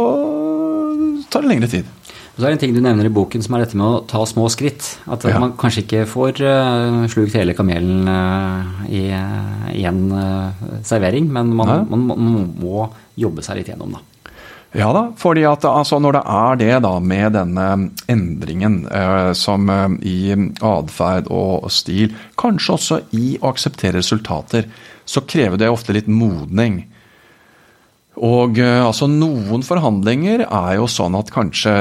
tar 1.32 1.42
det 1.42 1.54
lengre 1.54 1.70
tid. 1.72 1.88
Og 2.34 2.40
så 2.42 2.46
er 2.46 2.50
det 2.50 2.56
en 2.56 2.62
ting 2.64 2.74
du 2.74 2.82
nevner 2.82 3.06
i 3.06 3.12
boken 3.14 3.42
som 3.46 3.54
er 3.54 3.62
dette 3.62 3.78
med 3.78 3.86
å 3.86 4.02
ta 4.10 4.20
små 4.26 4.48
skritt. 4.50 4.98
At 5.06 5.24
Ja. 5.24 5.38
man 5.38 5.54
kanskje 5.56 5.84
ikke 5.84 6.04
får 6.10 6.42
uh, 6.42 7.06
slukt 7.08 7.36
hele 7.38 7.54
kamelen 7.54 8.08
uh, 8.10 8.84
i, 8.90 9.06
én 9.08 9.86
en 9.88 10.12
eh, 10.12 10.82
servering, 10.82 11.30
men 11.32 11.54
man, 11.54 11.86
man, 11.88 12.06
man 12.10 12.50
må 12.60 12.88
jobbe 13.18 13.42
seg 13.42 13.58
litt 13.60 13.70
gjennom, 13.72 13.96
da. 13.96 14.02
Ja 14.74 14.88
da, 14.90 15.04
fordi 15.14 15.44
at 15.46 15.62
altså, 15.70 16.00
når 16.02 16.16
det 16.16 16.22
er 16.34 16.56
det 16.58 16.78
da 16.82 16.92
med 16.98 17.36
denne 17.36 17.66
endringen 18.10 18.80
eh, 18.90 19.30
som 19.38 19.70
eh, 19.70 19.84
i 20.02 20.16
atferd 20.66 21.30
og 21.30 21.68
stil, 21.70 22.16
kanskje 22.40 22.74
også 22.74 22.98
i 23.14 23.36
å 23.38 23.52
akseptere 23.52 24.00
resultater, 24.00 24.66
så 25.06 25.22
krever 25.30 25.62
det 25.62 25.70
ofte 25.70 25.94
litt 25.94 26.10
modning. 26.10 26.80
Og 28.22 28.58
eh, 28.62 28.78
altså 28.84 29.08
Noen 29.10 29.64
forhandlinger 29.66 30.44
er 30.46 30.74
jo 30.78 30.84
sånn 30.86 31.16
at 31.18 31.32
kanskje 31.34 31.72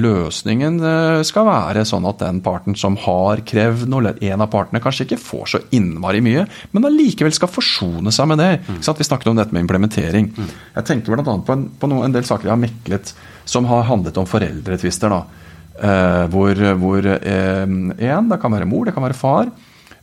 løsningen 0.00 0.78
eh, 0.80 1.18
skal 1.28 1.44
være 1.48 1.82
sånn 1.88 2.06
at 2.08 2.22
den 2.22 2.38
parten 2.44 2.76
som 2.78 2.96
har 3.04 3.42
krevd 3.44 3.84
noe, 3.92 4.00
eller 4.00 4.22
en 4.32 4.44
av 4.46 4.48
partene 4.54 4.80
kanskje 4.80 5.04
ikke 5.08 5.20
får 5.20 5.50
så 5.52 5.60
innmari 5.76 6.22
mye, 6.24 6.46
men 6.72 6.88
allikevel 6.88 7.34
skal 7.36 7.52
forsone 7.52 8.12
seg 8.16 8.30
med 8.32 8.40
det. 8.40 8.50
Sant? 8.80 8.98
Vi 9.02 9.04
snakket 9.10 9.28
om 9.34 9.36
dette 9.42 9.52
med 9.52 9.66
implementering. 9.66 10.32
Jeg 10.78 10.88
tenker 10.88 11.12
bl.a. 11.18 11.24
på, 11.44 11.52
en, 11.58 11.66
på 11.76 11.90
noen, 11.92 12.06
en 12.08 12.16
del 12.16 12.24
saker 12.24 12.48
jeg 12.48 12.54
har 12.56 12.64
meklet 12.64 13.12
som 13.44 13.68
har 13.68 13.84
handlet 13.90 14.16
om 14.16 14.26
foreldretvister. 14.30 15.12
eh, 15.84 16.24
Hvor, 16.32 16.64
hvor 16.80 17.12
eh, 17.12 17.62
en, 17.62 18.28
det 18.32 18.40
kan 18.40 18.56
være 18.56 18.68
mor, 18.72 18.86
det 18.88 18.94
kan 18.96 19.04
være 19.04 19.20
far, 19.20 19.52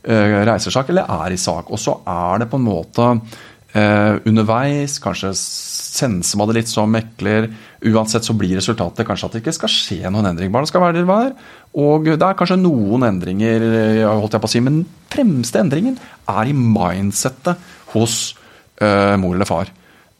eh, 0.04 0.38
reiser 0.46 0.70
sak 0.74 0.94
eller 0.94 1.10
er 1.10 1.34
i 1.34 1.40
sak. 1.42 1.70
Og 1.74 1.78
så 1.82 1.98
er 2.06 2.44
det 2.44 2.50
på 2.52 2.60
en 2.62 2.68
måte 2.70 3.08
Eh, 3.72 4.14
underveis, 4.28 4.98
kanskje 5.00 5.30
senser 5.32 6.36
man 6.36 6.50
det 6.50 6.58
litt 6.58 6.70
som 6.70 6.90
mekler. 6.92 7.48
Uansett 7.88 8.26
så 8.26 8.34
blir 8.36 8.58
resultatet 8.58 9.06
kanskje 9.08 9.28
at 9.28 9.36
det 9.36 9.42
ikke 9.42 9.54
skal 9.56 9.72
skje 9.72 10.10
noen 10.12 10.28
endring. 10.28 10.52
Barna 10.52 10.68
skal 10.68 10.84
være 10.84 11.00
der 11.00 11.08
de 11.08 11.16
er. 11.16 11.32
Og 11.80 12.10
det 12.10 12.26
er 12.26 12.36
kanskje 12.36 12.60
noen 12.60 13.06
endringer, 13.08 13.64
eh, 13.64 14.02
holdt 14.04 14.36
jeg 14.36 14.44
på 14.44 14.50
å 14.50 14.52
si, 14.52 14.60
men 14.64 14.82
fremste 15.12 15.62
endringen 15.62 15.96
er 16.28 16.50
i 16.50 16.56
mindsettet 16.56 17.72
hos 17.94 18.34
eh, 18.76 19.16
mor 19.16 19.36
eller 19.36 19.48
far. 19.48 19.72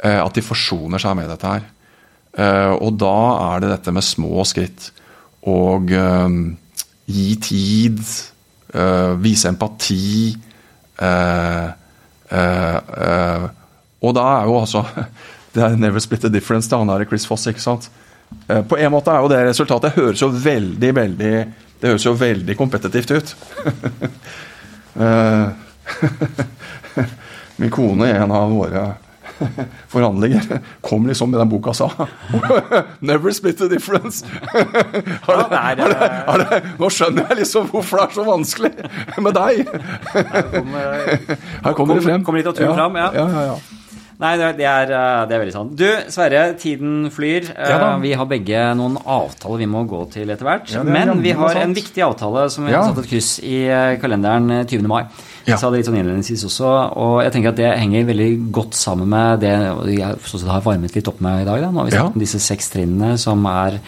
Eh, 0.03 0.18
at 0.22 0.32
de 0.32 0.44
forsoner 0.44 1.03
seg 1.03 1.16
med 1.18 1.28
dette 1.28 1.53
her. 1.53 1.68
Eh, 2.32 2.72
og 2.72 2.96
da 2.96 3.16
er 3.53 3.61
det 3.61 3.74
dette 3.74 3.92
med 3.92 4.07
små 4.07 4.46
skritt. 4.48 4.88
Og 5.44 5.92
eh, 5.92 6.40
gi 7.12 7.28
tid, 7.42 8.00
vise 9.20 9.50
empati. 9.50 10.32
Eh, 10.96 11.81
og 12.32 14.14
da 14.16 14.22
er 14.38 14.48
jo 14.48 14.54
altså 14.60 14.84
Det 15.52 15.60
er 15.60 15.74
never 15.76 16.00
split 16.00 16.22
the 16.24 16.30
difference. 16.32 16.70
Da 16.70 16.78
han 16.80 16.88
er 16.88 17.04
Chris 17.04 17.26
Foss, 17.28 17.44
ikke 17.50 17.60
sant. 17.60 17.90
Eh, 18.48 18.62
på 18.64 18.78
en 18.78 18.92
måte 18.92 19.12
er 19.12 19.20
jo 19.20 19.28
det 19.28 19.42
resultatet 19.50 19.96
høres 19.96 20.22
jo 20.22 20.30
veldig, 20.32 20.94
veldig 20.96 21.32
Det 21.80 21.90
høres 21.90 22.06
jo 22.06 22.14
veldig 22.16 22.56
kompetitivt 22.58 23.16
ut. 23.16 23.36
Eh, 24.92 25.48
Min 27.56 27.70
kone 27.72 28.10
er 28.10 28.18
en 28.20 28.34
av 28.36 28.50
våre 28.52 28.82
forhandlinger 29.93 30.61
kom 30.84 31.07
liksom 31.11 31.30
med 31.32 31.40
den 31.43 31.51
boka 31.53 31.74
sa 31.76 31.90
'Never 33.01 33.32
split 33.32 33.59
the 33.59 33.68
difference'. 33.68 34.24
har 35.26 35.36
det, 35.51 35.57
har 35.57 35.76
det, 35.76 36.01
har 36.26 36.38
det, 36.38 36.62
nå 36.78 36.88
skjønner 36.93 37.28
jeg 37.30 37.43
liksom 37.43 37.68
hvorfor 37.72 38.03
det 38.03 38.09
er 38.09 38.16
så 38.18 38.24
vanskelig 38.26 38.72
med 39.22 39.34
deg. 39.34 39.62
Her 41.62 41.72
kommer 41.76 41.95
det 41.99 42.03
frem. 42.07 42.24
Kommer 42.24 42.43
litteraturen 42.43 42.74
fram, 42.76 42.99
ja. 42.99 43.11
ja, 43.14 43.28
ja, 43.28 43.47
ja. 43.53 43.61
Nei, 44.22 44.36
det 44.38 44.62
er, 44.62 44.90
eh, 44.93 45.22
det 45.26 45.34
er 45.34 45.40
veldig 45.43 45.55
sant. 45.55 45.72
Du, 45.78 45.86
Sverre, 46.12 46.43
tiden 46.61 47.09
flyr. 47.11 47.49
Ja. 47.57 47.78
Eh, 47.95 47.97
vi 48.05 48.12
har 48.18 48.28
begge 48.30 48.61
noen 48.78 48.95
avtaler 49.01 49.64
vi 49.64 49.66
må 49.70 49.82
gå 49.90 50.05
til 50.12 50.30
etter 50.30 50.47
hvert. 50.47 50.70
Ja, 50.70 50.84
er 50.84 50.93
Men 50.95 51.22
vi 51.24 51.32
har 51.34 51.59
en 51.59 51.74
viktig 51.74 52.05
avtale 52.07 52.49
som 52.53 52.68
vi 52.68 52.72
Ja. 52.72 52.84
har 52.84 52.93
satt 52.93 53.03
et 53.05 53.11
kryss 53.11 53.40
i 53.43 53.64
eh, 53.66 53.99
kalenderen 53.99 54.51
eh, 54.61 54.64
20. 54.64 54.86
mai. 54.86 55.03
Ja. 55.43 55.55
Jeg 55.55 55.59
sa 55.59 55.70
det 55.70 55.80
litt 55.80 55.88
sånn 55.88 55.99
innledningsvis 55.99 56.45
også, 56.47 56.70
og 57.03 57.16
jeg 57.24 57.32
tenker 57.34 57.51
at 57.51 57.59
det 57.59 57.70
henger 57.74 58.07
veldig 58.12 58.30
godt 58.55 58.76
sammen 58.78 59.11
med 59.11 59.43
det 59.43 59.51
jeg 59.97 60.47
har 60.47 60.62
varmet 60.62 60.95
litt 60.95 61.11
opp 61.11 61.22
med 61.24 61.43
i 61.43 61.49
dag. 61.49 61.64
Da. 61.64 61.70
Nå 61.72 61.82
har 61.82 61.88
vi 61.88 61.97
sett 61.97 62.14
om 62.14 62.22
disse 62.22 62.43
seks 62.43 62.70
trinnene 62.74 63.16
som 63.18 63.43
er 63.51 63.80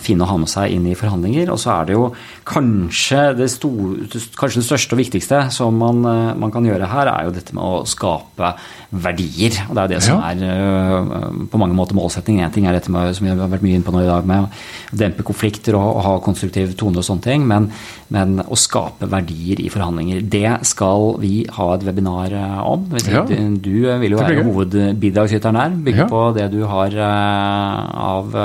fine 0.00 0.24
å 0.24 0.28
ha 0.30 0.36
med 0.40 0.50
seg 0.50 0.72
inn 0.72 0.86
i 0.88 0.96
forhandlinger. 0.98 1.50
Og 1.52 1.60
så 1.60 1.72
er 1.74 1.88
det 1.88 1.96
jo 1.96 2.08
kanskje 2.48 3.22
det, 3.38 3.48
store, 3.52 4.06
kanskje 4.38 4.62
det 4.62 4.66
største 4.68 4.96
og 4.96 5.02
viktigste 5.02 5.40
som 5.54 5.76
man, 5.78 6.00
eh, 6.08 6.32
man, 6.38 6.52
kan 6.54 6.66
gjøre 6.66 6.88
her, 6.88 7.10
er 7.12 7.28
jo 7.28 7.34
dette 7.36 7.56
med 7.56 7.64
å 7.64 7.82
skape 7.88 8.54
verdier. 8.88 9.58
Og 9.68 9.76
det 9.76 9.82
er 9.82 9.88
jo 9.88 9.92
det 9.92 10.00
som 10.06 10.22
er 10.24 10.40
uh, 10.48 11.28
på 11.50 11.60
mange 11.60 11.76
måter 11.76 11.98
målsetting. 11.98 12.40
Én 12.40 12.54
ting 12.54 12.68
er 12.68 12.76
dette 12.76 12.92
med, 12.92 13.12
som 13.16 13.26
vi 13.26 13.34
har 13.34 13.52
vært 13.52 13.66
mye 13.66 13.76
inne 13.76 13.86
på 13.86 13.94
nå 13.94 14.04
i 14.04 14.08
dag, 14.08 14.26
med 14.28 14.46
å 14.46 14.96
dempe 15.02 15.26
konflikter 15.28 15.76
og, 15.76 15.90
og 15.98 16.02
ha 16.06 16.16
konstruktiv 16.24 16.72
tone 16.78 17.02
og 17.02 17.06
sånne 17.06 17.26
ting. 17.26 17.46
Men, 17.48 17.68
men, 18.14 18.38
å 18.48 18.56
skape 18.58 19.10
verdier 19.10 19.60
i 19.60 19.68
forhandlinger, 19.72 20.24
det 20.24 20.56
skal 20.68 21.18
vi 21.20 21.42
ha 21.58 21.70
et 21.74 21.86
webinar 21.86 22.34
om. 22.64 22.88
Ja. 23.04 23.26
Du, 23.28 23.36
du, 23.60 23.74
vil 24.00 24.14
jo 24.14 24.20
være 24.22 24.44
hovedbidragsyteren 24.46 25.60
her, 25.60 25.80
bygge 25.84 26.04
ja. 26.06 26.10
på 26.10 26.26
det 26.36 26.50
du 26.54 26.62
har 26.68 26.96
av 26.98 28.36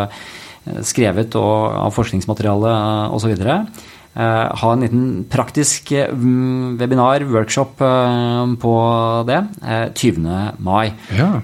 skrevet 0.85 1.35
og 1.39 1.75
av 1.83 1.93
forskningsmateriale 1.95 2.73
osv. 3.15 3.35
Uh, 4.13 4.45
ha 4.61 4.67
en 4.75 4.83
liten 4.85 5.05
praktisk 5.25 5.89
um, 6.13 6.75
webinar, 6.77 7.23
workshop, 7.25 7.81
uh, 7.81 8.45
på 8.61 8.73
det. 9.25 9.39
Uh, 9.65 9.87
20. 9.89 10.27
mai. 10.61 10.93
Ja. 11.17 11.41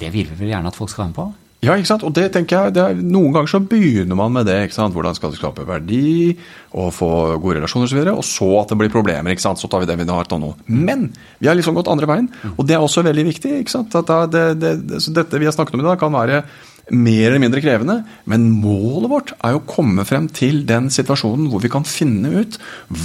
det 0.00 0.10
vil 0.12 0.28
vi 0.28 0.42
vel 0.44 0.52
gjerne 0.52 0.68
at 0.68 0.76
folk 0.76 0.92
skal 0.92 1.06
være 1.06 1.12
med 1.14 1.20
på? 1.20 1.30
Ja, 1.60 1.74
ikke 1.76 1.90
sant? 1.90 2.04
og 2.08 2.14
det 2.16 2.30
tenker 2.32 2.56
jeg, 2.56 2.72
det 2.76 2.80
er, 2.80 3.00
Noen 3.04 3.34
ganger 3.34 3.50
så 3.52 3.58
begynner 3.60 4.16
man 4.16 4.32
med 4.32 4.46
det. 4.48 4.56
ikke 4.64 4.78
sant? 4.78 4.94
Hvordan 4.96 5.16
skal 5.16 5.32
du 5.32 5.36
skape 5.36 5.66
verdi 5.68 6.32
og 6.72 6.88
få 6.96 7.10
gode 7.36 7.58
relasjoner 7.58 7.88
osv. 7.88 8.00
Og, 8.00 8.06
så 8.06 8.14
og 8.16 8.28
så 8.28 8.48
at 8.62 8.72
det 8.72 8.78
blir 8.80 8.92
problemer. 8.92 9.32
ikke 9.32 9.44
sant? 9.44 9.60
Så 9.60 9.68
tar 9.68 9.82
vi 9.82 9.88
det 9.88 9.98
vi 10.00 10.08
har 10.08 10.28
til 10.28 10.40
nå. 10.40 10.54
Men 10.72 11.10
vi 11.38 11.50
har 11.50 11.58
liksom 11.58 11.76
gått 11.76 11.90
andre 11.92 12.08
veien, 12.08 12.30
og 12.54 12.64
det 12.64 12.76
er 12.76 12.84
også 12.84 13.04
veldig 13.04 13.26
viktig. 13.28 13.58
ikke 13.60 13.76
sant? 13.76 13.96
At 13.96 14.08
det, 14.32 14.46
det, 14.60 14.74
det, 14.88 15.02
dette 15.16 15.40
vi 15.40 15.48
har 15.48 15.56
snakket 15.56 15.76
om 15.76 15.84
i 15.84 15.88
dag, 15.88 16.00
kan 16.00 16.16
være 16.16 16.44
mer 16.90 17.30
eller 17.30 17.42
mindre 17.42 17.62
krevende, 17.62 17.96
men 18.30 18.48
målet 18.62 19.10
vårt 19.12 19.32
er 19.38 19.54
jo 19.54 19.62
å 19.62 19.68
komme 19.68 20.04
frem 20.08 20.28
til 20.34 20.62
den 20.68 20.90
situasjonen 20.92 21.48
hvor 21.50 21.62
vi 21.62 21.70
kan 21.72 21.86
finne 21.86 22.32
ut 22.42 22.58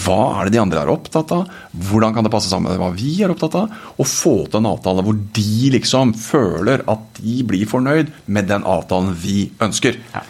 hva 0.03 0.19
er 0.39 0.47
det 0.47 0.55
de 0.55 0.61
andre 0.63 0.83
er 0.83 0.93
opptatt 0.93 1.33
av, 1.35 1.49
hvordan 1.89 2.15
kan 2.15 2.25
det 2.25 2.33
passe 2.33 2.51
sammen 2.51 2.73
med 2.73 2.81
hva 2.81 2.91
vi 2.95 3.15
er 3.23 3.33
opptatt 3.33 3.57
av, 3.61 3.81
og 3.95 4.09
få 4.09 4.37
til 4.49 4.61
en 4.61 4.71
avtale 4.73 5.05
hvor 5.05 5.17
de 5.37 5.73
liksom 5.75 6.15
føler 6.17 6.85
at 6.91 7.19
de 7.21 7.41
blir 7.47 7.69
fornøyd 7.69 8.13
med 8.25 8.49
den 8.51 8.65
avtalen 8.67 9.13
vi 9.21 9.49
ønsker. 9.63 9.99
Ja. 10.13 10.25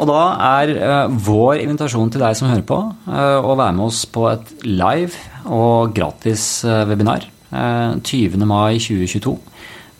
Og 0.00 0.08
da 0.08 0.22
er 0.62 0.72
uh, 0.80 1.12
vår 1.12 1.60
invitasjon 1.62 2.10
til 2.12 2.22
deg 2.24 2.36
som 2.38 2.48
hører 2.48 2.64
på, 2.66 2.78
uh, 3.06 3.38
å 3.44 3.54
være 3.58 3.76
med 3.76 3.86
oss 3.90 4.02
på 4.08 4.24
et 4.30 4.54
live 4.64 5.12
og 5.52 5.92
gratis 5.96 6.64
uh, 6.66 6.82
webinar 6.88 7.28
20. 7.52 8.38
mai 8.48 8.78
2022. 8.80 9.34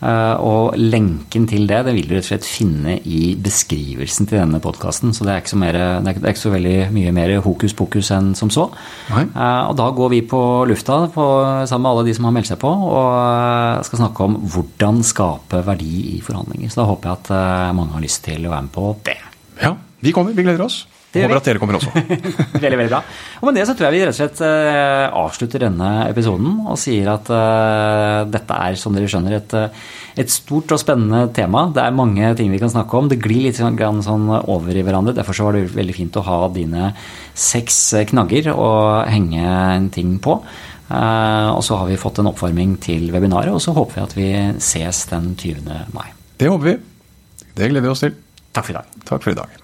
Eh, 0.02 0.36
og 0.42 0.74
lenken 0.78 1.44
til 1.46 1.68
det 1.70 1.82
det 1.86 1.94
vil 1.94 2.08
du 2.08 2.16
rett 2.16 2.24
og 2.24 2.30
slett 2.32 2.48
finne 2.48 2.96
i 3.06 3.36
beskrivelsen 3.38 4.26
til 4.26 4.40
denne 4.40 4.58
podkasten. 4.62 5.14
Så 5.14 5.26
det 5.28 5.36
er, 5.36 5.58
mer, 5.60 5.78
det 6.02 6.14
er, 6.16 6.30
ikke 6.32 6.42
så 6.42 6.54
veldig 6.54 6.76
mye 6.94 7.14
mer 7.14 7.36
hokus 7.44 7.76
pokus 7.78 8.10
enn 8.14 8.32
som 8.38 8.50
så. 8.52 8.66
Nei. 9.12 9.26
Eh, 9.30 9.62
og 9.70 9.76
da 9.78 9.88
går 9.94 10.14
vi 10.16 10.22
på 10.26 10.42
lufta 10.70 11.04
på, 11.12 11.26
sammen 11.70 11.86
med 11.86 11.92
alle 11.92 12.06
de 12.08 12.16
som 12.18 12.28
har 12.28 12.36
meldt 12.38 12.50
seg 12.50 12.60
på, 12.62 12.72
og 12.72 13.10
eh, 13.14 13.82
skal 13.88 14.04
snakke 14.04 14.26
om 14.26 14.40
hvordan 14.54 15.02
skape 15.06 15.62
verdi 15.66 15.92
i 16.16 16.22
forhandlinger. 16.24 16.72
Så 16.72 16.82
da 16.82 16.88
håper 16.90 17.12
jeg 17.12 17.22
at 17.22 17.76
mange 17.78 17.94
har 17.94 18.04
lyst 18.04 18.24
til 18.26 18.46
å 18.46 18.54
være 18.54 18.66
med 18.66 18.74
på 18.74 18.88
det. 19.06 19.20
Ja, 19.62 19.76
vi 20.02 20.14
kommer. 20.14 20.34
Vi 20.34 20.44
gleder 20.44 20.66
oss. 20.66 20.82
Håper 21.12 21.36
at 21.36 21.48
dere 21.48 21.60
kommer 21.60 21.76
også. 21.76 21.90
veldig, 22.62 22.78
veldig 22.78 22.88
bra. 22.88 23.00
Og 23.40 23.48
med 23.48 23.58
det 23.58 23.66
så 23.68 23.74
tror 23.76 23.88
jeg 23.88 23.94
vi 23.98 24.00
rett 24.06 24.14
og 24.14 24.18
slett 24.18 24.40
uh, 24.40 25.12
avslutter 25.20 25.64
denne 25.66 25.90
episoden 26.06 26.62
og 26.62 26.78
sier 26.80 27.10
at 27.12 27.28
uh, 27.28 28.22
dette 28.32 28.56
er, 28.56 28.78
som 28.80 28.96
dere 28.96 29.10
skjønner, 29.12 29.36
et, 29.36 29.52
uh, 29.52 29.92
et, 30.16 30.32
stort 30.32 30.72
og 30.72 30.80
spennende 30.80 31.26
tema. 31.36 31.66
Det 31.74 31.84
er 31.84 31.98
mange 31.98 32.32
ting 32.38 32.52
vi 32.54 32.60
kan 32.62 32.72
snakke 32.72 32.96
om. 32.96 33.10
Det 33.12 33.20
glir 33.20 33.44
litt 33.44 33.60
sånn, 33.60 33.76
sånn 34.06 34.28
over 34.40 34.72
i 34.72 34.84
hverandre. 34.86 35.16
Derfor 35.18 35.36
så 35.36 35.48
var 35.48 35.58
det 35.58 35.66
veldig 35.76 35.96
fint 35.98 36.16
å 36.16 36.24
ha 36.28 36.40
dine 36.54 36.92
seks 37.36 37.82
knagger 38.08 38.52
å 38.54 38.70
henge 39.08 39.44
en 39.44 39.90
ting 39.92 40.16
på. 40.22 40.38
og 40.92 41.62
så 41.64 41.76
har 41.80 41.88
vi 41.88 42.00
fått 42.00 42.20
en 42.20 42.28
oppvarming 42.28 42.76
til 42.84 43.08
webinaret, 43.14 43.52
og 43.52 43.60
så 43.64 43.72
håper 43.76 43.96
vi 43.96 44.04
at 44.04 44.16
vi 44.16 44.30
ses 44.60 45.06
den 45.12 45.32
20. 45.36 45.92
mai. 45.96 46.08
Det 46.40 46.48
håper 46.52 46.72
vi. 46.72 46.78
Det 47.52 47.68
gleder 47.68 47.88
vi 47.88 47.92
oss 47.92 48.04
til. 48.04 48.16
Takk 48.52 48.68
for 48.68 48.74
i 48.74 48.80
dag. 48.80 49.02
Takk 49.08 49.24
for 49.24 49.36
i 49.36 49.40
dag. 49.40 49.61